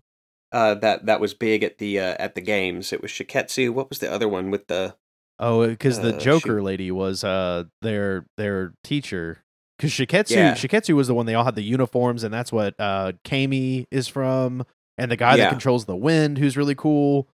uh, 0.54 0.76
that 0.76 1.06
that 1.08 1.20
was 1.20 1.34
big 1.34 1.64
at 1.64 1.80
the 1.80 2.00
uh, 2.00 2.16
at 2.18 2.34
the 2.36 2.42
games? 2.42 2.94
It 2.94 3.02
was 3.02 3.12
Shiketsu. 3.12 3.72
What 3.74 3.90
was 3.90 4.00
the 4.00 4.12
other 4.12 4.28
one 4.30 4.52
with 4.52 4.68
the? 4.68 4.96
oh 5.40 5.68
because 5.68 6.00
the 6.00 6.16
Uh, 6.16 6.20
joker 6.20 6.64
lady 6.64 6.90
was 6.90 7.24
uh 7.24 7.66
their 7.84 8.26
their 8.38 8.74
teacher 8.84 9.44
because 9.78 9.92
shiketsu 9.92 10.32
Yeah. 10.32 10.54
shiketsu 10.56 10.96
was 10.96 11.06
the 11.06 11.14
one 11.14 11.28
they 11.28 11.36
all 11.36 11.44
had 11.44 11.54
the 11.54 11.62
uniforms 11.62 12.24
and 12.24 12.34
that's 12.34 12.52
what 12.52 12.74
uh 12.80 13.12
Camie 13.24 13.86
is 13.92 14.08
from 14.08 14.66
and 14.98 15.12
the 15.12 15.16
guy 15.16 15.36
Yeah. 15.36 15.44
that 15.44 15.50
controls 15.52 15.86
the 15.86 15.96
wind 15.96 16.40
who's 16.40 16.58
really 16.58 16.74
cool 16.74 17.28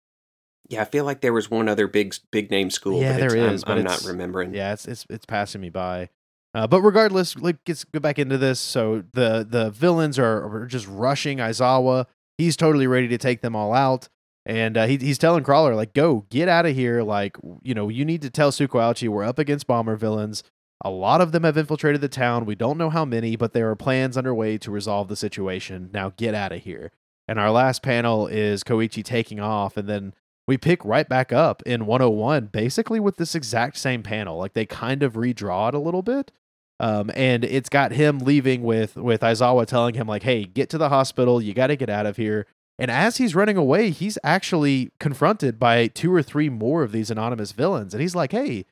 Yeah, 0.73 0.81
I 0.83 0.85
feel 0.87 1.05
like 1.05 1.21
there 1.21 1.35
was 1.35 1.51
one 1.51 1.69
other 1.69 1.87
big 1.87 2.15
big 2.31 2.51
name 2.51 2.71
school. 2.71 3.01
Yeah, 3.01 3.19
there 3.19 3.37
it's, 3.37 3.63
I'm- 3.63 3.77
but 3.77 3.79
I'm, 3.79 3.85
not 3.85 4.03
remembering. 4.07 4.55
Yeah, 4.55 4.73
it's 4.73 4.87
it's 4.87 5.07
it's 5.11 5.27
passing 5.27 5.61
me 5.61 5.69
by. 5.69 6.09
Uh, 6.55 6.67
but 6.67 6.83
regardless, 6.83 7.37
like, 7.39 7.57
let's 7.67 7.85
go 7.85 7.99
back 8.01 8.19
into 8.19 8.39
this. 8.39 8.59
So 8.59 9.05
the 9.13 9.47
the 9.49 9.71
villains 9.71 10.19
are, 10.19 10.63
are 10.63 10.67
just 10.67 10.87
rushing 10.89 11.39
Aizawa. 11.39 12.07
He's 12.39 12.57
totally 12.57 12.87
ready 12.87 13.09
to 13.09 13.19
take 13.19 13.43
them 13.43 13.55
all 13.55 13.75
out, 13.75 14.09
and 14.47 14.77
uh, 14.77 14.87
he, 14.87 14.97
he's 14.97 15.19
telling 15.19 15.45
Crawler 15.45 15.75
like, 15.75 15.93
"Go, 15.93 16.25
get 16.31 16.49
out 16.49 16.65
of 16.65 16.75
here! 16.75 17.03
Like, 17.03 17.37
you 17.63 17.75
know, 17.75 17.91
you 17.91 18.05
need 18.07 18.23
to 18.23 18.31
tell 18.31 18.51
Tsukauchi 18.51 19.09
we're 19.09 19.25
up 19.25 19.39
against 19.39 19.67
bomber 19.67 19.97
villains. 19.97 20.43
A 20.85 20.91
lot 20.91 21.21
of 21.21 21.33
them 21.33 21.45
have 21.45 21.57
infiltrated 21.59 22.01
the 22.01 22.09
town. 22.09 22.47
We 22.47 22.55
don't 22.55 22.79
know 22.79 22.91
how 22.91 23.05
many, 23.05 23.37
but 23.37 23.53
there 23.53 23.71
are 23.71 23.77
plans 23.77 24.17
underway 24.17 24.59
to 24.59 24.71
resolve 24.71 25.09
the 25.09 25.17
situation. 25.17 25.91
Now 25.93 26.15
get 26.17 26.35
out 26.35 26.53
of 26.53 26.63
here." 26.63 26.93
And 27.29 27.39
our 27.39 27.51
last 27.51 27.83
panel 27.83 28.27
is 28.27 28.65
Koichi 28.65 29.05
taking 29.05 29.39
off, 29.39 29.77
and 29.77 29.89
then 29.89 30.13
we 30.47 30.59
pick 30.59 30.85
right 30.85 31.09
back 31.09 31.33
up 31.33 31.63
in 31.65 31.87
101 31.87 32.47
basically 32.47 33.01
with 33.01 33.17
this 33.17 33.35
exact 33.35 33.77
same 33.77 34.03
panel. 34.03 34.39
Like 34.39 34.55
they 34.55 34.67
kind 34.67 35.03
of 35.03 35.15
redraw 35.15 35.69
it 35.69 35.75
a 35.75 35.79
little 35.79 36.03
bit 36.03 36.33
um, 36.81 37.11
and 37.15 37.45
it's 37.45 37.69
got 37.69 37.93
him 37.93 38.19
leaving 38.19 38.63
with 38.63 38.97
with 38.97 39.21
Aizawa 39.21 39.67
telling 39.67 39.95
him 39.95 40.07
like 40.07 40.25
hey 40.25 40.45
get 40.45 40.69
to 40.71 40.79
the 40.79 40.89
hospital. 40.89 41.41
You 41.41 41.55
got 41.55 41.69
to 41.69 41.77
get 41.77 41.91
out 41.91 42.07
of 42.07 42.17
here. 42.17 42.47
And 42.79 42.91
as 42.91 43.19
he's 43.19 43.35
running 43.35 43.57
away 43.57 43.91
he's 43.91 44.19
actually 44.25 44.91
confronted 44.99 45.59
by 45.59 45.87
two 45.87 46.13
or 46.13 46.23
three 46.23 46.49
more 46.49 46.83
of 46.83 46.93
these 46.93 47.11
anonymous 47.11 47.53
villains 47.53 47.95
and 47.95 48.01
he's 48.01 48.15
like 48.15 48.33
hey 48.33 48.65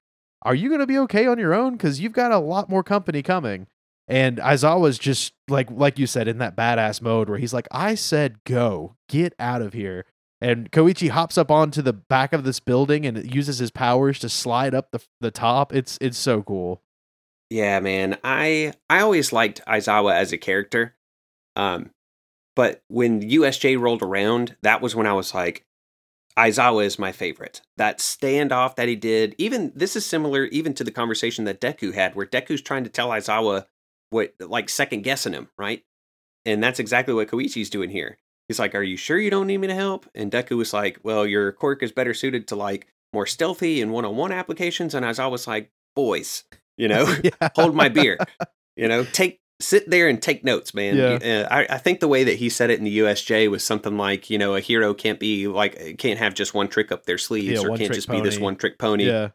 are 0.42 0.54
you 0.54 0.68
going 0.68 0.80
to 0.80 0.86
be 0.86 0.98
okay 0.98 1.26
on 1.26 1.38
your 1.38 1.52
own? 1.52 1.76
Cuz 1.76 2.00
you've 2.00 2.14
got 2.14 2.32
a 2.32 2.38
lot 2.38 2.70
more 2.70 2.82
company 2.82 3.22
coming. 3.22 3.66
And 4.08 4.38
Aizawa's 4.38 4.98
just 4.98 5.34
like 5.48 5.70
like 5.70 5.98
you 5.98 6.06
said 6.08 6.26
in 6.26 6.38
that 6.38 6.56
badass 6.56 7.00
mode 7.00 7.28
where 7.28 7.38
he's 7.38 7.54
like 7.54 7.68
I 7.70 7.94
said 7.94 8.42
go. 8.44 8.96
Get 9.08 9.34
out 9.38 9.62
of 9.62 9.72
here 9.72 10.04
and 10.40 10.72
Koichi 10.72 11.10
hops 11.10 11.36
up 11.36 11.50
onto 11.50 11.82
the 11.82 11.92
back 11.92 12.32
of 12.32 12.44
this 12.44 12.60
building 12.60 13.04
and 13.04 13.32
uses 13.32 13.58
his 13.58 13.70
powers 13.70 14.18
to 14.20 14.28
slide 14.28 14.74
up 14.74 14.90
the 14.90 15.04
the 15.20 15.30
top. 15.30 15.74
It's 15.74 15.98
it's 16.00 16.18
so 16.18 16.42
cool. 16.42 16.82
Yeah, 17.50 17.80
man. 17.80 18.18
I 18.24 18.72
I 18.88 19.00
always 19.00 19.32
liked 19.32 19.60
Aizawa 19.66 20.14
as 20.14 20.32
a 20.32 20.38
character. 20.38 20.94
Um 21.56 21.90
but 22.56 22.82
when 22.88 23.22
USJ 23.22 23.78
rolled 23.78 24.02
around, 24.02 24.56
that 24.62 24.80
was 24.80 24.94
when 24.94 25.06
I 25.06 25.12
was 25.12 25.34
like 25.34 25.64
Aizawa 26.38 26.84
is 26.84 26.98
my 26.98 27.12
favorite. 27.12 27.60
That 27.76 27.98
standoff 27.98 28.76
that 28.76 28.88
he 28.88 28.96
did, 28.96 29.34
even 29.36 29.72
this 29.74 29.94
is 29.94 30.06
similar 30.06 30.44
even 30.46 30.72
to 30.74 30.84
the 30.84 30.90
conversation 30.90 31.44
that 31.44 31.60
Deku 31.60 31.92
had 31.92 32.14
where 32.14 32.26
Deku's 32.26 32.62
trying 32.62 32.84
to 32.84 32.90
tell 32.90 33.08
Aizawa 33.08 33.66
what 34.08 34.34
like 34.40 34.70
second 34.70 35.02
guessing 35.02 35.34
him, 35.34 35.50
right? 35.58 35.84
And 36.46 36.62
that's 36.62 36.78
exactly 36.78 37.12
what 37.12 37.28
Koichi's 37.28 37.68
doing 37.68 37.90
here. 37.90 38.16
He's 38.50 38.58
like, 38.58 38.74
"Are 38.74 38.82
you 38.82 38.96
sure 38.96 39.16
you 39.16 39.30
don't 39.30 39.46
need 39.46 39.58
me 39.58 39.68
to 39.68 39.74
help?" 39.76 40.10
And 40.12 40.28
Deku 40.28 40.56
was 40.56 40.72
like, 40.72 40.98
"Well, 41.04 41.24
your 41.24 41.52
quirk 41.52 41.84
is 41.84 41.92
better 41.92 42.12
suited 42.12 42.48
to 42.48 42.56
like 42.56 42.88
more 43.12 43.24
stealthy 43.24 43.80
and 43.80 43.92
one-on-one 43.92 44.32
applications." 44.32 44.92
And 44.92 45.04
I 45.04 45.08
was 45.08 45.20
always 45.20 45.46
like, 45.46 45.70
"Boys, 45.94 46.42
you 46.76 46.88
know, 46.88 47.06
hold 47.54 47.76
my 47.76 47.88
beer. 47.88 48.18
You 48.74 48.88
know, 48.88 49.04
take 49.04 49.39
sit 49.60 49.88
there 49.90 50.08
and 50.08 50.20
take 50.20 50.44
notes, 50.44 50.74
man. 50.74 50.96
Yeah. 50.96 51.46
Uh, 51.48 51.54
I, 51.54 51.74
I 51.74 51.78
think 51.78 52.00
the 52.00 52.08
way 52.08 52.24
that 52.24 52.36
he 52.36 52.48
said 52.48 52.70
it 52.70 52.78
in 52.78 52.84
the 52.84 52.98
USJ 53.00 53.50
was 53.50 53.62
something 53.64 53.96
like, 53.96 54.30
you 54.30 54.38
know, 54.38 54.54
a 54.54 54.60
hero 54.60 54.94
can't 54.94 55.20
be 55.20 55.46
like 55.46 55.98
can't 55.98 56.18
have 56.18 56.34
just 56.34 56.54
one 56.54 56.68
trick 56.68 56.90
up 56.90 57.06
their 57.06 57.18
sleeves 57.18 57.62
Yeah, 57.62 57.68
or 57.68 57.76
can't 57.76 57.92
just 57.92 58.08
be 58.08 58.20
this 58.20 58.38
one 58.38 58.56
trick 58.56 58.78
pony. 58.78 59.06
Yeah. 59.06 59.28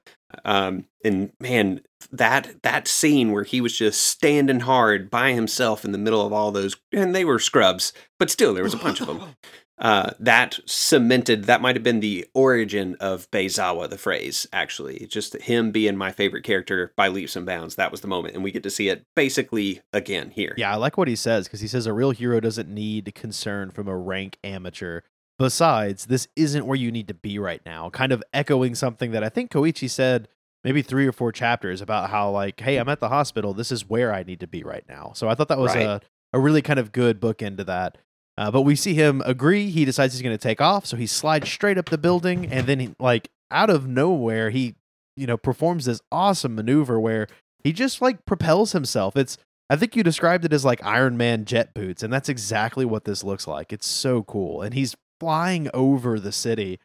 Um, 0.44 0.86
and 1.04 1.32
man, 1.40 1.82
that 2.12 2.62
that 2.64 2.88
scene 2.88 3.32
where 3.32 3.44
he 3.44 3.62
was 3.62 3.78
just 3.78 4.02
standing 4.02 4.62
hard 4.62 5.10
by 5.10 5.34
himself 5.34 5.86
in 5.86 5.92
the 5.92 5.98
middle 5.98 6.26
of 6.26 6.34
all 6.34 6.52
those, 6.52 6.76
and 6.92 7.16
they 7.16 7.24
were 7.24 7.40
scrubs, 7.40 7.94
but 8.20 8.30
still 8.30 8.54
there 8.54 8.64
was 8.64 8.74
a 8.74 8.78
bunch 8.78 9.02
of 9.02 9.08
them. 9.08 9.22
Uh, 9.78 10.12
that 10.20 10.58
cemented 10.66 11.44
that 11.46 11.62
might 11.62 11.76
have 11.76 11.84
been 11.84 12.00
the 12.00 12.26
origin 12.34 12.96
of 13.02 13.30
Beizawa, 13.32 13.90
the 13.90 13.98
phrase, 13.98 14.48
actually. 14.54 15.06
Just 15.10 15.36
him 15.36 15.72
being 15.72 15.98
my 15.98 16.12
favorite 16.14 16.44
character 16.46 16.94
by 16.96 17.10
leaps 17.10 17.36
and 17.36 17.46
bounds. 17.46 17.76
That 17.76 17.92
was 17.92 18.00
the 18.00 18.08
moment. 18.08 18.36
And 18.36 18.44
we 18.44 18.52
get 18.52 18.64
to 18.64 18.70
see 18.70 18.88
it 18.88 19.04
basically 19.16 19.82
again 19.92 20.30
here. 20.32 20.54
Yeah, 20.58 20.72
I 20.72 20.76
like 20.76 20.98
what 20.98 21.10
he 21.10 21.16
says 21.18 21.48
because 21.48 21.60
he 21.60 21.68
says 21.68 21.88
a 21.88 21.94
real 21.94 22.12
hero 22.12 22.40
doesn't 22.40 22.70
need 22.70 23.14
concern 23.16 23.70
from 23.72 23.88
a 23.90 23.98
rank 23.98 24.38
amateur. 24.46 25.02
Besides, 25.38 26.06
this 26.06 26.30
isn't 26.38 26.66
where 26.66 26.78
you 26.78 26.90
need 26.92 27.10
to 27.10 27.14
be 27.14 27.38
right 27.38 27.62
now. 27.66 27.90
Kind 27.90 28.14
of 28.14 28.24
echoing 28.34 28.76
something 28.76 29.12
that 29.12 29.24
I 29.26 29.28
think 29.30 29.52
Koichi 29.52 29.90
said 29.90 30.30
maybe 30.64 30.82
three 30.82 31.06
or 31.06 31.12
four 31.12 31.34
chapters 31.34 31.82
about 31.82 32.10
how 32.10 32.30
like, 32.32 32.62
hey, 32.62 32.78
I'm 32.78 32.88
at 32.88 33.02
the 33.02 33.10
hospital. 33.10 33.54
This 33.54 33.74
is 33.74 33.90
where 33.90 34.14
I 34.14 34.24
need 34.24 34.40
to 34.40 34.48
be 34.48 34.64
right 34.64 34.86
now. 34.88 35.12
So 35.16 35.28
I 35.28 35.36
thought 35.36 35.50
that 35.50 35.58
was 35.58 35.76
Right. 35.76 35.86
a 35.86 36.02
a 36.34 36.40
really 36.40 36.62
kind 36.62 36.80
of 36.80 36.92
good 36.92 37.20
book 37.22 37.42
into 37.42 37.64
that. 37.66 37.98
Uh, 38.38 38.52
but 38.52 38.62
we 38.62 38.76
see 38.76 38.94
him 38.94 39.22
agree. 39.26 39.70
He 39.70 39.86
decides 39.86 40.14
he's 40.14 40.22
going 40.22 40.38
to 40.38 40.42
take 40.42 40.60
off, 40.60 40.86
so 40.86 40.98
he 40.98 41.08
slides 41.08 41.50
straight 41.50 41.78
up 41.78 41.90
the 41.90 41.98
building, 41.98 42.52
and 42.52 42.68
then 42.68 42.80
he, 42.80 42.96
like 43.00 43.30
out 43.52 43.70
of 43.70 43.88
nowhere, 43.88 44.50
he 44.50 44.76
you 45.16 45.26
know 45.26 45.38
performs 45.38 45.86
this 45.86 46.02
awesome 46.12 46.56
maneuver 46.56 47.00
where 47.00 47.28
he 47.64 47.72
just 47.72 48.02
like 48.02 48.26
propels 48.26 48.74
himself. 48.74 49.16
It's 49.16 49.38
I 49.70 49.78
think 49.78 49.96
you 49.96 50.04
described 50.04 50.46
it 50.46 50.54
as 50.54 50.66
like 50.66 50.84
Iron 50.84 51.18
Man 51.18 51.46
jet 51.46 51.74
boots, 51.74 52.04
and 52.04 52.12
that's 52.12 52.30
exactly 52.30 52.86
what 52.86 53.06
this 53.06 53.24
looks 53.24 53.48
like. 53.48 53.72
It's 53.72 53.88
so 53.88 54.24
cool, 54.24 54.62
and 54.62 54.74
he's 54.74 54.96
flying 55.20 55.70
over 55.74 56.20
the 56.20 56.32
city. 56.32 56.80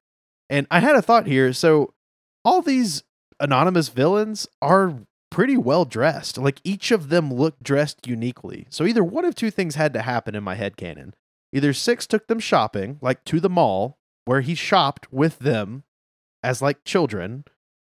And 0.48 0.66
I 0.70 0.80
had 0.80 0.96
a 0.96 1.02
thought 1.02 1.26
here. 1.26 1.52
So 1.52 1.94
all 2.44 2.62
these 2.62 3.02
anonymous 3.38 3.88
villains 3.88 4.46
are 4.62 4.94
pretty 5.30 5.56
well 5.56 5.84
dressed. 5.84 6.38
Like 6.38 6.60
each 6.64 6.90
of 6.90 7.08
them 7.08 7.32
looked 7.32 7.62
dressed 7.62 8.06
uniquely. 8.06 8.66
So 8.70 8.84
either 8.84 9.04
one 9.04 9.24
of 9.24 9.34
two 9.34 9.50
things 9.50 9.76
had 9.76 9.92
to 9.94 10.02
happen 10.02 10.34
in 10.34 10.42
my 10.42 10.54
head 10.54 10.76
canon. 10.76 11.14
Either 11.52 11.72
Six 11.72 12.06
took 12.06 12.26
them 12.26 12.38
shopping, 12.38 12.98
like 13.00 13.24
to 13.24 13.40
the 13.40 13.50
mall, 13.50 13.98
where 14.24 14.40
he 14.40 14.54
shopped 14.54 15.12
with 15.12 15.38
them 15.40 15.84
as 16.42 16.62
like 16.62 16.84
children, 16.84 17.44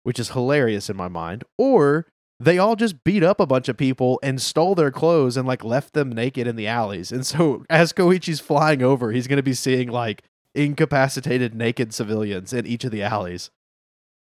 which 0.02 0.18
is 0.18 0.30
hilarious 0.30 0.90
in 0.90 0.96
my 0.96 1.08
mind, 1.08 1.44
or 1.56 2.06
they 2.40 2.58
all 2.58 2.76
just 2.76 3.04
beat 3.04 3.22
up 3.22 3.40
a 3.40 3.46
bunch 3.46 3.68
of 3.68 3.76
people 3.76 4.18
and 4.22 4.42
stole 4.42 4.74
their 4.74 4.90
clothes 4.90 5.36
and 5.36 5.46
like 5.46 5.64
left 5.64 5.94
them 5.94 6.10
naked 6.10 6.46
in 6.46 6.56
the 6.56 6.66
alleys. 6.66 7.12
And 7.12 7.24
so 7.24 7.64
as 7.70 7.92
Koichi's 7.92 8.40
flying 8.40 8.82
over, 8.82 9.12
he's 9.12 9.26
going 9.26 9.36
to 9.36 9.42
be 9.42 9.54
seeing 9.54 9.88
like 9.88 10.22
incapacitated 10.54 11.54
naked 11.54 11.94
civilians 11.94 12.52
in 12.52 12.66
each 12.66 12.84
of 12.84 12.90
the 12.90 13.02
alleys. 13.02 13.50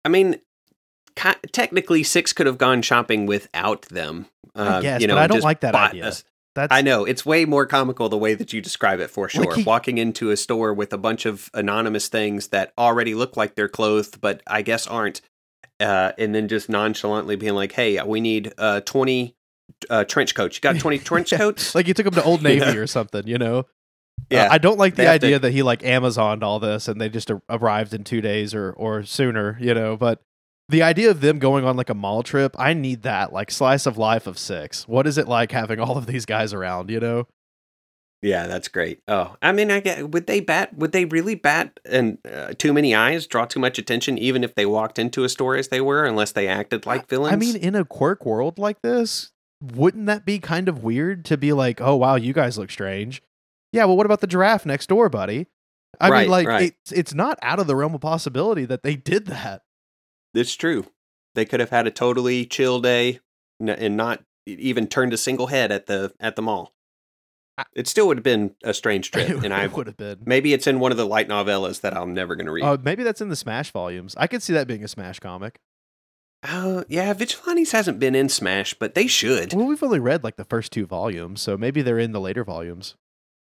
I 0.05 0.09
mean, 0.09 0.39
technically, 1.15 2.03
Six 2.03 2.33
could 2.33 2.45
have 2.45 2.57
gone 2.57 2.81
shopping 2.81 3.25
without 3.25 3.83
them. 3.83 4.27
Uh, 4.55 4.77
I 4.79 4.81
guess, 4.81 5.01
you 5.01 5.07
know, 5.07 5.15
but 5.15 5.23
I 5.23 5.27
don't 5.27 5.43
like 5.43 5.61
that 5.61 5.73
idea. 5.73 6.13
That's... 6.55 6.73
I 6.73 6.81
know 6.81 7.05
it's 7.05 7.25
way 7.25 7.45
more 7.45 7.65
comical 7.65 8.09
the 8.09 8.17
way 8.17 8.33
that 8.35 8.53
you 8.53 8.61
describe 8.61 8.99
it 8.99 9.09
for 9.09 9.27
sure. 9.29 9.45
Like 9.45 9.57
he... 9.57 9.63
Walking 9.63 9.97
into 9.97 10.29
a 10.31 10.37
store 10.37 10.73
with 10.73 10.93
a 10.93 10.97
bunch 10.97 11.25
of 11.25 11.49
anonymous 11.53 12.07
things 12.07 12.49
that 12.49 12.73
already 12.77 13.15
look 13.15 13.35
like 13.35 13.55
they're 13.55 13.69
clothed, 13.69 14.21
but 14.21 14.41
I 14.47 14.61
guess 14.61 14.87
aren't, 14.87 15.21
uh, 15.79 16.11
and 16.17 16.33
then 16.33 16.47
just 16.47 16.69
nonchalantly 16.69 17.35
being 17.35 17.55
like, 17.55 17.71
"Hey, 17.71 18.01
we 18.03 18.21
need 18.21 18.53
uh, 18.57 18.81
twenty 18.81 19.35
uh, 19.89 20.03
trench 20.03 20.35
coats. 20.35 20.57
You 20.57 20.61
got 20.61 20.79
twenty 20.79 20.99
trench 20.99 21.31
coats?" 21.31 21.73
like 21.73 21.87
you 21.87 21.93
took 21.93 22.05
them 22.05 22.13
to 22.15 22.23
Old 22.23 22.43
Navy 22.43 22.59
yeah. 22.65 22.75
or 22.75 22.87
something, 22.87 23.27
you 23.27 23.37
know? 23.37 23.65
Yeah, 24.29 24.45
uh, 24.45 24.53
I 24.53 24.57
don't 24.57 24.77
like 24.77 24.95
the 24.95 25.09
idea 25.09 25.37
to... 25.37 25.39
that 25.39 25.51
he 25.51 25.63
like 25.63 25.81
Amazoned 25.81 26.43
all 26.43 26.59
this 26.59 26.87
and 26.87 27.01
they 27.01 27.09
just 27.09 27.31
arrived 27.49 27.93
in 27.93 28.03
two 28.03 28.21
days 28.21 28.53
or 28.53 28.71
or 28.73 29.03
sooner, 29.03 29.57
you 29.59 29.73
know. 29.73 29.97
But 29.97 30.21
the 30.69 30.81
idea 30.81 31.11
of 31.11 31.21
them 31.21 31.39
going 31.39 31.65
on 31.65 31.77
like 31.77 31.89
a 31.89 31.95
mall 31.95 32.23
trip, 32.23 32.55
I 32.57 32.73
need 32.73 33.03
that 33.03 33.33
like 33.33 33.51
slice 33.51 33.85
of 33.85 33.97
life 33.97 34.27
of 34.27 34.37
six. 34.37 34.87
What 34.87 35.07
is 35.07 35.17
it 35.17 35.27
like 35.27 35.51
having 35.51 35.79
all 35.79 35.97
of 35.97 36.05
these 36.05 36.25
guys 36.25 36.53
around? 36.53 36.89
You 36.89 36.99
know. 36.99 37.27
Yeah, 38.21 38.47
that's 38.47 38.69
great. 38.69 39.01
Oh, 39.05 39.35
I 39.41 39.51
mean, 39.51 39.69
I 39.69 39.81
get 39.81 40.11
would 40.11 40.27
they 40.27 40.39
bat? 40.39 40.77
Would 40.77 40.93
they 40.93 41.03
really 41.03 41.35
bat 41.35 41.79
and 41.83 42.17
uh, 42.25 42.53
too 42.57 42.71
many 42.71 42.95
eyes, 42.95 43.27
draw 43.27 43.43
too 43.43 43.59
much 43.59 43.77
attention, 43.77 44.17
even 44.17 44.45
if 44.45 44.55
they 44.55 44.65
walked 44.65 44.97
into 44.97 45.25
a 45.25 45.29
store 45.29 45.57
as 45.57 45.67
they 45.67 45.81
were, 45.81 46.05
unless 46.05 46.31
they 46.31 46.47
acted 46.47 46.85
like 46.85 47.09
villains? 47.09 47.33
I 47.33 47.35
mean, 47.35 47.57
in 47.57 47.75
a 47.75 47.83
quirk 47.83 48.25
world 48.25 48.57
like 48.57 48.81
this, 48.81 49.33
wouldn't 49.61 50.05
that 50.05 50.25
be 50.25 50.39
kind 50.39 50.69
of 50.69 50.83
weird 50.83 51.25
to 51.25 51.37
be 51.37 51.51
like, 51.51 51.81
oh 51.81 51.97
wow, 51.97 52.15
you 52.15 52.31
guys 52.31 52.57
look 52.57 52.71
strange? 52.71 53.21
Yeah, 53.73 53.85
well, 53.85 53.97
what 53.97 54.05
about 54.05 54.21
the 54.21 54.27
giraffe 54.27 54.65
next 54.65 54.87
door, 54.87 55.09
buddy? 55.09 55.47
I 55.99 56.09
right, 56.09 56.21
mean, 56.21 56.29
like 56.29 56.47
right. 56.47 56.73
it's 56.81 56.93
it's 56.93 57.13
not 57.13 57.37
out 57.41 57.59
of 57.59 57.67
the 57.67 57.75
realm 57.75 57.93
of 57.93 57.99
possibility 57.99 58.63
that 58.65 58.83
they 58.83 58.95
did 58.95 59.25
that. 59.25 59.63
It's 60.33 60.55
true. 60.55 60.85
They 61.35 61.45
could 61.45 61.59
have 61.59 61.69
had 61.69 61.87
a 61.87 61.91
totally 61.91 62.45
chill 62.45 62.79
day 62.79 63.19
and 63.59 63.97
not 63.97 64.23
even 64.45 64.87
turned 64.87 65.13
a 65.13 65.17
single 65.17 65.47
head 65.47 65.71
at 65.71 65.87
the 65.87 66.13
at 66.19 66.35
the 66.35 66.41
mall. 66.41 66.73
It 67.75 67.87
still 67.87 68.07
would 68.07 68.17
have 68.17 68.23
been 68.23 68.55
a 68.63 68.73
strange 68.73 69.11
trip, 69.11 69.43
and 69.43 69.53
I 69.53 69.67
would 69.67 69.87
have 69.87 69.97
been. 69.97 70.19
Maybe 70.25 70.53
it's 70.53 70.67
in 70.67 70.79
one 70.79 70.91
of 70.91 70.97
the 70.97 71.05
light 71.05 71.27
novellas 71.27 71.81
that 71.81 71.95
I'm 71.95 72.13
never 72.13 72.35
going 72.35 72.47
to 72.47 72.51
read. 72.51 72.63
Oh, 72.63 72.73
uh, 72.73 72.77
maybe 72.81 73.03
that's 73.03 73.21
in 73.21 73.29
the 73.29 73.35
Smash 73.35 73.71
volumes. 73.71 74.15
I 74.17 74.27
could 74.27 74.41
see 74.41 74.53
that 74.53 74.67
being 74.67 74.83
a 74.83 74.87
Smash 74.87 75.19
comic. 75.19 75.59
Uh, 76.41 76.83
yeah, 76.89 77.13
Vigilantes 77.13 77.71
hasn't 77.71 77.99
been 77.99 78.15
in 78.15 78.27
Smash, 78.27 78.73
but 78.73 78.95
they 78.95 79.07
should. 79.07 79.53
Well, 79.53 79.65
we've 79.65 79.83
only 79.83 79.99
read 79.99 80.23
like 80.23 80.35
the 80.35 80.43
first 80.43 80.73
two 80.73 80.85
volumes, 80.85 81.41
so 81.41 81.57
maybe 81.57 81.81
they're 81.81 81.99
in 81.99 82.11
the 82.11 82.19
later 82.19 82.43
volumes. 82.43 82.95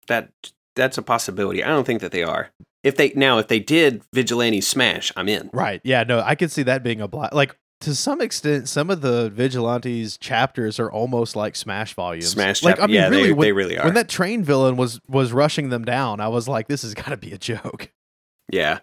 That 0.06 0.30
that's 0.76 0.98
a 0.98 1.02
possibility. 1.02 1.64
I 1.64 1.68
don't 1.68 1.86
think 1.86 2.00
that 2.00 2.12
they 2.12 2.22
are. 2.22 2.50
If 2.84 2.96
they 2.96 3.12
now, 3.16 3.38
if 3.38 3.48
they 3.48 3.58
did 3.58 4.02
Vigilante 4.12 4.60
Smash, 4.60 5.12
I'm 5.16 5.28
in. 5.28 5.50
Right. 5.52 5.80
Yeah. 5.82 6.04
No, 6.04 6.20
I 6.20 6.36
could 6.36 6.52
see 6.52 6.62
that 6.62 6.84
being 6.84 7.00
a 7.00 7.08
block. 7.08 7.34
Like 7.34 7.56
to 7.80 7.94
some 7.94 8.20
extent, 8.20 8.68
some 8.68 8.90
of 8.90 9.00
the 9.00 9.30
Vigilantes 9.30 10.16
chapters 10.16 10.78
are 10.78 10.90
almost 10.90 11.36
like 11.36 11.56
Smash 11.56 11.94
volumes. 11.94 12.28
Smash. 12.28 12.62
Like 12.62 12.78
I 12.80 12.86
mean, 12.86 12.94
yeah, 12.94 13.08
really, 13.08 13.28
they, 13.28 13.32
when, 13.32 13.46
they 13.46 13.52
really 13.52 13.78
are. 13.78 13.84
When 13.84 13.94
that 13.94 14.08
train 14.08 14.44
villain 14.44 14.76
was 14.76 15.00
was 15.08 15.32
rushing 15.32 15.68
them 15.70 15.84
down, 15.84 16.20
I 16.20 16.28
was 16.28 16.48
like, 16.48 16.68
this 16.68 16.82
has 16.82 16.94
got 16.94 17.08
to 17.08 17.16
be 17.16 17.32
a 17.32 17.38
joke. 17.38 17.90
Yeah. 18.52 18.78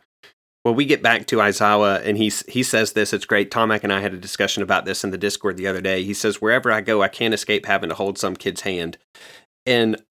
Well, 0.64 0.74
we 0.74 0.86
get 0.86 1.04
back 1.04 1.26
to 1.28 1.38
Aizawa, 1.38 2.06
and 2.06 2.18
he's 2.18 2.44
he 2.48 2.64
says 2.64 2.94
this. 2.94 3.12
It's 3.12 3.26
great. 3.26 3.52
Tomac 3.52 3.84
and 3.84 3.92
I 3.92 4.00
had 4.00 4.14
a 4.14 4.18
discussion 4.18 4.64
about 4.64 4.86
this 4.86 5.04
in 5.04 5.12
the 5.12 5.18
Discord 5.18 5.58
the 5.58 5.68
other 5.68 5.82
day. 5.82 6.04
He 6.04 6.14
says, 6.14 6.42
"Wherever 6.42 6.72
I 6.72 6.80
go, 6.80 7.02
I 7.02 7.10
can't 7.10 7.34
escape 7.34 7.66
having 7.66 7.90
to 7.90 7.96
hold 7.96 8.18
some 8.18 8.36
kid's 8.36 8.62
hand." 8.62 8.98
And 9.66 10.02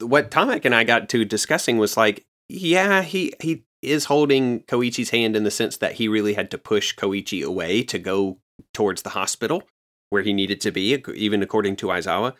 what 0.00 0.30
Tomac 0.30 0.64
and 0.64 0.74
I 0.74 0.84
got 0.84 1.08
to 1.10 1.24
discussing 1.24 1.78
was 1.78 1.96
like, 1.96 2.24
yeah, 2.48 3.02
he 3.02 3.32
he 3.40 3.64
is 3.82 4.04
holding 4.06 4.60
Koichi's 4.60 5.10
hand 5.10 5.34
in 5.34 5.44
the 5.44 5.50
sense 5.50 5.76
that 5.78 5.94
he 5.94 6.06
really 6.08 6.34
had 6.34 6.50
to 6.52 6.58
push 6.58 6.94
Koichi 6.94 7.44
away 7.44 7.82
to 7.84 7.98
go 7.98 8.38
towards 8.72 9.02
the 9.02 9.10
hospital 9.10 9.64
where 10.10 10.22
he 10.22 10.32
needed 10.32 10.60
to 10.60 10.70
be, 10.70 11.02
even 11.14 11.42
according 11.42 11.74
to 11.76 11.86
Aizawa. 11.86 12.34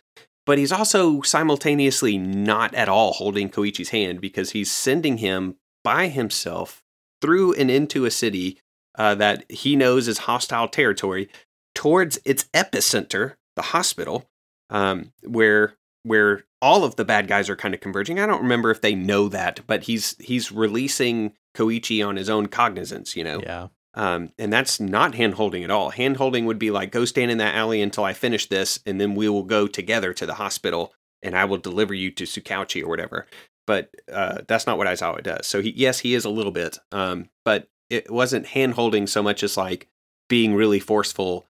But 0.45 0.59
he's 0.59 0.73
also 0.73 1.23
simultaneously 1.23 2.19
not 2.19 2.75
at 2.75 2.89
all 2.89 3.13
holding 3.13 3.49
Koichi's 3.49 3.91
hand 3.91 4.21
because 4.21 4.51
he's 4.51 4.71
sending 4.71 5.19
him 5.19 5.57
by 5.83 6.09
himself 6.09 6.83
through 7.21 7.55
and 7.55 7.71
into 7.71 8.05
a 8.05 8.11
city 8.11 8.59
uh, 8.97 9.15
that 9.15 9.51
he 9.51 9.75
knows 9.75 10.09
is 10.09 10.19
hostile 10.19 10.69
territory 10.69 11.29
towards 11.75 12.19
its 12.25 12.45
epicenter, 12.53 13.35
the 13.57 13.63
hospital, 13.63 14.29
um, 14.71 15.13
where 15.23 15.75
where 16.03 16.45
all 16.63 16.85
of 16.85 16.95
the 16.97 17.05
bad 17.05 17.27
guys 17.27 17.51
are 17.51 17.57
kind 17.57 17.75
of 17.75 17.81
converging. 17.81 18.21
I 18.21 18.27
don't 18.27 18.43
remember 18.43 18.71
if 18.71 18.81
they 18.81 18.95
know 18.95 19.29
that, 19.29 19.61
but 19.67 19.83
he's 19.83 20.17
he's 20.19 20.53
releasing 20.53 21.33
Koichi 21.55 22.07
on 22.07 22.17
his 22.17 22.31
own 22.31 22.47
cognizance, 22.47 23.17
you 23.17 23.25
know. 23.25 23.41
Yeah. 23.43 23.69
Um, 23.95 24.31
and 24.39 24.51
that's 24.51 24.81
not 24.81 25.17
hand 25.17 25.35
holding 25.35 25.65
at 25.65 25.71
all. 25.71 25.91
Hand 25.91 26.17
holding 26.17 26.47
would 26.47 26.59
be 26.59 26.71
like, 26.71 26.93
go 26.93 27.05
stand 27.05 27.31
in 27.31 27.39
that 27.39 27.55
alley 27.55 27.83
until 27.83 28.05
I 28.05 28.15
finish 28.15 28.49
this, 28.49 28.79
and 28.87 28.99
then 28.99 29.15
we 29.15 29.29
will 29.29 29.43
go 29.43 29.67
together 29.67 30.15
to 30.15 30.25
the 30.25 30.35
hospital, 30.35 30.95
and 31.21 31.37
I 31.37 31.45
will 31.45 31.59
deliver 31.59 31.93
you 31.93 32.11
to 32.13 32.25
Tsukauchi 32.25 32.83
or 32.83 32.89
whatever. 32.89 33.27
But 33.67 33.91
uh, 34.11 34.43
that's 34.49 34.67
not 34.67 34.79
what 34.79 34.87
Aizawa 34.87 35.23
does. 35.23 35.47
So 35.47 35.61
he, 35.61 35.75
yes, 35.77 35.99
he 35.99 36.15
is 36.15 36.25
a 36.25 36.31
little 36.31 36.53
bit, 36.53 36.79
um, 36.91 37.29
but 37.45 37.69
it 37.91 38.11
wasn't 38.11 38.47
hand 38.47 38.75
holding 38.75 39.07
so 39.07 39.23
much 39.23 39.43
as 39.43 39.57
like 39.57 39.89
being 40.29 40.55
really 40.55 40.81
forceful 40.81 41.47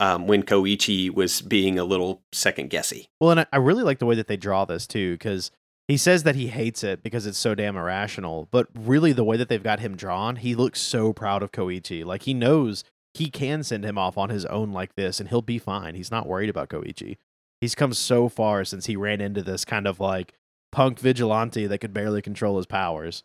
um, 0.00 0.26
when 0.26 0.42
Koichi 0.42 1.12
was 1.12 1.40
being 1.40 1.78
a 1.78 1.84
little 1.84 2.22
second 2.32 2.70
guessy. 2.70 3.08
Well, 3.20 3.30
and 3.30 3.40
I, 3.40 3.46
I 3.52 3.56
really 3.56 3.82
like 3.82 3.98
the 3.98 4.06
way 4.06 4.14
that 4.14 4.28
they 4.28 4.36
draw 4.36 4.64
this 4.64 4.86
too, 4.86 5.14
because 5.14 5.50
he 5.88 5.96
says 5.96 6.22
that 6.24 6.34
he 6.34 6.48
hates 6.48 6.84
it 6.84 7.02
because 7.02 7.26
it's 7.26 7.38
so 7.38 7.54
damn 7.54 7.76
irrational. 7.76 8.48
But 8.50 8.68
really, 8.74 9.12
the 9.12 9.24
way 9.24 9.36
that 9.36 9.48
they've 9.48 9.62
got 9.62 9.80
him 9.80 9.96
drawn, 9.96 10.36
he 10.36 10.54
looks 10.54 10.80
so 10.80 11.12
proud 11.12 11.42
of 11.42 11.52
Koichi. 11.52 12.04
Like 12.04 12.22
he 12.22 12.34
knows 12.34 12.84
he 13.14 13.30
can 13.30 13.62
send 13.62 13.84
him 13.84 13.98
off 13.98 14.18
on 14.18 14.28
his 14.28 14.44
own 14.46 14.72
like 14.72 14.94
this, 14.94 15.18
and 15.18 15.28
he'll 15.28 15.42
be 15.42 15.58
fine. 15.58 15.94
He's 15.94 16.10
not 16.10 16.26
worried 16.26 16.50
about 16.50 16.68
Koichi. 16.68 17.16
He's 17.60 17.74
come 17.74 17.92
so 17.92 18.28
far 18.28 18.64
since 18.64 18.86
he 18.86 18.94
ran 18.94 19.20
into 19.20 19.42
this 19.42 19.64
kind 19.64 19.86
of 19.86 19.98
like 19.98 20.34
punk 20.70 21.00
vigilante 21.00 21.66
that 21.66 21.78
could 21.78 21.94
barely 21.94 22.22
control 22.22 22.58
his 22.58 22.66
powers. 22.66 23.24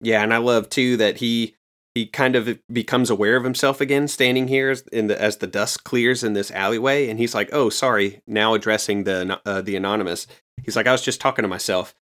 Yeah, 0.00 0.22
and 0.22 0.32
I 0.32 0.38
love 0.38 0.68
too 0.68 0.96
that 0.96 1.18
he 1.18 1.54
he 1.94 2.06
kind 2.06 2.36
of 2.36 2.58
becomes 2.72 3.10
aware 3.10 3.36
of 3.36 3.44
himself 3.44 3.80
again, 3.80 4.08
standing 4.08 4.48
here 4.48 4.74
in 4.92 5.08
the, 5.08 5.20
as 5.20 5.38
the 5.38 5.46
dust 5.46 5.84
clears 5.84 6.22
in 6.22 6.32
this 6.32 6.50
alleyway, 6.50 7.08
and 7.08 7.18
he's 7.18 7.34
like, 7.34 7.48
"Oh, 7.52 7.70
sorry." 7.70 8.22
Now 8.26 8.54
addressing 8.54 9.04
the 9.04 9.40
uh, 9.44 9.62
the 9.62 9.76
anonymous, 9.76 10.26
he's 10.62 10.76
like, 10.76 10.86
"I 10.86 10.92
was 10.92 11.02
just 11.02 11.20
talking 11.20 11.42
to 11.42 11.48
myself. 11.48 11.94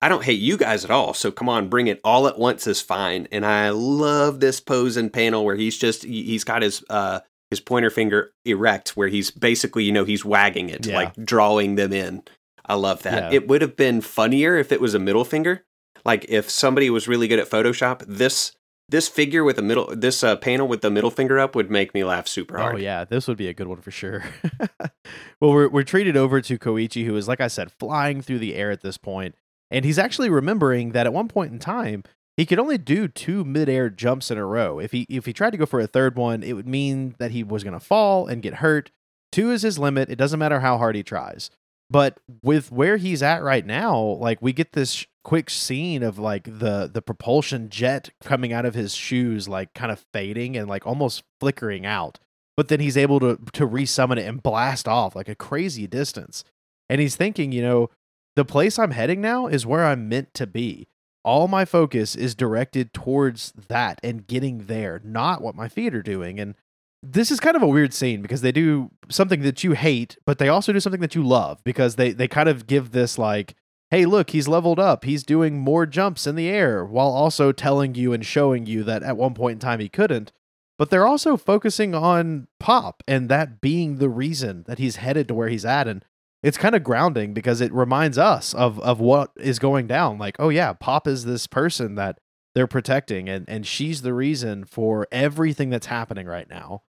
I 0.00 0.08
don't 0.08 0.24
hate 0.24 0.40
you 0.40 0.56
guys 0.56 0.84
at 0.84 0.90
all. 0.90 1.14
So 1.14 1.30
come 1.30 1.48
on, 1.48 1.68
bring 1.68 1.86
it 1.86 2.00
all 2.02 2.26
at 2.26 2.38
once 2.38 2.66
is 2.66 2.80
fine." 2.80 3.28
And 3.30 3.44
I 3.44 3.70
love 3.70 4.40
this 4.40 4.60
pose 4.60 4.96
and 4.96 5.12
panel 5.12 5.44
where 5.44 5.56
he's 5.56 5.76
just 5.76 6.04
he's 6.04 6.44
got 6.44 6.62
his 6.62 6.84
uh 6.88 7.20
his 7.50 7.60
pointer 7.60 7.90
finger 7.90 8.32
erect, 8.44 8.96
where 8.96 9.08
he's 9.08 9.30
basically 9.30 9.84
you 9.84 9.92
know 9.92 10.04
he's 10.04 10.24
wagging 10.24 10.70
it, 10.70 10.86
yeah. 10.86 10.96
like 10.96 11.14
drawing 11.16 11.74
them 11.74 11.92
in. 11.92 12.22
I 12.64 12.74
love 12.74 13.02
that. 13.02 13.32
Yeah. 13.32 13.36
It 13.36 13.48
would 13.48 13.60
have 13.60 13.76
been 13.76 14.00
funnier 14.00 14.56
if 14.56 14.72
it 14.72 14.80
was 14.80 14.94
a 14.94 14.98
middle 14.98 15.24
finger. 15.24 15.64
Like 16.04 16.26
if 16.28 16.48
somebody 16.48 16.90
was 16.90 17.08
really 17.08 17.28
good 17.28 17.38
at 17.38 17.50
Photoshop, 17.50 18.04
this 18.06 18.52
this 18.92 19.08
figure 19.08 19.42
with 19.42 19.58
a 19.58 19.62
middle 19.62 19.88
this 19.96 20.22
uh, 20.22 20.36
panel 20.36 20.68
with 20.68 20.82
the 20.82 20.90
middle 20.90 21.10
finger 21.10 21.40
up 21.40 21.56
would 21.56 21.70
make 21.70 21.94
me 21.94 22.04
laugh 22.04 22.28
super 22.28 22.58
hard. 22.58 22.76
Oh 22.76 22.78
yeah, 22.78 23.04
this 23.04 23.26
would 23.26 23.38
be 23.38 23.48
a 23.48 23.54
good 23.54 23.66
one 23.66 23.80
for 23.80 23.90
sure. 23.90 24.22
well, 25.40 25.50
we're 25.50 25.68
we're 25.68 25.82
treated 25.82 26.16
over 26.16 26.40
to 26.42 26.58
Koichi, 26.58 27.04
who 27.04 27.16
is 27.16 27.26
like 27.26 27.40
I 27.40 27.48
said, 27.48 27.72
flying 27.72 28.22
through 28.22 28.38
the 28.38 28.54
air 28.54 28.70
at 28.70 28.82
this 28.82 28.98
point, 28.98 29.34
and 29.70 29.84
he's 29.84 29.98
actually 29.98 30.30
remembering 30.30 30.92
that 30.92 31.06
at 31.06 31.12
one 31.12 31.26
point 31.26 31.52
in 31.52 31.58
time 31.58 32.04
he 32.36 32.46
could 32.46 32.58
only 32.58 32.78
do 32.78 33.08
two 33.08 33.44
midair 33.44 33.90
jumps 33.90 34.30
in 34.30 34.38
a 34.38 34.46
row. 34.46 34.78
If 34.78 34.92
he 34.92 35.06
if 35.08 35.26
he 35.26 35.32
tried 35.32 35.50
to 35.50 35.58
go 35.58 35.66
for 35.66 35.80
a 35.80 35.86
third 35.86 36.16
one, 36.16 36.42
it 36.42 36.52
would 36.52 36.68
mean 36.68 37.14
that 37.18 37.30
he 37.30 37.42
was 37.42 37.64
going 37.64 37.78
to 37.78 37.80
fall 37.80 38.26
and 38.26 38.42
get 38.42 38.54
hurt. 38.54 38.90
Two 39.30 39.50
is 39.50 39.62
his 39.62 39.78
limit. 39.78 40.10
It 40.10 40.16
doesn't 40.16 40.38
matter 40.38 40.60
how 40.60 40.78
hard 40.78 40.94
he 40.94 41.02
tries. 41.02 41.50
But 41.90 42.20
with 42.42 42.72
where 42.72 42.96
he's 42.96 43.22
at 43.22 43.42
right 43.42 43.66
now, 43.66 43.98
like 43.98 44.40
we 44.40 44.52
get 44.52 44.72
this 44.72 45.06
quick 45.24 45.50
scene 45.50 46.02
of 46.02 46.18
like 46.18 46.44
the 46.44 46.90
the 46.92 47.02
propulsion 47.02 47.68
jet 47.68 48.10
coming 48.22 48.52
out 48.52 48.64
of 48.66 48.74
his 48.74 48.94
shoes 48.94 49.48
like 49.48 49.72
kind 49.74 49.92
of 49.92 50.04
fading 50.12 50.56
and 50.56 50.68
like 50.68 50.86
almost 50.86 51.22
flickering 51.40 51.86
out. 51.86 52.18
But 52.56 52.68
then 52.68 52.80
he's 52.80 52.96
able 52.96 53.20
to 53.20 53.38
to 53.52 53.66
resummon 53.66 54.18
it 54.18 54.26
and 54.26 54.42
blast 54.42 54.88
off 54.88 55.16
like 55.16 55.28
a 55.28 55.34
crazy 55.34 55.86
distance. 55.86 56.44
And 56.88 57.00
he's 57.00 57.16
thinking, 57.16 57.52
you 57.52 57.62
know, 57.62 57.90
the 58.36 58.44
place 58.44 58.78
I'm 58.78 58.90
heading 58.90 59.20
now 59.20 59.46
is 59.46 59.66
where 59.66 59.84
I'm 59.84 60.08
meant 60.08 60.34
to 60.34 60.46
be. 60.46 60.88
All 61.24 61.46
my 61.46 61.64
focus 61.64 62.16
is 62.16 62.34
directed 62.34 62.92
towards 62.92 63.52
that 63.68 64.00
and 64.02 64.26
getting 64.26 64.66
there, 64.66 65.00
not 65.04 65.40
what 65.40 65.54
my 65.54 65.68
feet 65.68 65.94
are 65.94 66.02
doing. 66.02 66.40
And 66.40 66.56
this 67.02 67.30
is 67.30 67.40
kind 67.40 67.56
of 67.56 67.62
a 67.62 67.68
weird 67.68 67.94
scene 67.94 68.22
because 68.22 68.40
they 68.40 68.52
do 68.52 68.90
something 69.08 69.42
that 69.42 69.62
you 69.62 69.72
hate, 69.72 70.16
but 70.26 70.38
they 70.38 70.48
also 70.48 70.72
do 70.72 70.80
something 70.80 71.00
that 71.00 71.14
you 71.14 71.22
love 71.22 71.62
because 71.64 71.96
they 71.96 72.12
they 72.12 72.28
kind 72.28 72.48
of 72.48 72.66
give 72.66 72.90
this 72.90 73.18
like, 73.18 73.54
hey, 73.92 74.06
look, 74.06 74.30
he's 74.30 74.48
leveled 74.48 74.80
up, 74.80 75.04
he's 75.04 75.22
doing 75.22 75.58
more 75.58 75.84
jumps 75.84 76.26
in 76.26 76.34
the 76.34 76.48
air, 76.48 76.82
while 76.82 77.10
also 77.10 77.52
telling 77.52 77.94
you 77.94 78.14
and 78.14 78.24
showing 78.24 78.64
you 78.64 78.82
that 78.82 79.02
at 79.02 79.18
one 79.18 79.34
point 79.34 79.52
in 79.52 79.58
time 79.58 79.80
he 79.80 79.88
couldn't. 79.90 80.32
But 80.78 80.88
they're 80.88 81.06
also 81.06 81.36
focusing 81.36 81.94
on 81.94 82.48
Pop 82.58 83.02
and 83.06 83.28
that 83.28 83.60
being 83.60 83.98
the 83.98 84.08
reason 84.08 84.64
that 84.66 84.78
he's 84.78 84.96
headed 84.96 85.28
to 85.28 85.34
where 85.34 85.50
he's 85.50 85.66
at. 85.66 85.86
And 85.86 86.02
it's 86.42 86.56
kind 86.56 86.74
of 86.74 86.82
grounding 86.82 87.34
because 87.34 87.60
it 87.60 87.70
reminds 87.72 88.16
us 88.16 88.54
of 88.54 88.80
of 88.80 88.98
what 88.98 89.30
is 89.36 89.58
going 89.58 89.86
down. 89.86 90.18
Like, 90.18 90.36
oh 90.38 90.48
yeah, 90.48 90.72
Pop 90.72 91.06
is 91.06 91.26
this 91.26 91.46
person 91.46 91.94
that 91.96 92.18
they're 92.54 92.66
protecting 92.66 93.28
and 93.28 93.44
and 93.46 93.66
she's 93.66 94.00
the 94.00 94.14
reason 94.14 94.64
for 94.64 95.06
everything 95.12 95.68
that's 95.68 95.86
happening 95.86 96.26
right 96.26 96.48
now. 96.48 96.82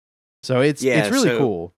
So 0.44 0.62
it's 0.62 0.84
yeah, 0.84 1.00
it's 1.00 1.12
really 1.12 1.30
so, 1.30 1.38
cool. 1.40 1.76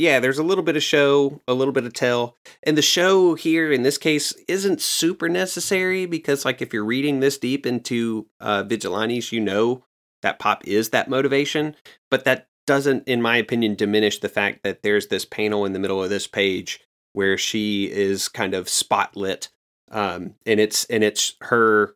Yeah, 0.00 0.18
there's 0.18 0.38
a 0.38 0.42
little 0.42 0.64
bit 0.64 0.76
of 0.76 0.82
show, 0.82 1.42
a 1.46 1.52
little 1.52 1.74
bit 1.74 1.84
of 1.84 1.92
tell. 1.92 2.38
And 2.62 2.78
the 2.78 2.80
show 2.80 3.34
here 3.34 3.70
in 3.70 3.82
this 3.82 3.98
case 3.98 4.32
isn't 4.48 4.80
super 4.80 5.28
necessary 5.28 6.06
because 6.06 6.42
like 6.46 6.62
if 6.62 6.72
you're 6.72 6.86
reading 6.86 7.20
this 7.20 7.36
deep 7.36 7.66
into 7.66 8.26
uh 8.40 8.62
vigilantes, 8.62 9.30
you 9.30 9.40
know 9.40 9.84
that 10.22 10.38
pop 10.38 10.66
is 10.66 10.88
that 10.88 11.10
motivation, 11.10 11.76
but 12.10 12.24
that 12.24 12.48
doesn't 12.66 13.06
in 13.06 13.20
my 13.20 13.36
opinion 13.36 13.74
diminish 13.74 14.20
the 14.20 14.30
fact 14.30 14.62
that 14.62 14.82
there's 14.82 15.08
this 15.08 15.26
panel 15.26 15.66
in 15.66 15.74
the 15.74 15.78
middle 15.78 16.02
of 16.02 16.08
this 16.08 16.26
page 16.26 16.80
where 17.12 17.36
she 17.36 17.84
is 17.84 18.26
kind 18.26 18.54
of 18.54 18.68
spotlit 18.68 19.48
um 19.90 20.34
and 20.46 20.60
it's 20.60 20.84
and 20.84 21.04
it's 21.04 21.34
her 21.42 21.94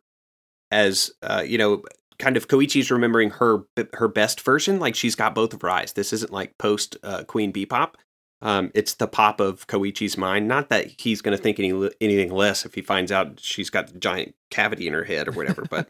as 0.71 1.11
uh, 1.23 1.43
you 1.45 1.57
know, 1.57 1.83
kind 2.19 2.37
of 2.37 2.47
Koichi's 2.47 2.91
remembering 2.91 3.31
her 3.31 3.63
her 3.93 4.07
best 4.07 4.41
version. 4.41 4.79
Like 4.79 4.95
she's 4.95 5.15
got 5.15 5.35
both 5.35 5.53
of 5.53 5.61
her 5.61 5.69
eyes. 5.69 5.93
This 5.93 6.13
isn't 6.13 6.31
like 6.31 6.57
post 6.57 6.97
uh, 7.03 7.23
Queen 7.23 7.51
Bee 7.51 7.65
pop. 7.65 7.97
Um, 8.41 8.71
it's 8.75 8.95
the 8.95 9.07
pop 9.07 9.39
of 9.39 9.65
Koichi's 9.67 10.17
mind. 10.17 10.47
Not 10.47 10.69
that 10.69 10.87
he's 10.99 11.21
going 11.21 11.35
to 11.35 11.41
think 11.41 11.59
any 11.59 11.71
anything 12.01 12.31
less 12.31 12.65
if 12.65 12.75
he 12.75 12.81
finds 12.81 13.11
out 13.11 13.39
she's 13.39 13.69
got 13.69 13.89
a 13.89 13.97
giant 13.97 14.35
cavity 14.51 14.87
in 14.87 14.93
her 14.93 15.03
head 15.03 15.27
or 15.27 15.31
whatever. 15.31 15.63
but 15.69 15.89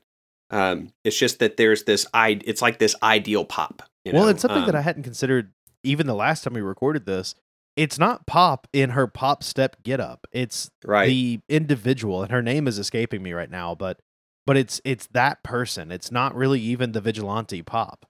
um, 0.49 0.93
it's 1.03 1.17
just 1.17 1.39
that 1.39 1.57
there's 1.57 1.83
this 1.83 2.05
I. 2.13 2.39
It's 2.45 2.61
like 2.61 2.79
this 2.79 2.95
ideal 3.03 3.45
pop. 3.45 3.83
well, 4.05 4.23
know? 4.23 4.29
it's 4.29 4.41
something 4.41 4.59
um, 4.59 4.65
that 4.67 4.75
I 4.75 4.81
hadn't 4.81 5.03
considered 5.03 5.51
even 5.83 6.07
the 6.07 6.15
last 6.15 6.43
time 6.43 6.53
we 6.53 6.61
recorded 6.61 7.05
this. 7.05 7.35
It's 7.75 7.99
not 7.99 8.25
pop 8.25 8.67
in 8.71 8.91
her 8.91 9.05
pop 9.05 9.43
step 9.43 9.83
get 9.83 9.99
up. 9.99 10.27
It's 10.31 10.71
right. 10.85 11.07
the 11.07 11.41
individual, 11.49 12.23
and 12.23 12.31
her 12.31 12.41
name 12.41 12.69
is 12.69 12.79
escaping 12.79 13.21
me 13.21 13.33
right 13.33 13.51
now, 13.51 13.75
but 13.75 13.99
but 14.45 14.57
it's 14.57 14.81
it's 14.83 15.07
that 15.07 15.43
person. 15.43 15.91
It's 15.91 16.11
not 16.11 16.35
really 16.35 16.61
even 16.61 16.91
the 16.91 17.01
vigilante 17.01 17.61
pop. 17.61 18.05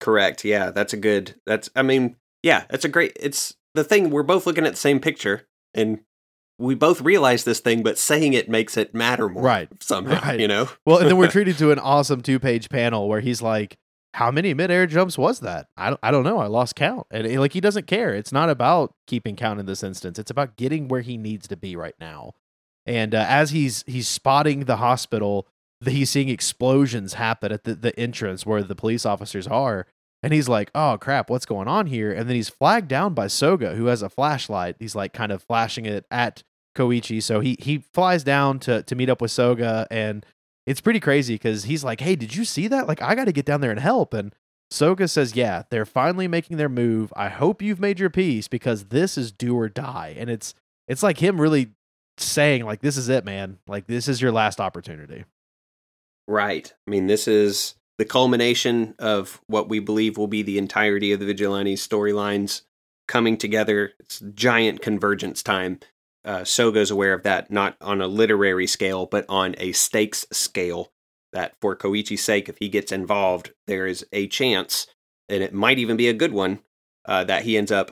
Correct. 0.00 0.44
Yeah, 0.44 0.70
that's 0.70 0.92
a 0.92 0.98
good. 0.98 1.36
That's 1.46 1.70
I 1.74 1.82
mean, 1.82 2.16
yeah, 2.42 2.64
that's 2.68 2.84
a 2.84 2.88
great. 2.88 3.16
It's 3.18 3.54
the 3.74 3.84
thing 3.84 4.10
we're 4.10 4.22
both 4.22 4.46
looking 4.46 4.66
at 4.66 4.72
the 4.72 4.78
same 4.78 5.00
picture 5.00 5.46
and 5.72 6.00
we 6.58 6.74
both 6.74 7.00
realize 7.00 7.44
this 7.44 7.60
thing, 7.60 7.82
but 7.82 7.98
saying 7.98 8.32
it 8.32 8.48
makes 8.48 8.76
it 8.76 8.94
matter 8.94 9.28
more. 9.28 9.42
Right. 9.42 9.68
Somehow, 9.82 10.20
right. 10.22 10.38
you 10.38 10.48
know? 10.48 10.68
well, 10.86 10.98
and 10.98 11.08
then 11.08 11.16
we're 11.16 11.28
treated 11.30 11.58
to 11.58 11.72
an 11.72 11.78
awesome 11.78 12.20
two 12.20 12.38
page 12.38 12.68
panel 12.68 13.08
where 13.08 13.20
he's 13.20 13.42
like, 13.42 13.76
how 14.14 14.30
many 14.30 14.54
midair 14.54 14.86
jumps 14.86 15.18
was 15.18 15.40
that? 15.40 15.66
I 15.76 15.88
don't, 15.88 16.00
I 16.02 16.12
don't 16.12 16.22
know. 16.22 16.38
I 16.38 16.46
lost 16.46 16.76
count. 16.76 17.08
And 17.10 17.40
like, 17.40 17.52
he 17.52 17.60
doesn't 17.60 17.88
care. 17.88 18.14
It's 18.14 18.30
not 18.30 18.48
about 18.48 18.94
keeping 19.08 19.34
count 19.34 19.58
in 19.58 19.66
this 19.66 19.82
instance. 19.82 20.20
It's 20.20 20.30
about 20.30 20.56
getting 20.56 20.86
where 20.86 21.00
he 21.00 21.16
needs 21.16 21.48
to 21.48 21.56
be 21.56 21.74
right 21.74 21.96
now. 21.98 22.34
And 22.86 23.14
uh, 23.14 23.24
as 23.28 23.50
he's 23.50 23.84
he's 23.86 24.08
spotting 24.08 24.64
the 24.64 24.76
hospital, 24.76 25.46
the, 25.80 25.90
he's 25.90 26.10
seeing 26.10 26.28
explosions 26.28 27.14
happen 27.14 27.52
at 27.52 27.64
the, 27.64 27.74
the 27.74 27.98
entrance 27.98 28.44
where 28.44 28.62
the 28.62 28.74
police 28.74 29.06
officers 29.06 29.46
are. 29.46 29.86
And 30.22 30.32
he's 30.32 30.48
like, 30.48 30.70
oh 30.74 30.96
crap, 31.00 31.28
what's 31.28 31.46
going 31.46 31.68
on 31.68 31.86
here? 31.86 32.10
And 32.12 32.28
then 32.28 32.36
he's 32.36 32.48
flagged 32.48 32.88
down 32.88 33.14
by 33.14 33.26
Soga, 33.26 33.74
who 33.74 33.86
has 33.86 34.02
a 34.02 34.08
flashlight. 34.08 34.76
He's 34.78 34.94
like 34.94 35.12
kind 35.12 35.32
of 35.32 35.42
flashing 35.42 35.86
it 35.86 36.06
at 36.10 36.42
Koichi. 36.76 37.22
So 37.22 37.40
he 37.40 37.56
he 37.60 37.78
flies 37.92 38.24
down 38.24 38.58
to 38.60 38.82
to 38.82 38.94
meet 38.94 39.10
up 39.10 39.20
with 39.20 39.30
Soga, 39.30 39.86
and 39.90 40.24
it's 40.66 40.80
pretty 40.80 41.00
crazy 41.00 41.34
because 41.34 41.64
he's 41.64 41.84
like, 41.84 42.00
hey, 42.00 42.16
did 42.16 42.34
you 42.34 42.44
see 42.44 42.68
that? 42.68 42.88
Like, 42.88 43.02
I 43.02 43.14
got 43.14 43.26
to 43.26 43.32
get 43.32 43.44
down 43.44 43.60
there 43.60 43.70
and 43.70 43.80
help. 43.80 44.14
And 44.14 44.34
Soga 44.70 45.08
says, 45.08 45.36
yeah, 45.36 45.64
they're 45.70 45.84
finally 45.84 46.26
making 46.26 46.56
their 46.56 46.68
move. 46.68 47.12
I 47.16 47.28
hope 47.28 47.60
you've 47.60 47.80
made 47.80 48.00
your 48.00 48.10
peace 48.10 48.48
because 48.48 48.86
this 48.86 49.18
is 49.18 49.30
do 49.30 49.56
or 49.56 49.68
die. 49.68 50.14
And 50.18 50.30
it's 50.30 50.54
it's 50.88 51.02
like 51.02 51.18
him 51.18 51.40
really 51.40 51.72
saying 52.18 52.64
like 52.64 52.80
this 52.80 52.96
is 52.96 53.08
it 53.08 53.24
man. 53.24 53.58
Like 53.66 53.86
this 53.86 54.08
is 54.08 54.20
your 54.20 54.32
last 54.32 54.60
opportunity. 54.60 55.24
Right. 56.26 56.72
I 56.86 56.90
mean 56.90 57.06
this 57.06 57.28
is 57.28 57.74
the 57.98 58.04
culmination 58.04 58.94
of 58.98 59.40
what 59.46 59.68
we 59.68 59.78
believe 59.78 60.16
will 60.16 60.26
be 60.26 60.42
the 60.42 60.58
entirety 60.58 61.12
of 61.12 61.20
the 61.20 61.26
vigilantes 61.26 61.86
storylines 61.86 62.62
coming 63.06 63.36
together. 63.36 63.92
It's 64.00 64.20
giant 64.34 64.82
convergence 64.82 65.42
time. 65.42 65.80
Uh, 66.24 66.42
soga's 66.42 66.90
aware 66.90 67.12
of 67.12 67.22
that 67.22 67.50
not 67.50 67.76
on 67.82 68.00
a 68.00 68.06
literary 68.06 68.66
scale 68.66 69.04
but 69.04 69.26
on 69.28 69.54
a 69.58 69.72
stakes 69.72 70.26
scale 70.32 70.90
that 71.34 71.54
for 71.60 71.76
koichi's 71.76 72.24
sake 72.24 72.48
if 72.48 72.56
he 72.56 72.70
gets 72.70 72.90
involved 72.90 73.52
there 73.66 73.86
is 73.86 74.06
a 74.10 74.26
chance 74.28 74.86
and 75.28 75.42
it 75.42 75.52
might 75.52 75.78
even 75.78 75.98
be 75.98 76.08
a 76.08 76.14
good 76.14 76.32
one 76.32 76.60
uh, 77.04 77.24
that 77.24 77.42
he 77.42 77.58
ends 77.58 77.70
up 77.70 77.90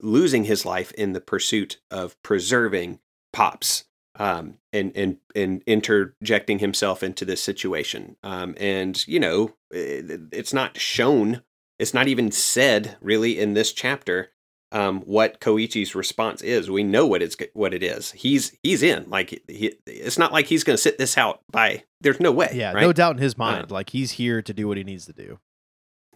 losing 0.00 0.44
his 0.44 0.64
life 0.64 0.92
in 0.92 1.12
the 1.12 1.20
pursuit 1.20 1.78
of 1.90 2.20
preserving 2.22 3.00
pops 3.34 3.84
um, 4.18 4.58
and 4.72 4.92
and 4.96 5.18
and 5.34 5.62
interjecting 5.66 6.60
himself 6.60 7.02
into 7.02 7.24
this 7.24 7.42
situation. 7.42 8.16
Um, 8.22 8.54
and 8.58 9.06
you 9.06 9.20
know, 9.20 9.54
it, 9.70 10.20
it's 10.32 10.54
not 10.54 10.78
shown. 10.78 11.42
It's 11.78 11.92
not 11.92 12.08
even 12.08 12.30
said 12.30 12.96
really 13.00 13.38
in 13.38 13.54
this 13.54 13.72
chapter 13.72 14.30
um, 14.70 15.00
what 15.02 15.40
Koichi's 15.40 15.94
response 15.94 16.40
is. 16.42 16.70
We 16.70 16.84
know 16.84 17.06
what 17.06 17.22
it's 17.22 17.36
what 17.52 17.74
it 17.74 17.82
is. 17.82 18.12
He's 18.12 18.56
he's 18.62 18.82
in. 18.82 19.10
Like 19.10 19.42
he, 19.48 19.74
it's 19.86 20.18
not 20.18 20.32
like 20.32 20.46
he's 20.46 20.64
going 20.64 20.76
to 20.76 20.82
sit 20.82 20.96
this 20.96 21.18
out 21.18 21.40
by. 21.50 21.82
There's 22.00 22.20
no 22.20 22.32
way. 22.32 22.50
Yeah, 22.54 22.72
right? 22.72 22.82
no 22.82 22.92
doubt 22.92 23.16
in 23.16 23.22
his 23.22 23.36
mind. 23.36 23.72
Uh, 23.72 23.74
like 23.74 23.90
he's 23.90 24.12
here 24.12 24.40
to 24.42 24.54
do 24.54 24.68
what 24.68 24.76
he 24.76 24.84
needs 24.84 25.06
to 25.06 25.12
do 25.12 25.40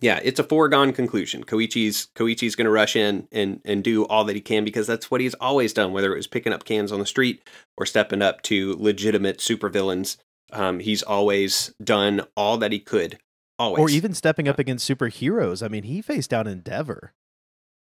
yeah, 0.01 0.21
it's 0.23 0.39
a 0.41 0.45
foregone 0.45 0.93
conclusion. 0.93 1.45
Koichi's 1.45 2.09
Koichi's 2.15 2.55
going 2.55 2.65
to 2.67 2.71
rush 2.71 2.97
in 2.97 3.27
and 3.33 3.61
and 3.65 3.83
do 3.83 4.05
all 4.07 4.25
that 4.25 4.37
he 4.37 4.41
can 4.41 4.65
because 4.65 4.87
that's 4.87 5.11
what 5.11 5.21
he's 5.21 5.35
always 5.35 5.73
done. 5.73 5.93
Whether 5.93 6.13
it 6.13 6.17
was 6.17 6.27
picking 6.27 6.53
up 6.53 6.65
cans 6.65 6.93
on 6.93 6.99
the 7.01 7.07
street 7.07 7.43
or 7.77 7.87
stepping 7.87 8.23
up 8.23 8.43
to 8.43 8.77
legitimate 8.79 9.39
supervillains, 9.39 10.17
um, 10.53 10.81
he's 10.81 11.03
always 11.03 11.75
done 11.83 12.23
all 12.37 12.57
that 12.59 12.73
he 12.73 12.79
could. 12.79 13.19
Always, 13.59 13.81
or 13.81 13.91
even 13.91 14.15
stepping 14.15 14.47
up 14.47 14.59
against 14.61 14.89
superheroes. 14.89 15.65
I 15.65 15.69
mean, 15.69 15.83
he 15.83 16.01
faced 16.01 16.31
down 16.31 16.47
Endeavor. 16.47 17.13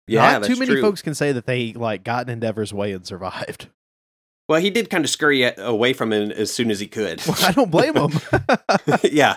Yeah, 0.08 0.38
Not 0.38 0.46
too 0.46 0.56
many 0.56 0.72
true. 0.72 0.82
folks 0.82 1.02
can 1.02 1.14
say 1.14 1.34
that 1.34 1.46
they 1.46 1.74
like 1.74 2.06
got 2.06 2.28
in 2.30 2.34
Endeavor's 2.34 2.74
way 2.74 2.94
and 2.94 3.06
survived. 3.06 3.68
Well, 4.50 4.62
he 4.62 4.70
did 4.70 4.90
kind 4.90 5.04
of 5.04 5.10
scurry 5.10 5.44
away 5.44 5.92
from 5.92 6.14
him 6.14 6.32
as 6.32 6.54
soon 6.54 6.72
as 6.72 6.80
he 6.80 6.88
could. 6.88 7.22
Well, 7.28 7.36
I 7.42 7.52
don't 7.52 7.70
blame 7.70 7.96
him. 7.98 8.12
yeah, 9.04 9.36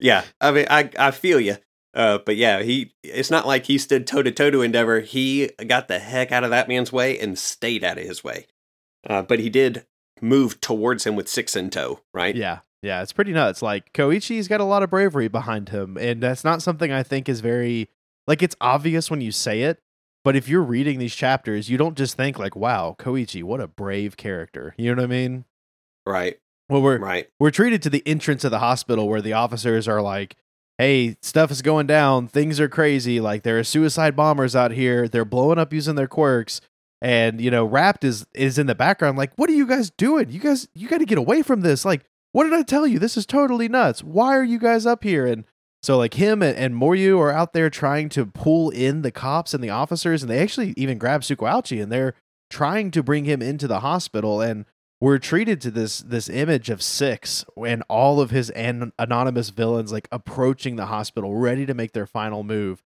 yeah. 0.00 0.24
I 0.40 0.50
mean, 0.50 0.66
I 0.68 0.90
I 0.98 1.12
feel 1.12 1.38
you. 1.38 1.54
Uh, 1.94 2.18
but 2.24 2.36
yeah, 2.36 2.62
he 2.62 2.94
it's 3.02 3.30
not 3.30 3.46
like 3.46 3.66
he 3.66 3.78
stood 3.78 4.06
toe 4.06 4.22
to 4.22 4.30
toe 4.30 4.50
to 4.50 4.62
Endeavor. 4.62 5.00
He 5.00 5.50
got 5.66 5.88
the 5.88 5.98
heck 5.98 6.30
out 6.30 6.44
of 6.44 6.50
that 6.50 6.68
man's 6.68 6.92
way 6.92 7.18
and 7.18 7.38
stayed 7.38 7.82
out 7.82 7.98
of 7.98 8.04
his 8.04 8.22
way. 8.22 8.46
Uh, 9.08 9.22
but 9.22 9.40
he 9.40 9.48
did 9.48 9.86
move 10.20 10.60
towards 10.60 11.04
him 11.04 11.16
with 11.16 11.28
six 11.28 11.56
in 11.56 11.70
tow, 11.70 12.00
right? 12.12 12.34
Yeah. 12.36 12.60
Yeah, 12.82 13.02
it's 13.02 13.12
pretty 13.12 13.32
nuts. 13.32 13.60
Like 13.60 13.92
Koichi's 13.92 14.48
got 14.48 14.60
a 14.60 14.64
lot 14.64 14.82
of 14.82 14.88
bravery 14.88 15.28
behind 15.28 15.68
him, 15.68 15.98
and 15.98 16.22
that's 16.22 16.44
not 16.44 16.62
something 16.62 16.90
I 16.90 17.02
think 17.02 17.28
is 17.28 17.40
very 17.40 17.90
like 18.26 18.42
it's 18.42 18.56
obvious 18.60 19.10
when 19.10 19.20
you 19.20 19.32
say 19.32 19.62
it, 19.62 19.82
but 20.24 20.34
if 20.34 20.48
you're 20.48 20.62
reading 20.62 20.98
these 20.98 21.14
chapters, 21.14 21.68
you 21.68 21.76
don't 21.76 21.96
just 21.96 22.16
think 22.16 22.38
like, 22.38 22.56
"Wow, 22.56 22.96
Koichi, 22.98 23.42
what 23.42 23.60
a 23.60 23.66
brave 23.66 24.16
character." 24.16 24.74
You 24.78 24.94
know 24.94 25.02
what 25.02 25.10
I 25.10 25.12
mean? 25.12 25.44
Right. 26.06 26.38
Well, 26.70 26.80
we're 26.80 26.98
right. 26.98 27.28
We're 27.38 27.50
treated 27.50 27.82
to 27.82 27.90
the 27.90 28.02
entrance 28.06 28.44
of 28.44 28.50
the 28.50 28.60
hospital 28.60 29.08
where 29.08 29.20
the 29.20 29.32
officers 29.34 29.86
are 29.88 30.00
like, 30.00 30.36
hey, 30.80 31.14
stuff 31.20 31.50
is 31.50 31.60
going 31.60 31.86
down. 31.86 32.26
Things 32.26 32.58
are 32.58 32.68
crazy. 32.68 33.20
Like 33.20 33.42
there 33.42 33.58
are 33.58 33.64
suicide 33.64 34.16
bombers 34.16 34.56
out 34.56 34.72
here. 34.72 35.08
They're 35.08 35.26
blowing 35.26 35.58
up 35.58 35.74
using 35.74 35.94
their 35.94 36.08
quirks. 36.08 36.62
And 37.02 37.38
you 37.38 37.50
know, 37.50 37.66
Rapt 37.66 38.02
is 38.02 38.26
is 38.34 38.58
in 38.58 38.66
the 38.66 38.74
background. 38.74 39.18
Like, 39.18 39.32
what 39.36 39.50
are 39.50 39.54
you 39.54 39.66
guys 39.66 39.90
doing? 39.90 40.30
You 40.30 40.40
guys, 40.40 40.68
you 40.74 40.88
got 40.88 40.98
to 40.98 41.04
get 41.04 41.18
away 41.18 41.42
from 41.42 41.60
this. 41.60 41.84
Like, 41.84 42.04
what 42.32 42.44
did 42.44 42.54
I 42.54 42.62
tell 42.62 42.86
you? 42.86 42.98
This 42.98 43.18
is 43.18 43.26
totally 43.26 43.68
nuts. 43.68 44.02
Why 44.02 44.34
are 44.36 44.44
you 44.44 44.58
guys 44.58 44.86
up 44.86 45.04
here? 45.04 45.26
And 45.26 45.44
so 45.82 45.98
like 45.98 46.14
him 46.14 46.42
and, 46.42 46.56
and 46.56 46.74
Moryu 46.74 47.18
are 47.18 47.30
out 47.30 47.52
there 47.52 47.68
trying 47.68 48.08
to 48.10 48.24
pull 48.24 48.70
in 48.70 49.02
the 49.02 49.10
cops 49.10 49.52
and 49.52 49.62
the 49.62 49.70
officers, 49.70 50.22
and 50.22 50.30
they 50.30 50.38
actually 50.38 50.72
even 50.78 50.96
grab 50.96 51.22
Tsukauchi 51.22 51.82
and 51.82 51.92
they're 51.92 52.14
trying 52.48 52.90
to 52.92 53.02
bring 53.02 53.26
him 53.26 53.42
into 53.42 53.68
the 53.68 53.80
hospital. 53.80 54.40
And 54.40 54.64
we're 55.00 55.18
treated 55.18 55.60
to 55.62 55.70
this 55.70 56.00
this 56.00 56.28
image 56.28 56.68
of 56.68 56.82
six 56.82 57.44
and 57.66 57.82
all 57.88 58.20
of 58.20 58.30
his 58.30 58.50
an- 58.50 58.92
anonymous 58.98 59.50
villains 59.50 59.92
like 59.92 60.08
approaching 60.12 60.76
the 60.76 60.86
hospital 60.86 61.34
ready 61.34 61.64
to 61.66 61.74
make 61.74 61.92
their 61.92 62.06
final 62.06 62.42
move. 62.42 62.82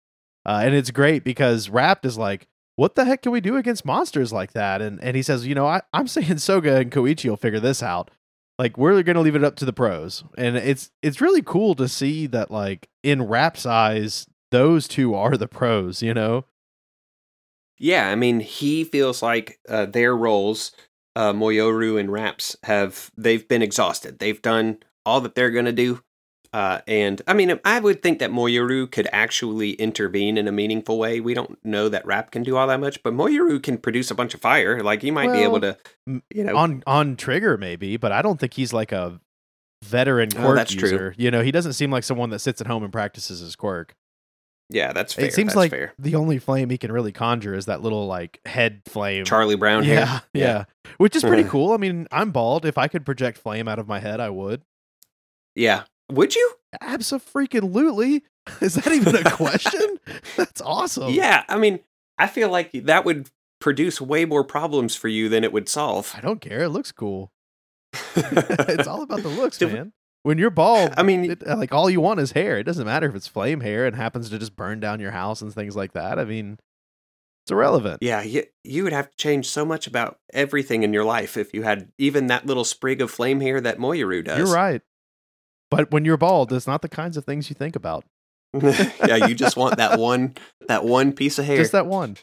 Uh, 0.46 0.62
and 0.64 0.76
it's 0.76 0.92
great 0.92 1.24
because 1.24 1.70
rapt 1.70 2.06
is 2.06 2.18
like 2.18 2.48
what 2.76 2.96
the 2.96 3.06
heck 3.06 3.22
can 3.22 3.32
we 3.32 3.42
do 3.42 3.58
against 3.58 3.86
monsters 3.86 4.34
like 4.34 4.54
that? 4.54 4.82
And 4.82 5.02
and 5.04 5.16
he 5.16 5.22
says 5.22 5.48
you 5.48 5.56
know 5.56 5.68
I, 5.68 5.82
i'm 5.94 6.08
saying 6.08 6.38
soga 6.40 6.78
and 6.78 6.92
koichi 6.92 7.30
will 7.30 7.38
figure 7.38 7.60
this 7.60 7.82
out. 7.82 8.12
Like 8.60 8.78
we're 8.78 9.02
gonna 9.04 9.22
leave 9.22 9.36
it 9.36 9.44
up 9.44 9.56
to 9.58 9.66
the 9.66 9.74
pros. 9.74 10.24
And 10.38 10.58
it's 10.58 10.92
it's 11.02 11.22
really 11.22 11.42
cool 11.42 11.76
to 11.76 11.88
see 11.88 12.28
that 12.28 12.52
like 12.52 12.90
in 13.04 13.24
rapt's 13.24 13.66
eyes 13.66 14.28
those 14.52 14.88
two 14.88 15.16
are 15.16 15.38
the 15.38 15.48
pros, 15.48 16.04
you 16.04 16.14
know? 16.14 16.46
Yeah, 17.80 18.10
I 18.10 18.16
mean, 18.16 18.42
he 18.42 18.84
feels 18.84 19.24
like 19.24 19.60
uh, 19.68 19.88
their 19.88 20.16
roles, 20.16 20.72
uh, 21.16 21.34
Moyoru 21.34 22.00
and 22.00 22.12
Raps, 22.12 22.56
have 22.64 23.12
they've 23.18 23.48
been 23.48 23.62
exhausted. 23.62 24.20
They've 24.20 24.42
done 24.42 24.78
all 25.06 25.22
that 25.22 25.36
they're 25.36 25.52
going 25.52 25.66
to 25.66 25.72
do. 25.72 26.02
Uh, 26.54 26.82
and 26.86 27.22
I 27.28 27.34
mean, 27.34 27.60
I 27.64 27.80
would 27.80 28.04
think 28.04 28.20
that 28.20 28.30
Moyoru 28.30 28.92
could 28.92 29.08
actually 29.14 29.72
intervene 29.74 30.38
in 30.38 30.50
a 30.50 30.52
meaningful 30.52 31.00
way. 31.00 31.22
We 31.22 31.34
don't 31.34 31.58
know 31.64 31.88
that 31.88 32.06
Rap 32.06 32.32
can 32.32 32.44
do 32.44 32.58
all 32.58 32.68
that 32.68 32.80
much, 32.80 33.02
but 33.04 33.14
Moyoru 33.14 33.64
can 33.64 33.78
produce 33.78 34.12
a 34.12 34.16
bunch 34.16 34.34
of 34.34 34.42
fire. 34.42 34.84
Like 34.84 35.02
he 35.02 35.12
might 35.12 35.28
well, 35.28 35.36
be 35.36 35.44
able 35.44 35.62
to, 35.62 35.78
you 36.30 36.44
know, 36.44 36.58
on 36.58 36.84
on 36.86 37.16
trigger 37.16 37.58
maybe, 37.58 37.96
but 37.96 38.12
I 38.12 38.22
don't 38.22 38.38
think 38.38 38.54
he's 38.54 38.74
like 38.74 38.92
a 38.92 39.22
veteran 39.84 40.30
oh, 40.36 40.42
quirk 40.42 40.58
oh, 40.58 40.74
user. 40.74 40.98
True. 40.98 41.14
You 41.16 41.32
know, 41.32 41.42
he 41.42 41.52
doesn't 41.52 41.74
seem 41.74 41.90
like 41.90 42.04
someone 42.04 42.32
that 42.32 42.40
sits 42.40 42.60
at 42.60 42.68
home 42.68 42.84
and 42.84 42.92
practices 42.92 43.40
his 43.40 43.56
quirk. 43.56 43.96
Yeah, 44.72 44.94
that's 44.94 45.14
fair. 45.14 45.26
It 45.26 45.34
seems 45.34 45.50
that's 45.50 45.58
like 45.58 45.72
fair. 45.72 45.94
the 46.00 46.16
only 46.16 46.40
flame 46.40 46.70
he 46.70 46.78
can 46.78 46.92
really 46.92 47.12
conjure 47.12 47.54
is 47.54 47.66
that 47.66 47.82
little 47.82 48.08
like 48.08 48.40
head 48.46 48.82
flame. 48.86 49.26
Charlie 49.26 49.56
Brown 49.56 49.84
yeah, 49.84 50.06
hair. 50.06 50.22
Yeah, 50.34 50.42
yeah. 50.44 50.64
Which 50.98 51.16
is 51.16 51.24
pretty 51.24 51.44
cool. 51.50 51.74
I 51.74 51.78
mean, 51.78 52.08
I'm 52.12 52.32
bald. 52.32 52.66
If 52.66 52.78
I 52.78 52.88
could 52.88 53.06
project 53.06 53.38
flame 53.38 53.68
out 53.68 53.80
of 53.80 53.88
my 53.88 54.00
head, 54.00 54.20
I 54.20 54.30
would. 54.30 54.62
Yeah. 55.56 55.84
Would 56.10 56.36
you? 56.36 56.54
Absolutely. 56.80 58.24
Is 58.62 58.76
that 58.76 58.92
even 58.92 59.16
a 59.16 59.30
question? 59.32 60.00
That's 60.38 60.62
awesome. 60.62 61.14
Yeah, 61.14 61.44
I 61.48 61.58
mean, 61.58 61.80
I 62.18 62.28
feel 62.28 62.50
like 62.50 62.72
that 62.72 63.06
would 63.06 63.30
produce 63.60 64.02
way 64.02 64.26
more 64.26 64.44
problems 64.44 64.96
for 64.96 65.08
you 65.08 65.30
than 65.30 65.44
it 65.44 65.54
would 65.54 65.70
solve. 65.70 66.14
I 66.18 66.22
don't 66.22 66.42
care. 66.42 66.64
It 66.64 66.70
looks 66.70 66.92
cool. 66.92 67.32
it's 68.16 68.88
all 68.88 69.04
about 69.04 69.22
the 69.22 69.30
looks, 69.30 69.60
man. 69.62 69.94
When 70.24 70.38
you're 70.38 70.52
bald, 70.52 70.94
I 70.98 71.04
mean, 71.04 71.32
it, 71.32 71.48
uh, 71.48 71.58
like 71.58 71.74
all 71.74 71.90
you 71.90 72.00
want 72.00 72.20
is 72.20 72.34
hair. 72.34 72.60
It 72.60 72.64
doesn't 72.64 72.86
matter 72.86 73.10
if 73.10 73.16
it's 73.16 73.28
flame 73.28 73.62
hair 73.62 73.86
and 73.88 73.96
happens 73.96 74.30
to 74.30 74.38
just 74.38 74.56
burn 74.56 74.80
down 74.80 75.00
your 75.00 75.12
house 75.12 75.42
and 75.42 75.52
things 75.54 75.76
like 75.76 75.94
that. 75.94 76.20
I 76.20 76.26
mean, 76.26 76.60
it's 77.44 77.52
irrelevant. 77.52 78.00
Yeah, 78.02 78.22
you, 78.22 78.44
you 78.64 78.84
would 78.84 78.94
have 78.94 79.10
to 79.10 79.18
change 79.18 79.48
so 79.48 79.66
much 79.66 79.88
about 79.88 80.20
everything 80.32 80.84
in 80.84 80.94
your 80.94 81.04
life 81.04 81.38
if 81.38 81.54
you 81.56 81.64
had 81.64 81.92
even 81.98 82.28
that 82.28 82.46
little 82.46 82.64
sprig 82.64 83.02
of 83.02 83.10
flame 83.10 83.40
hair 83.40 83.60
that 83.62 83.80
Moyoru 83.80 84.24
does. 84.24 84.38
You're 84.38 84.56
right. 84.56 84.82
But 85.72 85.90
when 85.90 86.06
you're 86.06 86.18
bald, 86.18 86.54
it's 86.54 86.68
not 86.68 86.84
the 86.84 86.90
kinds 86.90 87.18
of 87.18 87.26
things 87.26 87.50
you 87.50 87.56
think 87.56 87.76
about. 87.76 88.06
yeah, 88.54 89.28
you 89.28 89.34
just 89.34 89.58
want 89.58 89.78
that 89.78 89.98
one 89.98 90.36
that 90.68 90.84
one 90.84 91.14
piece 91.14 91.40
of 91.40 91.46
hair. 91.46 91.58
Just 91.58 91.72
that 91.72 91.88
one. 91.88 92.18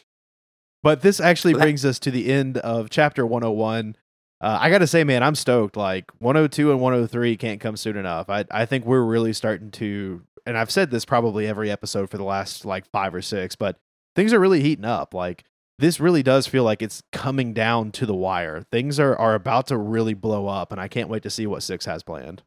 But 0.83 1.01
this 1.01 1.19
actually 1.19 1.53
brings 1.55 1.83
us 1.83 1.99
to 1.99 2.11
the 2.11 2.31
end 2.31 2.57
of 2.59 2.89
chapter 2.89 3.25
101 3.25 3.97
uh, 4.41 4.57
I 4.59 4.69
got 4.69 4.79
to 4.79 4.87
say, 4.87 5.03
man, 5.03 5.23
I'm 5.23 5.35
stoked. 5.35 5.75
Like 5.75 6.11
102 6.19 6.71
and 6.71 6.79
103 6.79 7.37
can't 7.37 7.59
come 7.59 7.75
soon 7.75 7.97
enough. 7.97 8.29
I 8.29 8.45
I 8.51 8.65
think 8.65 8.85
we're 8.85 9.03
really 9.03 9.33
starting 9.33 9.71
to, 9.71 10.21
and 10.45 10.57
I've 10.57 10.71
said 10.71 10.91
this 10.91 11.05
probably 11.05 11.47
every 11.47 11.69
episode 11.69 12.09
for 12.09 12.17
the 12.17 12.23
last 12.23 12.65
like 12.65 12.89
five 12.91 13.13
or 13.13 13.21
six, 13.21 13.55
but 13.55 13.77
things 14.15 14.33
are 14.33 14.39
really 14.39 14.61
heating 14.61 14.85
up. 14.85 15.13
Like 15.13 15.43
this 15.77 15.99
really 15.99 16.23
does 16.23 16.47
feel 16.47 16.63
like 16.63 16.81
it's 16.81 17.03
coming 17.11 17.53
down 17.53 17.91
to 17.93 18.05
the 18.05 18.15
wire. 18.15 18.65
Things 18.71 18.99
are 18.99 19.15
are 19.17 19.35
about 19.35 19.67
to 19.67 19.77
really 19.77 20.13
blow 20.13 20.47
up, 20.47 20.71
and 20.71 20.79
I 20.79 20.87
can't 20.87 21.09
wait 21.09 21.23
to 21.23 21.29
see 21.29 21.45
what 21.45 21.63
six 21.63 21.85
has 21.85 22.03
planned. 22.03 22.43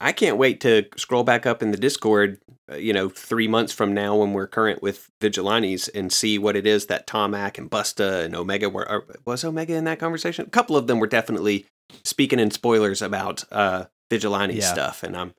I 0.00 0.12
can't 0.12 0.36
wait 0.36 0.60
to 0.60 0.86
scroll 0.96 1.24
back 1.24 1.46
up 1.46 1.62
in 1.62 1.70
the 1.70 1.76
Discord, 1.76 2.40
uh, 2.70 2.76
you 2.76 2.92
know, 2.92 3.08
three 3.08 3.48
months 3.48 3.72
from 3.72 3.92
now 3.92 4.16
when 4.16 4.32
we're 4.32 4.46
current 4.46 4.82
with 4.82 5.10
Vigilantes 5.20 5.88
and 5.88 6.12
see 6.12 6.38
what 6.38 6.56
it 6.56 6.66
is 6.66 6.86
that 6.86 7.06
Tamac 7.06 7.58
and 7.58 7.70
Busta 7.70 8.24
and 8.24 8.36
Omega 8.36 8.68
were. 8.68 8.88
Or, 8.88 9.04
was 9.24 9.44
Omega 9.44 9.74
in 9.74 9.84
that 9.84 9.98
conversation? 9.98 10.46
A 10.46 10.50
couple 10.50 10.76
of 10.76 10.86
them 10.86 11.00
were 11.00 11.06
definitely 11.06 11.66
speaking 12.04 12.38
in 12.38 12.50
spoilers 12.50 13.02
about 13.02 13.44
uh, 13.50 13.86
Vigilante 14.10 14.56
yeah. 14.56 14.72
stuff, 14.72 15.02
and 15.02 15.16
I'm 15.16 15.34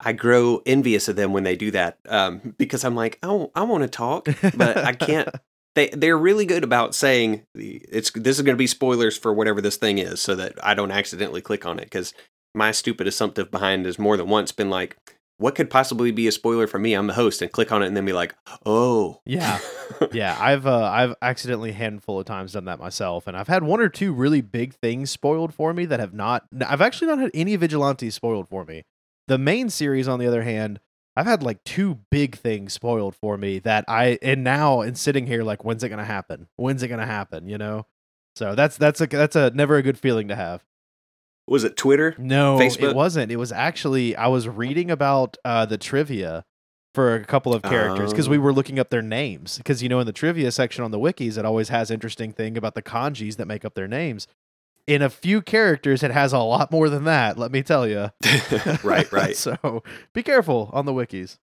I 0.00 0.12
grow 0.12 0.62
envious 0.64 1.08
of 1.08 1.16
them 1.16 1.32
when 1.32 1.42
they 1.42 1.56
do 1.56 1.70
that 1.72 1.98
um, 2.08 2.54
because 2.56 2.84
I'm 2.84 2.94
like, 2.94 3.18
oh, 3.22 3.50
I 3.54 3.62
want 3.62 3.82
to 3.82 3.88
talk, 3.88 4.28
but 4.56 4.76
I 4.76 4.92
can't. 4.92 5.28
They 5.74 5.90
they're 5.90 6.18
really 6.18 6.46
good 6.46 6.64
about 6.64 6.94
saying 6.94 7.44
it's 7.54 8.10
this 8.10 8.36
is 8.36 8.42
going 8.42 8.56
to 8.56 8.58
be 8.58 8.66
spoilers 8.66 9.16
for 9.16 9.32
whatever 9.32 9.60
this 9.60 9.76
thing 9.76 9.98
is, 9.98 10.20
so 10.20 10.34
that 10.34 10.54
I 10.64 10.74
don't 10.74 10.90
accidentally 10.90 11.42
click 11.42 11.66
on 11.66 11.78
it 11.78 11.84
because 11.84 12.14
my 12.58 12.72
stupid 12.72 13.06
assumptive 13.06 13.50
behind 13.50 13.86
has 13.86 13.98
more 13.98 14.16
than 14.16 14.28
once 14.28 14.52
been 14.52 14.68
like, 14.68 14.96
what 15.38 15.54
could 15.54 15.70
possibly 15.70 16.10
be 16.10 16.26
a 16.26 16.32
spoiler 16.32 16.66
for 16.66 16.78
me? 16.78 16.94
I'm 16.94 17.06
the 17.06 17.14
host, 17.14 17.40
and 17.40 17.50
click 17.50 17.70
on 17.70 17.82
it, 17.82 17.86
and 17.86 17.96
then 17.96 18.04
be 18.04 18.12
like, 18.12 18.34
"Oh, 18.66 19.20
yeah, 19.24 19.60
yeah." 20.12 20.36
I've 20.38 20.66
uh, 20.66 20.82
I've 20.82 21.14
accidentally 21.22 21.70
a 21.70 21.74
handful 21.74 22.18
of 22.18 22.26
times 22.26 22.52
done 22.52 22.64
that 22.66 22.80
myself, 22.80 23.26
and 23.26 23.36
I've 23.36 23.48
had 23.48 23.62
one 23.62 23.80
or 23.80 23.88
two 23.88 24.12
really 24.12 24.40
big 24.40 24.74
things 24.74 25.10
spoiled 25.10 25.54
for 25.54 25.72
me 25.72 25.86
that 25.86 26.00
have 26.00 26.12
not. 26.12 26.44
I've 26.66 26.80
actually 26.80 27.06
not 27.06 27.20
had 27.20 27.30
any 27.34 27.54
vigilantes 27.54 28.16
spoiled 28.16 28.48
for 28.48 28.64
me. 28.64 28.82
The 29.28 29.38
main 29.38 29.70
series, 29.70 30.08
on 30.08 30.18
the 30.18 30.26
other 30.26 30.42
hand, 30.42 30.80
I've 31.16 31.26
had 31.26 31.44
like 31.44 31.62
two 31.62 32.00
big 32.10 32.36
things 32.36 32.72
spoiled 32.72 33.14
for 33.14 33.38
me 33.38 33.60
that 33.60 33.84
I 33.86 34.18
and 34.20 34.42
now 34.42 34.80
in 34.80 34.96
sitting 34.96 35.28
here 35.28 35.44
like, 35.44 35.64
when's 35.64 35.84
it 35.84 35.88
gonna 35.88 36.04
happen? 36.04 36.48
When's 36.56 36.82
it 36.82 36.88
gonna 36.88 37.06
happen? 37.06 37.48
You 37.48 37.58
know. 37.58 37.86
So 38.34 38.56
that's 38.56 38.76
that's 38.76 39.00
a 39.00 39.06
that's 39.06 39.36
a 39.36 39.50
never 39.50 39.76
a 39.76 39.82
good 39.82 39.98
feeling 39.98 40.28
to 40.28 40.36
have 40.36 40.64
was 41.50 41.64
it 41.64 41.76
Twitter? 41.76 42.14
No, 42.18 42.58
Facebook? 42.58 42.90
it 42.90 42.96
wasn't. 42.96 43.32
It 43.32 43.36
was 43.36 43.52
actually 43.52 44.16
I 44.16 44.28
was 44.28 44.48
reading 44.48 44.90
about 44.90 45.36
uh, 45.44 45.66
the 45.66 45.78
trivia 45.78 46.44
for 46.94 47.14
a 47.14 47.24
couple 47.24 47.54
of 47.54 47.62
characters 47.62 48.10
because 48.10 48.28
we 48.28 48.38
oh. 48.38 48.40
were 48.40 48.52
looking 48.52 48.78
up 48.78 48.90
their 48.90 49.02
names 49.02 49.58
because 49.58 49.82
you 49.82 49.88
know 49.88 50.00
in 50.00 50.06
the 50.06 50.12
trivia 50.12 50.50
section 50.50 50.82
on 50.82 50.90
the 50.90 50.98
wikis 50.98 51.38
it 51.38 51.44
always 51.44 51.68
has 51.68 51.90
interesting 51.90 52.32
thing 52.32 52.56
about 52.56 52.74
the 52.74 52.82
kanjis 52.82 53.36
that 53.36 53.46
make 53.46 53.64
up 53.64 53.74
their 53.74 53.88
names. 53.88 54.26
In 54.86 55.02
a 55.02 55.10
few 55.10 55.42
characters, 55.42 56.02
it 56.02 56.10
has 56.10 56.32
a 56.32 56.38
lot 56.38 56.72
more 56.72 56.88
than 56.88 57.04
that. 57.04 57.38
Let 57.38 57.52
me 57.52 57.62
tell 57.62 57.86
you. 57.86 58.10
right, 58.82 59.12
right. 59.12 59.36
so 59.36 59.82
be 60.14 60.22
careful 60.22 60.70
on 60.72 60.86
the 60.86 60.92
wikis. 60.92 61.36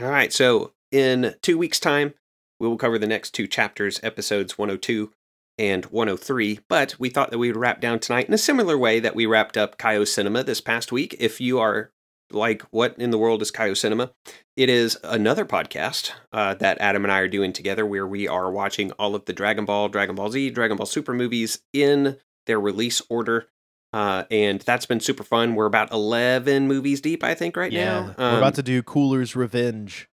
All 0.00 0.10
right. 0.10 0.32
So 0.32 0.72
in 0.90 1.36
two 1.42 1.56
weeks' 1.56 1.78
time, 1.78 2.14
we 2.58 2.66
will 2.66 2.76
cover 2.76 2.98
the 2.98 3.06
next 3.06 3.30
two 3.30 3.46
chapters, 3.46 4.00
episodes 4.02 4.58
102 4.58 5.12
and 5.58 5.84
103, 5.86 6.60
but 6.68 6.94
we 6.98 7.10
thought 7.10 7.30
that 7.30 7.38
we 7.38 7.48
would 7.48 7.56
wrap 7.56 7.80
down 7.80 7.98
tonight 7.98 8.28
in 8.28 8.34
a 8.34 8.38
similar 8.38 8.78
way 8.78 9.00
that 9.00 9.14
we 9.14 9.26
wrapped 9.26 9.56
up 9.56 9.78
Kaio 9.78 10.06
Cinema 10.06 10.44
this 10.44 10.60
past 10.60 10.92
week. 10.92 11.16
If 11.18 11.40
you 11.40 11.58
are 11.58 11.90
like, 12.30 12.62
what 12.70 12.94
in 12.98 13.10
the 13.10 13.18
world 13.18 13.42
is 13.42 13.50
Kaio 13.50 13.76
Cinema? 13.76 14.12
It 14.56 14.68
is 14.68 14.98
another 15.02 15.44
podcast 15.44 16.12
uh, 16.32 16.54
that 16.54 16.78
Adam 16.80 17.04
and 17.04 17.12
I 17.12 17.20
are 17.20 17.28
doing 17.28 17.52
together 17.52 17.86
where 17.86 18.06
we 18.06 18.28
are 18.28 18.50
watching 18.50 18.92
all 18.92 19.14
of 19.14 19.24
the 19.24 19.32
Dragon 19.32 19.64
Ball, 19.64 19.88
Dragon 19.88 20.14
Ball 20.14 20.30
Z, 20.30 20.50
Dragon 20.50 20.76
Ball 20.76 20.86
Super 20.86 21.14
movies 21.14 21.60
in 21.72 22.16
their 22.46 22.60
release 22.60 23.02
order. 23.08 23.48
Uh, 23.92 24.24
and 24.30 24.60
that's 24.60 24.84
been 24.84 25.00
super 25.00 25.22
fun. 25.22 25.54
We're 25.54 25.66
about 25.66 25.92
11 25.92 26.68
movies 26.68 27.00
deep, 27.00 27.24
I 27.24 27.34
think, 27.34 27.56
right 27.56 27.72
yeah, 27.72 27.84
now. 27.84 28.14
Um, 28.18 28.32
we're 28.32 28.38
about 28.38 28.56
to 28.56 28.62
do 28.62 28.82
Cooler's 28.82 29.34
Revenge 29.34 30.08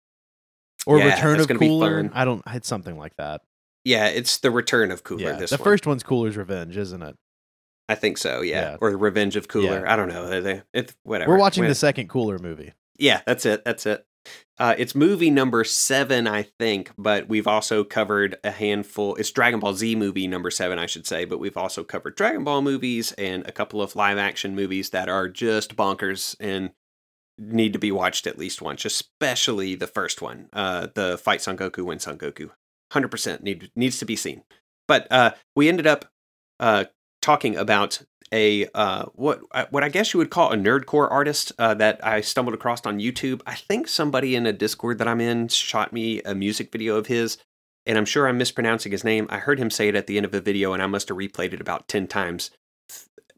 or 0.85 0.99
yeah, 0.99 1.15
Return 1.15 1.39
of 1.39 1.47
Cooler. 1.47 2.09
I 2.13 2.23
don't, 2.23 2.43
it's 2.47 2.67
something 2.67 2.97
like 2.97 3.15
that. 3.15 3.41
Yeah, 3.86 4.07
it's 4.07 4.38
the 4.38 4.51
return 4.51 4.91
of 4.91 5.03
Cooler. 5.03 5.31
Yeah, 5.31 5.34
this 5.34 5.49
the 5.49 5.57
one. 5.57 5.63
first 5.63 5.86
one's 5.86 6.03
Cooler's 6.03 6.38
Revenge, 6.38 6.77
isn't 6.77 7.01
it? 7.01 7.15
I 7.89 7.95
think 7.95 8.17
so. 8.17 8.41
Yeah, 8.41 8.71
yeah. 8.71 8.77
or 8.79 8.95
Revenge 8.97 9.36
of 9.36 9.47
Cooler. 9.47 9.81
Yeah. 9.81 9.93
I 9.93 9.95
don't 9.95 10.09
know. 10.09 10.41
They, 10.41 10.61
whatever. 11.03 11.31
We're 11.31 11.39
watching 11.39 11.65
the 11.65 11.75
second 11.75 12.07
Cooler 12.09 12.39
movie. 12.39 12.73
Yeah, 12.97 13.21
that's 13.25 13.45
it. 13.45 13.65
That's 13.65 13.86
it. 13.86 14.05
Uh, 14.57 14.73
it's 14.77 14.95
movie 14.95 15.29
number 15.29 15.65
seven, 15.65 16.27
I 16.27 16.43
think, 16.43 16.91
but 16.97 17.27
we've 17.27 17.47
also 17.47 17.84
covered 17.84 18.38
a 18.43 18.51
handful. 18.51 19.15
It's 19.15 19.31
Dragon 19.31 19.59
Ball 19.59 19.73
Z 19.73 19.95
movie 19.95 20.27
number 20.27 20.49
seven, 20.49 20.79
I 20.79 20.86
should 20.86 21.05
say, 21.05 21.25
but 21.25 21.39
we've 21.39 21.57
also 21.57 21.84
covered 21.84 22.15
Dragon 22.15 22.45
Ball 22.45 22.61
movies 22.61 23.11
and 23.13 23.45
a 23.45 23.51
couple 23.51 23.81
of 23.81 23.97
live 23.97 24.17
action 24.17 24.55
movies 24.55 24.91
that 24.91 25.09
are 25.09 25.27
just 25.27 25.75
bonkers 25.75 26.38
and 26.39 26.71
need 27.38 27.73
to 27.73 27.79
be 27.79 27.91
watched 27.91 28.25
at 28.27 28.38
least 28.38 28.61
once, 28.61 28.86
especially 28.86 29.75
the 29.75 29.88
first 29.88 30.21
one, 30.21 30.47
uh, 30.53 30.88
the 30.93 31.17
Fight 31.17 31.41
Son 31.41 31.57
Goku 31.57 31.84
when 31.84 31.99
Son 31.99 32.17
Goku 32.17 32.51
hundred 32.93 33.11
percent 33.11 33.43
need 33.43 33.71
needs 33.75 33.97
to 33.99 34.05
be 34.05 34.15
seen. 34.15 34.43
But 34.87 35.11
uh, 35.11 35.31
we 35.55 35.69
ended 35.69 35.87
up 35.87 36.05
uh, 36.59 36.85
talking 37.21 37.55
about 37.55 38.01
a 38.31 38.67
uh, 38.73 39.05
what 39.13 39.41
uh, 39.51 39.65
what 39.69 39.83
I 39.83 39.89
guess 39.89 40.13
you 40.13 40.17
would 40.17 40.31
call 40.31 40.51
a 40.51 40.57
nerdcore 40.57 41.11
artist 41.11 41.51
uh, 41.59 41.73
that 41.75 42.05
I 42.05 42.21
stumbled 42.21 42.55
across 42.55 42.85
on 42.85 42.99
YouTube. 42.99 43.41
I 43.45 43.55
think 43.55 43.87
somebody 43.87 44.35
in 44.35 44.45
a 44.45 44.53
Discord 44.53 44.97
that 44.97 45.07
I'm 45.07 45.21
in 45.21 45.47
shot 45.49 45.93
me 45.93 46.21
a 46.23 46.33
music 46.33 46.71
video 46.71 46.95
of 46.95 47.07
his, 47.07 47.37
and 47.85 47.97
I'm 47.97 48.05
sure 48.05 48.27
I'm 48.27 48.37
mispronouncing 48.37 48.91
his 48.91 49.03
name. 49.03 49.27
I 49.29 49.37
heard 49.37 49.59
him 49.59 49.69
say 49.69 49.87
it 49.87 49.95
at 49.95 50.07
the 50.07 50.17
end 50.17 50.25
of 50.25 50.33
a 50.33 50.41
video, 50.41 50.73
and 50.73 50.81
I 50.81 50.87
must 50.87 51.09
have 51.09 51.17
replayed 51.17 51.53
it 51.53 51.61
about 51.61 51.87
ten 51.87 52.07
times 52.07 52.49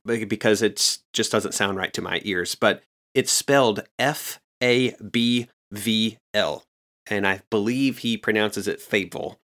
because 0.06 0.62
it 0.62 1.00
just 1.14 1.32
doesn't 1.32 1.54
sound 1.54 1.78
right 1.78 1.94
to 1.94 2.02
my 2.02 2.22
ears. 2.24 2.56
But 2.56 2.84
it's 3.14 3.32
spelled 3.32 3.82
F 4.00 4.40
A 4.64 4.96
B 4.96 5.50
V 5.72 6.18
L, 6.34 6.64
and 7.10 7.28
I 7.28 7.42
believe 7.50 8.00
he 8.00 8.18
pronounces 8.18 8.68
it 8.68 8.82
Fable. 8.82 9.40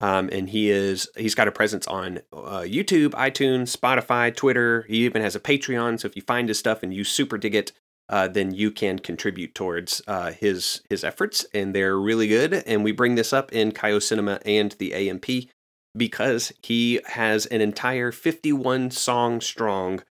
Um, 0.00 0.28
and 0.30 0.50
he 0.50 0.70
is 0.70 1.08
he's 1.16 1.34
got 1.34 1.48
a 1.48 1.52
presence 1.52 1.86
on 1.86 2.18
uh, 2.32 2.64
YouTube, 2.66 3.10
iTunes, 3.10 3.74
Spotify, 3.74 4.34
Twitter. 4.34 4.84
He 4.88 5.04
even 5.04 5.22
has 5.22 5.34
a 5.34 5.40
Patreon. 5.40 6.00
So 6.00 6.06
if 6.06 6.16
you 6.16 6.22
find 6.22 6.48
his 6.48 6.58
stuff 6.58 6.82
and 6.82 6.92
you 6.92 7.02
super 7.02 7.38
dig 7.38 7.54
it, 7.54 7.72
uh, 8.08 8.28
then 8.28 8.54
you 8.54 8.70
can 8.70 8.98
contribute 8.98 9.54
towards 9.54 10.02
uh, 10.06 10.32
his 10.32 10.82
his 10.90 11.02
efforts, 11.02 11.46
and 11.54 11.74
they're 11.74 11.98
really 11.98 12.28
good. 12.28 12.54
And 12.54 12.84
we 12.84 12.92
bring 12.92 13.14
this 13.14 13.32
up 13.32 13.52
in 13.52 13.72
Kaio 13.72 14.02
Cinema 14.02 14.40
and 14.44 14.72
the 14.72 14.94
AMP 14.94 15.48
because 15.96 16.52
he 16.62 17.00
has 17.06 17.46
an 17.46 17.60
entire 17.60 18.12
51 18.12 18.90
song 18.90 19.40
strong 19.40 20.02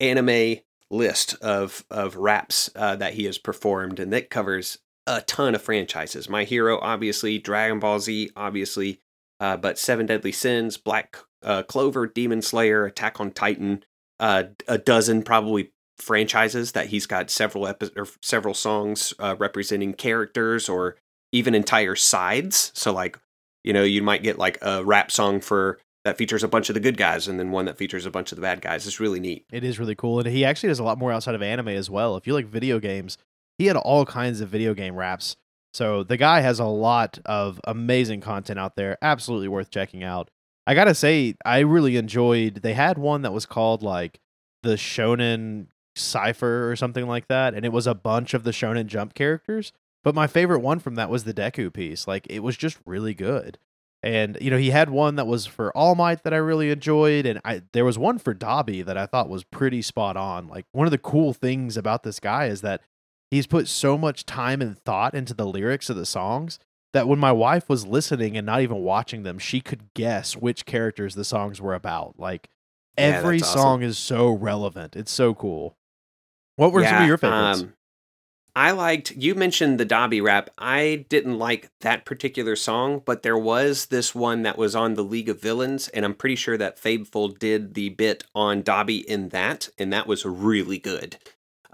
anime 0.00 0.56
list 0.90 1.34
of 1.42 1.84
of 1.90 2.16
raps 2.16 2.70
uh, 2.74 2.96
that 2.96 3.14
he 3.14 3.24
has 3.26 3.38
performed, 3.38 4.00
and 4.00 4.12
that 4.12 4.30
covers 4.30 4.78
a 5.06 5.20
ton 5.20 5.54
of 5.54 5.62
franchises. 5.62 6.28
My 6.28 6.44
Hero, 6.44 6.80
obviously, 6.80 7.38
Dragon 7.38 7.78
Ball 7.78 8.00
Z, 8.00 8.30
obviously, 8.34 9.00
uh, 9.40 9.56
but 9.56 9.78
Seven 9.78 10.06
Deadly 10.06 10.32
Sins, 10.32 10.76
Black 10.76 11.18
uh, 11.42 11.62
Clover, 11.62 12.06
Demon 12.06 12.42
Slayer, 12.42 12.84
Attack 12.84 13.20
on 13.20 13.30
Titan, 13.30 13.84
uh, 14.18 14.44
a 14.66 14.78
dozen 14.78 15.22
probably 15.22 15.72
franchises 15.98 16.72
that 16.72 16.86
he's 16.88 17.06
got 17.06 17.30
several 17.30 17.66
epi- 17.66 17.90
or 17.96 18.06
several 18.22 18.54
songs 18.54 19.14
uh, 19.18 19.34
representing 19.38 19.94
characters 19.94 20.68
or 20.68 20.96
even 21.32 21.54
entire 21.54 21.96
sides. 21.96 22.70
So 22.74 22.92
like, 22.92 23.18
you 23.64 23.72
know, 23.72 23.82
you 23.82 24.02
might 24.02 24.22
get 24.22 24.38
like 24.38 24.58
a 24.62 24.84
rap 24.84 25.10
song 25.10 25.40
for 25.40 25.78
that 26.04 26.16
features 26.16 26.44
a 26.44 26.48
bunch 26.48 26.70
of 26.70 26.74
the 26.74 26.80
good 26.80 26.96
guys 26.96 27.26
and 27.26 27.38
then 27.38 27.50
one 27.50 27.64
that 27.64 27.76
features 27.76 28.06
a 28.06 28.10
bunch 28.10 28.30
of 28.30 28.36
the 28.36 28.42
bad 28.42 28.60
guys. 28.60 28.86
It's 28.86 29.00
really 29.00 29.18
neat. 29.18 29.44
It 29.50 29.64
is 29.64 29.80
really 29.80 29.96
cool. 29.96 30.20
And 30.20 30.28
he 30.28 30.44
actually 30.44 30.68
does 30.68 30.78
a 30.78 30.84
lot 30.84 30.98
more 30.98 31.12
outside 31.12 31.34
of 31.34 31.42
anime 31.42 31.68
as 31.68 31.90
well. 31.90 32.16
If 32.16 32.26
you 32.26 32.34
like 32.34 32.46
video 32.46 32.78
games, 32.78 33.18
he 33.58 33.66
had 33.66 33.76
all 33.76 34.06
kinds 34.06 34.40
of 34.40 34.48
video 34.48 34.72
game 34.72 34.94
raps. 34.94 35.36
So 35.76 36.02
the 36.02 36.16
guy 36.16 36.40
has 36.40 36.58
a 36.58 36.64
lot 36.64 37.18
of 37.26 37.60
amazing 37.64 38.22
content 38.22 38.58
out 38.58 38.76
there. 38.76 38.96
Absolutely 39.02 39.48
worth 39.48 39.70
checking 39.70 40.02
out. 40.02 40.30
I 40.66 40.72
gotta 40.72 40.94
say, 40.94 41.34
I 41.44 41.58
really 41.58 41.98
enjoyed. 41.98 42.62
They 42.62 42.72
had 42.72 42.96
one 42.96 43.20
that 43.20 43.34
was 43.34 43.44
called 43.44 43.82
like 43.82 44.18
the 44.62 44.76
Shonen 44.76 45.66
Cipher 45.94 46.70
or 46.70 46.76
something 46.76 47.06
like 47.06 47.28
that, 47.28 47.52
and 47.52 47.66
it 47.66 47.72
was 47.72 47.86
a 47.86 47.94
bunch 47.94 48.32
of 48.32 48.42
the 48.42 48.52
Shonen 48.52 48.86
Jump 48.86 49.12
characters. 49.12 49.70
But 50.02 50.14
my 50.14 50.26
favorite 50.26 50.60
one 50.60 50.78
from 50.78 50.94
that 50.94 51.10
was 51.10 51.24
the 51.24 51.34
Deku 51.34 51.70
piece. 51.70 52.08
Like 52.08 52.26
it 52.30 52.42
was 52.42 52.56
just 52.56 52.78
really 52.86 53.12
good. 53.12 53.58
And 54.02 54.38
you 54.40 54.50
know, 54.50 54.56
he 54.56 54.70
had 54.70 54.88
one 54.88 55.16
that 55.16 55.26
was 55.26 55.44
for 55.44 55.76
All 55.76 55.94
Might 55.94 56.22
that 56.22 56.32
I 56.32 56.38
really 56.38 56.70
enjoyed, 56.70 57.26
and 57.26 57.38
I 57.44 57.64
there 57.74 57.84
was 57.84 57.98
one 57.98 58.16
for 58.16 58.34
Dabi 58.34 58.82
that 58.82 58.96
I 58.96 59.04
thought 59.04 59.28
was 59.28 59.44
pretty 59.44 59.82
spot 59.82 60.16
on. 60.16 60.48
Like 60.48 60.64
one 60.72 60.86
of 60.86 60.90
the 60.90 60.96
cool 60.96 61.34
things 61.34 61.76
about 61.76 62.02
this 62.02 62.18
guy 62.18 62.46
is 62.46 62.62
that 62.62 62.80
he's 63.30 63.46
put 63.46 63.68
so 63.68 63.96
much 63.98 64.26
time 64.26 64.60
and 64.60 64.78
thought 64.78 65.14
into 65.14 65.34
the 65.34 65.46
lyrics 65.46 65.90
of 65.90 65.96
the 65.96 66.06
songs 66.06 66.58
that 66.92 67.08
when 67.08 67.18
my 67.18 67.32
wife 67.32 67.68
was 67.68 67.86
listening 67.86 68.36
and 68.36 68.46
not 68.46 68.62
even 68.62 68.78
watching 68.78 69.22
them, 69.22 69.38
she 69.38 69.60
could 69.60 69.92
guess 69.94 70.36
which 70.36 70.64
characters 70.64 71.14
the 71.14 71.24
songs 71.24 71.60
were 71.60 71.74
about. 71.74 72.14
Like 72.18 72.48
every 72.96 73.38
yeah, 73.38 73.44
song 73.44 73.80
awesome. 73.80 73.82
is 73.82 73.98
so 73.98 74.30
relevant. 74.30 74.96
It's 74.96 75.12
so 75.12 75.34
cool. 75.34 75.76
What 76.56 76.72
were 76.72 76.80
yeah, 76.80 76.90
some 76.90 77.02
of 77.02 77.08
your 77.08 77.18
favorites? 77.18 77.62
Um, 77.62 77.74
I 78.54 78.70
liked 78.70 79.10
you 79.14 79.34
mentioned 79.34 79.78
the 79.78 79.84
Dabi 79.84 80.22
rap. 80.22 80.48
I 80.56 81.04
didn't 81.10 81.38
like 81.38 81.68
that 81.82 82.06
particular 82.06 82.56
song, 82.56 83.02
but 83.04 83.22
there 83.22 83.36
was 83.36 83.86
this 83.86 84.14
one 84.14 84.42
that 84.44 84.56
was 84.56 84.74
on 84.74 84.94
the 84.94 85.04
League 85.04 85.28
of 85.28 85.42
Villains, 85.42 85.88
and 85.88 86.06
I'm 86.06 86.14
pretty 86.14 86.36
sure 86.36 86.56
that 86.56 86.80
FabvL 86.80 87.38
did 87.38 87.74
the 87.74 87.90
bit 87.90 88.24
on 88.34 88.62
Dabi 88.62 89.04
in 89.04 89.28
that, 89.28 89.68
and 89.76 89.92
that 89.92 90.06
was 90.06 90.24
really 90.24 90.78
good. 90.78 91.18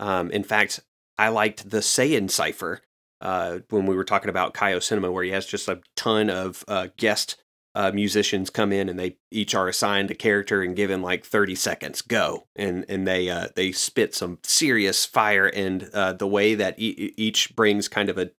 Um, 0.01 0.33
in 0.33 0.43
fact, 0.43 0.81
I 1.19 1.29
liked 1.29 1.71
the 1.71 1.79
Saiyan 1.79 2.31
cipher 2.31 2.81
uh, 3.21 3.61
when 3.71 3.87
we 3.87 3.97
were 3.97 4.05
talking 4.05 4.31
about 4.31 4.55
Kaio 4.55 4.83
Cinema, 4.83 5.11
where 5.13 5.25
he 5.25 5.31
has 5.31 5.47
just 5.47 5.69
a 5.69 5.81
ton 5.97 6.31
of 6.31 6.65
uh, 6.69 6.89
guest 6.97 7.37
uh, 7.75 7.91
musicians 7.93 8.51
come 8.51 8.73
in 8.73 8.89
and 8.89 8.99
they 8.99 9.17
each 9.31 9.55
are 9.55 9.69
assigned 9.69 10.11
a 10.11 10.15
character 10.15 10.63
and 10.63 10.77
given 10.77 11.01
like 11.01 11.25
30 11.25 11.55
seconds 11.55 12.03
go. 12.03 12.47
And 12.57 12.85
and 12.89 13.07
they 13.07 13.31
uh, 13.31 13.49
they 13.55 13.73
spit 13.73 14.15
some 14.15 14.39
serious 14.43 15.07
fire 15.07 15.47
and 15.47 15.89
uh, 15.95 16.13
the 16.13 16.27
way 16.27 16.55
that 16.55 16.79
e- 16.79 17.15
each 17.17 17.55
brings 17.57 17.89
kind 17.89 18.09
of 18.09 18.19
a, 18.19 18.31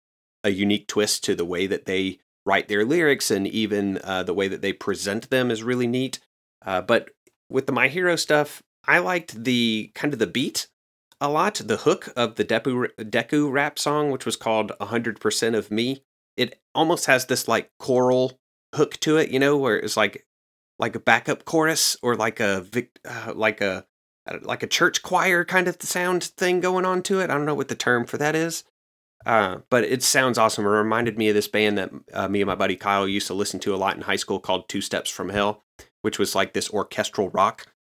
a 0.45 0.51
unique 0.51 0.89
twist 0.89 1.25
to 1.25 1.35
the 1.35 1.47
way 1.47 1.67
that 1.67 1.87
they 1.87 2.19
write 2.45 2.69
their 2.69 2.85
lyrics 2.85 3.31
and 3.31 3.47
even 3.47 3.99
uh, 4.05 4.23
the 4.23 4.35
way 4.35 4.49
that 4.49 4.61
they 4.61 4.73
present 4.73 5.31
them 5.31 5.51
is 5.51 5.63
really 5.63 5.87
neat. 5.87 6.19
But 6.65 7.11
with 7.53 7.67
the 7.67 7.73
my 7.73 7.89
hero 7.89 8.17
stuff 8.17 8.63
i 8.85 8.99
liked 8.99 9.45
the 9.45 9.93
kind 9.95 10.13
of 10.13 10.19
the 10.19 10.27
beat 10.27 10.69
a 11.23 11.29
lot 11.29 11.55
the 11.55 11.79
hook 11.79 12.13
of 12.17 12.35
the 12.35 12.45
Deku, 12.45 12.89
Deku 12.99 13.51
rap 13.51 13.79
song 13.79 14.11
which 14.11 14.27
was 14.27 14.37
called 14.37 14.73
100% 14.81 15.57
of 15.57 15.71
me 15.71 16.03
it 16.37 16.61
almost 16.75 17.07
has 17.07 17.27
this 17.27 17.49
like 17.49 17.71
choral 17.79 18.39
hook 18.75 18.99
to 19.01 19.17
it, 19.17 19.31
you 19.31 19.39
know, 19.39 19.57
where 19.57 19.79
it's 19.79 19.97
like 19.97 20.27
like 20.79 20.95
a 20.95 21.01
backup 21.01 21.45
chorus 21.45 21.97
or 22.03 22.17
like 22.17 22.41
a 22.41 22.67
uh, 23.09 23.33
like 23.35 23.61
a 23.61 23.85
uh, 24.31 24.39
like 24.43 24.63
a 24.63 24.69
church 24.69 25.03
choir 25.03 25.45
kind 25.45 25.69
of 25.69 25.81
sound 25.81 26.25
thing 26.25 26.61
going 26.61 26.85
on 26.85 27.03
to 27.03 27.21
it. 27.21 27.31
I 27.31 27.35
don't 27.35 27.47
know 27.47 27.55
what 27.55 27.69
the 27.69 27.75
term 27.75 28.07
for 28.07 28.19
that 28.19 28.35
is. 28.35 28.65
Uh, 29.25 29.59
but 29.71 29.85
it 29.85 30.03
sounds 30.03 30.37
awesome. 30.37 30.65
It 30.65 30.69
reminded 30.69 31.17
me 31.17 31.29
of 31.29 31.35
this 31.35 31.47
band 31.47 31.79
that 31.79 31.91
uh, 32.13 32.27
me 32.27 32.41
and 32.41 32.49
my 32.49 32.57
buddy 32.57 32.75
Kyle 32.75 33.07
used 33.07 33.29
to 33.29 33.35
listen 33.35 33.61
to 33.61 33.75
a 33.75 33.77
lot 33.77 33.95
in 33.95 34.03
high 34.03 34.17
school 34.17 34.41
called 34.41 34.69
Two 34.69 34.81
Steps 34.81 35.11
from 35.11 35.29
Hell, 35.29 35.63
which 36.01 36.19
was 36.19 36.35
like 36.35 36.55
this 36.55 36.71
orchestral 36.71 37.29
rock. 37.31 37.72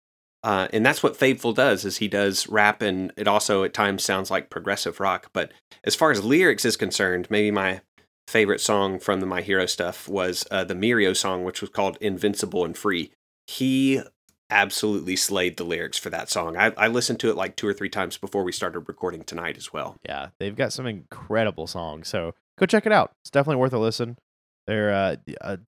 Uh, 0.44 0.66
and 0.72 0.84
that's 0.84 1.02
what 1.02 1.18
FabvL 1.18 1.54
does 1.54 1.84
is 1.84 1.98
he 1.98 2.08
does 2.08 2.48
rap 2.48 2.82
and 2.82 3.12
it 3.16 3.28
also 3.28 3.62
at 3.62 3.74
times 3.74 4.02
sounds 4.02 4.30
like 4.30 4.50
progressive 4.50 4.98
rock. 4.98 5.30
But 5.32 5.52
as 5.84 5.94
far 5.94 6.10
as 6.10 6.24
lyrics 6.24 6.64
is 6.64 6.76
concerned, 6.76 7.28
maybe 7.30 7.50
my 7.50 7.80
favorite 8.26 8.60
song 8.60 8.98
from 8.98 9.20
the 9.20 9.26
My 9.26 9.42
Hero 9.42 9.66
stuff 9.66 10.08
was 10.08 10.44
uh, 10.50 10.64
the 10.64 10.74
Mirio 10.74 11.16
song, 11.16 11.44
which 11.44 11.60
was 11.60 11.70
called 11.70 11.98
Invincible 12.00 12.64
and 12.64 12.76
Free. 12.76 13.12
He 13.46 14.02
absolutely 14.50 15.16
slayed 15.16 15.56
the 15.56 15.64
lyrics 15.64 15.98
for 15.98 16.10
that 16.10 16.28
song. 16.28 16.56
I, 16.56 16.72
I 16.76 16.88
listened 16.88 17.20
to 17.20 17.30
it 17.30 17.36
like 17.36 17.56
two 17.56 17.66
or 17.66 17.72
three 17.72 17.88
times 17.88 18.18
before 18.18 18.44
we 18.44 18.52
started 18.52 18.80
recording 18.80 19.24
tonight 19.24 19.56
as 19.56 19.72
well. 19.72 19.96
Yeah, 20.04 20.28
they've 20.38 20.56
got 20.56 20.72
some 20.72 20.86
incredible 20.86 21.66
songs. 21.66 22.08
So 22.08 22.34
go 22.58 22.66
check 22.66 22.84
it 22.84 22.92
out. 22.92 23.12
It's 23.22 23.30
definitely 23.30 23.60
worth 23.60 23.72
a 23.72 23.78
listen. 23.78 24.18
There 24.66 24.92
uh, 24.92 25.16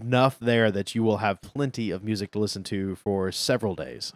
enough 0.01 0.39
there 0.39 0.71
that 0.71 0.95
you 0.95 1.03
will 1.03 1.19
have 1.19 1.41
plenty 1.41 1.91
of 1.91 2.05
music 2.05 2.31
to 2.33 2.39
listen 2.39 2.63
to 2.65 2.95
for 2.95 3.33
several 3.33 3.75
days. 3.75 4.13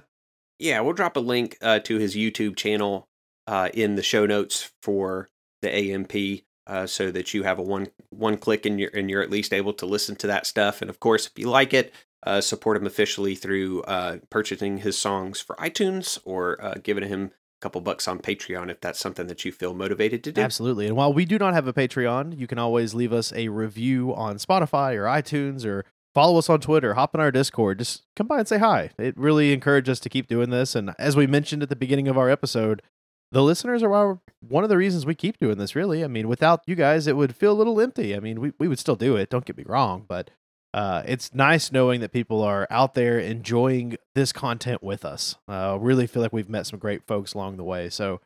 yeah, 0.58 0.80
we'll 0.80 0.92
drop 0.92 1.16
a 1.16 1.20
link 1.20 1.58
uh, 1.60 1.80
to 1.80 1.98
his 1.98 2.14
YouTube 2.14 2.56
channel 2.56 3.08
uh, 3.46 3.68
in 3.74 3.96
the 3.96 4.02
show 4.02 4.26
notes 4.26 4.70
for 4.82 5.28
the 5.60 5.74
AMP 5.74 6.42
uh, 6.66 6.86
so 6.86 7.10
that 7.10 7.34
you 7.34 7.42
have 7.42 7.58
a 7.58 7.62
one 7.62 7.88
one 8.10 8.36
click 8.36 8.66
and 8.66 8.78
you're 8.78 8.90
and 8.94 9.10
you're 9.10 9.22
at 9.22 9.30
least 9.30 9.52
able 9.52 9.72
to 9.74 9.86
listen 9.86 10.16
to 10.16 10.26
that 10.28 10.46
stuff. 10.46 10.80
And 10.80 10.90
of 10.90 11.00
course, 11.00 11.26
if 11.26 11.32
you 11.36 11.48
like 11.48 11.74
it, 11.74 11.92
uh, 12.24 12.40
support 12.40 12.76
him 12.76 12.86
officially 12.86 13.34
through 13.34 13.82
uh, 13.82 14.18
purchasing 14.30 14.78
his 14.78 14.96
songs 14.96 15.40
for 15.40 15.56
iTunes 15.56 16.18
or 16.24 16.62
uh, 16.64 16.74
giving 16.82 17.08
him 17.08 17.32
couple 17.62 17.80
bucks 17.80 18.08
on 18.08 18.18
Patreon 18.18 18.70
if 18.70 18.80
that's 18.80 18.98
something 18.98 19.26
that 19.28 19.44
you 19.44 19.52
feel 19.52 19.72
motivated 19.72 20.22
to 20.24 20.32
do. 20.32 20.40
Absolutely. 20.40 20.86
And 20.86 20.96
while 20.96 21.12
we 21.12 21.24
do 21.24 21.38
not 21.38 21.54
have 21.54 21.66
a 21.66 21.72
Patreon, 21.72 22.38
you 22.38 22.46
can 22.46 22.58
always 22.58 22.92
leave 22.92 23.12
us 23.12 23.32
a 23.34 23.48
review 23.48 24.14
on 24.14 24.36
Spotify 24.36 24.94
or 24.94 25.04
iTunes 25.04 25.64
or 25.64 25.84
follow 26.14 26.38
us 26.38 26.50
on 26.50 26.60
Twitter, 26.60 26.94
hop 26.94 27.14
in 27.14 27.20
our 27.20 27.30
Discord, 27.30 27.78
just 27.78 28.02
come 28.16 28.26
by 28.26 28.40
and 28.40 28.48
say 28.48 28.58
hi. 28.58 28.90
It 28.98 29.16
really 29.16 29.52
encourages 29.52 29.92
us 29.92 30.00
to 30.00 30.08
keep 30.08 30.26
doing 30.26 30.50
this. 30.50 30.74
And 30.74 30.94
as 30.98 31.16
we 31.16 31.26
mentioned 31.26 31.62
at 31.62 31.68
the 31.68 31.76
beginning 31.76 32.08
of 32.08 32.18
our 32.18 32.28
episode, 32.28 32.82
the 33.30 33.42
listeners 33.42 33.82
are 33.82 34.20
one 34.46 34.62
of 34.62 34.68
the 34.70 34.76
reasons 34.76 35.06
we 35.06 35.14
keep 35.14 35.38
doing 35.38 35.56
this 35.56 35.74
really 35.74 36.04
i 36.04 36.06
mean 36.06 36.28
without 36.28 36.60
you 36.66 36.74
guys 36.74 37.06
it 37.06 37.16
would 37.16 37.34
feel 37.34 37.52
a 37.52 37.54
little 37.54 37.80
empty 37.80 38.14
i 38.14 38.20
mean 38.20 38.40
we, 38.40 38.52
we 38.58 38.68
would 38.68 38.78
still 38.78 38.94
do 38.94 39.16
it 39.16 39.30
don't 39.30 39.46
get 39.46 39.56
me 39.56 39.64
wrong 39.66 40.04
but 40.06 40.30
uh, 40.74 41.02
it's 41.06 41.34
nice 41.34 41.70
knowing 41.70 42.00
that 42.00 42.12
people 42.12 42.42
are 42.42 42.66
out 42.70 42.94
there 42.94 43.18
enjoying 43.18 43.96
this 44.14 44.32
content 44.32 44.82
with 44.82 45.04
us. 45.04 45.36
Uh, 45.48 45.76
really 45.80 46.06
feel 46.06 46.22
like 46.22 46.32
we've 46.32 46.48
met 46.48 46.66
some 46.66 46.78
great 46.78 47.06
folks 47.06 47.34
along 47.34 47.56
the 47.56 47.64
way. 47.64 47.90
So 47.90 48.20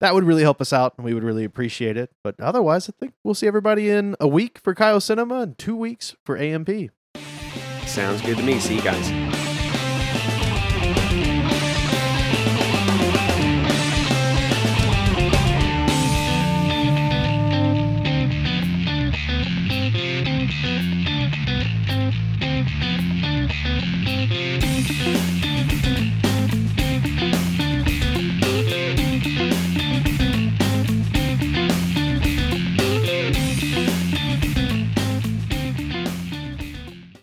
that 0.00 0.14
would 0.14 0.24
really 0.24 0.42
help 0.42 0.60
us 0.60 0.72
out 0.72 0.94
and 0.96 1.04
we 1.04 1.14
would 1.14 1.24
really 1.24 1.44
appreciate 1.44 1.96
it. 1.96 2.10
But 2.24 2.34
otherwise 2.40 2.88
i 2.88 2.92
think 2.98 3.14
we'll 3.22 3.34
see 3.34 3.46
everybody 3.46 3.90
in 3.90 4.16
a 4.20 4.26
week 4.28 4.58
for 4.58 4.74
Kaio 4.74 5.00
Cinema 5.00 5.40
and 5.40 5.58
two 5.58 5.76
weeks 5.76 6.16
for 6.24 6.36
amp 6.36 6.68
sounds 7.92 8.22
good 8.22 8.38
to 8.38 8.42
me. 8.42 8.58
See 8.58 8.76
you 8.76 8.82
guys 8.82 9.31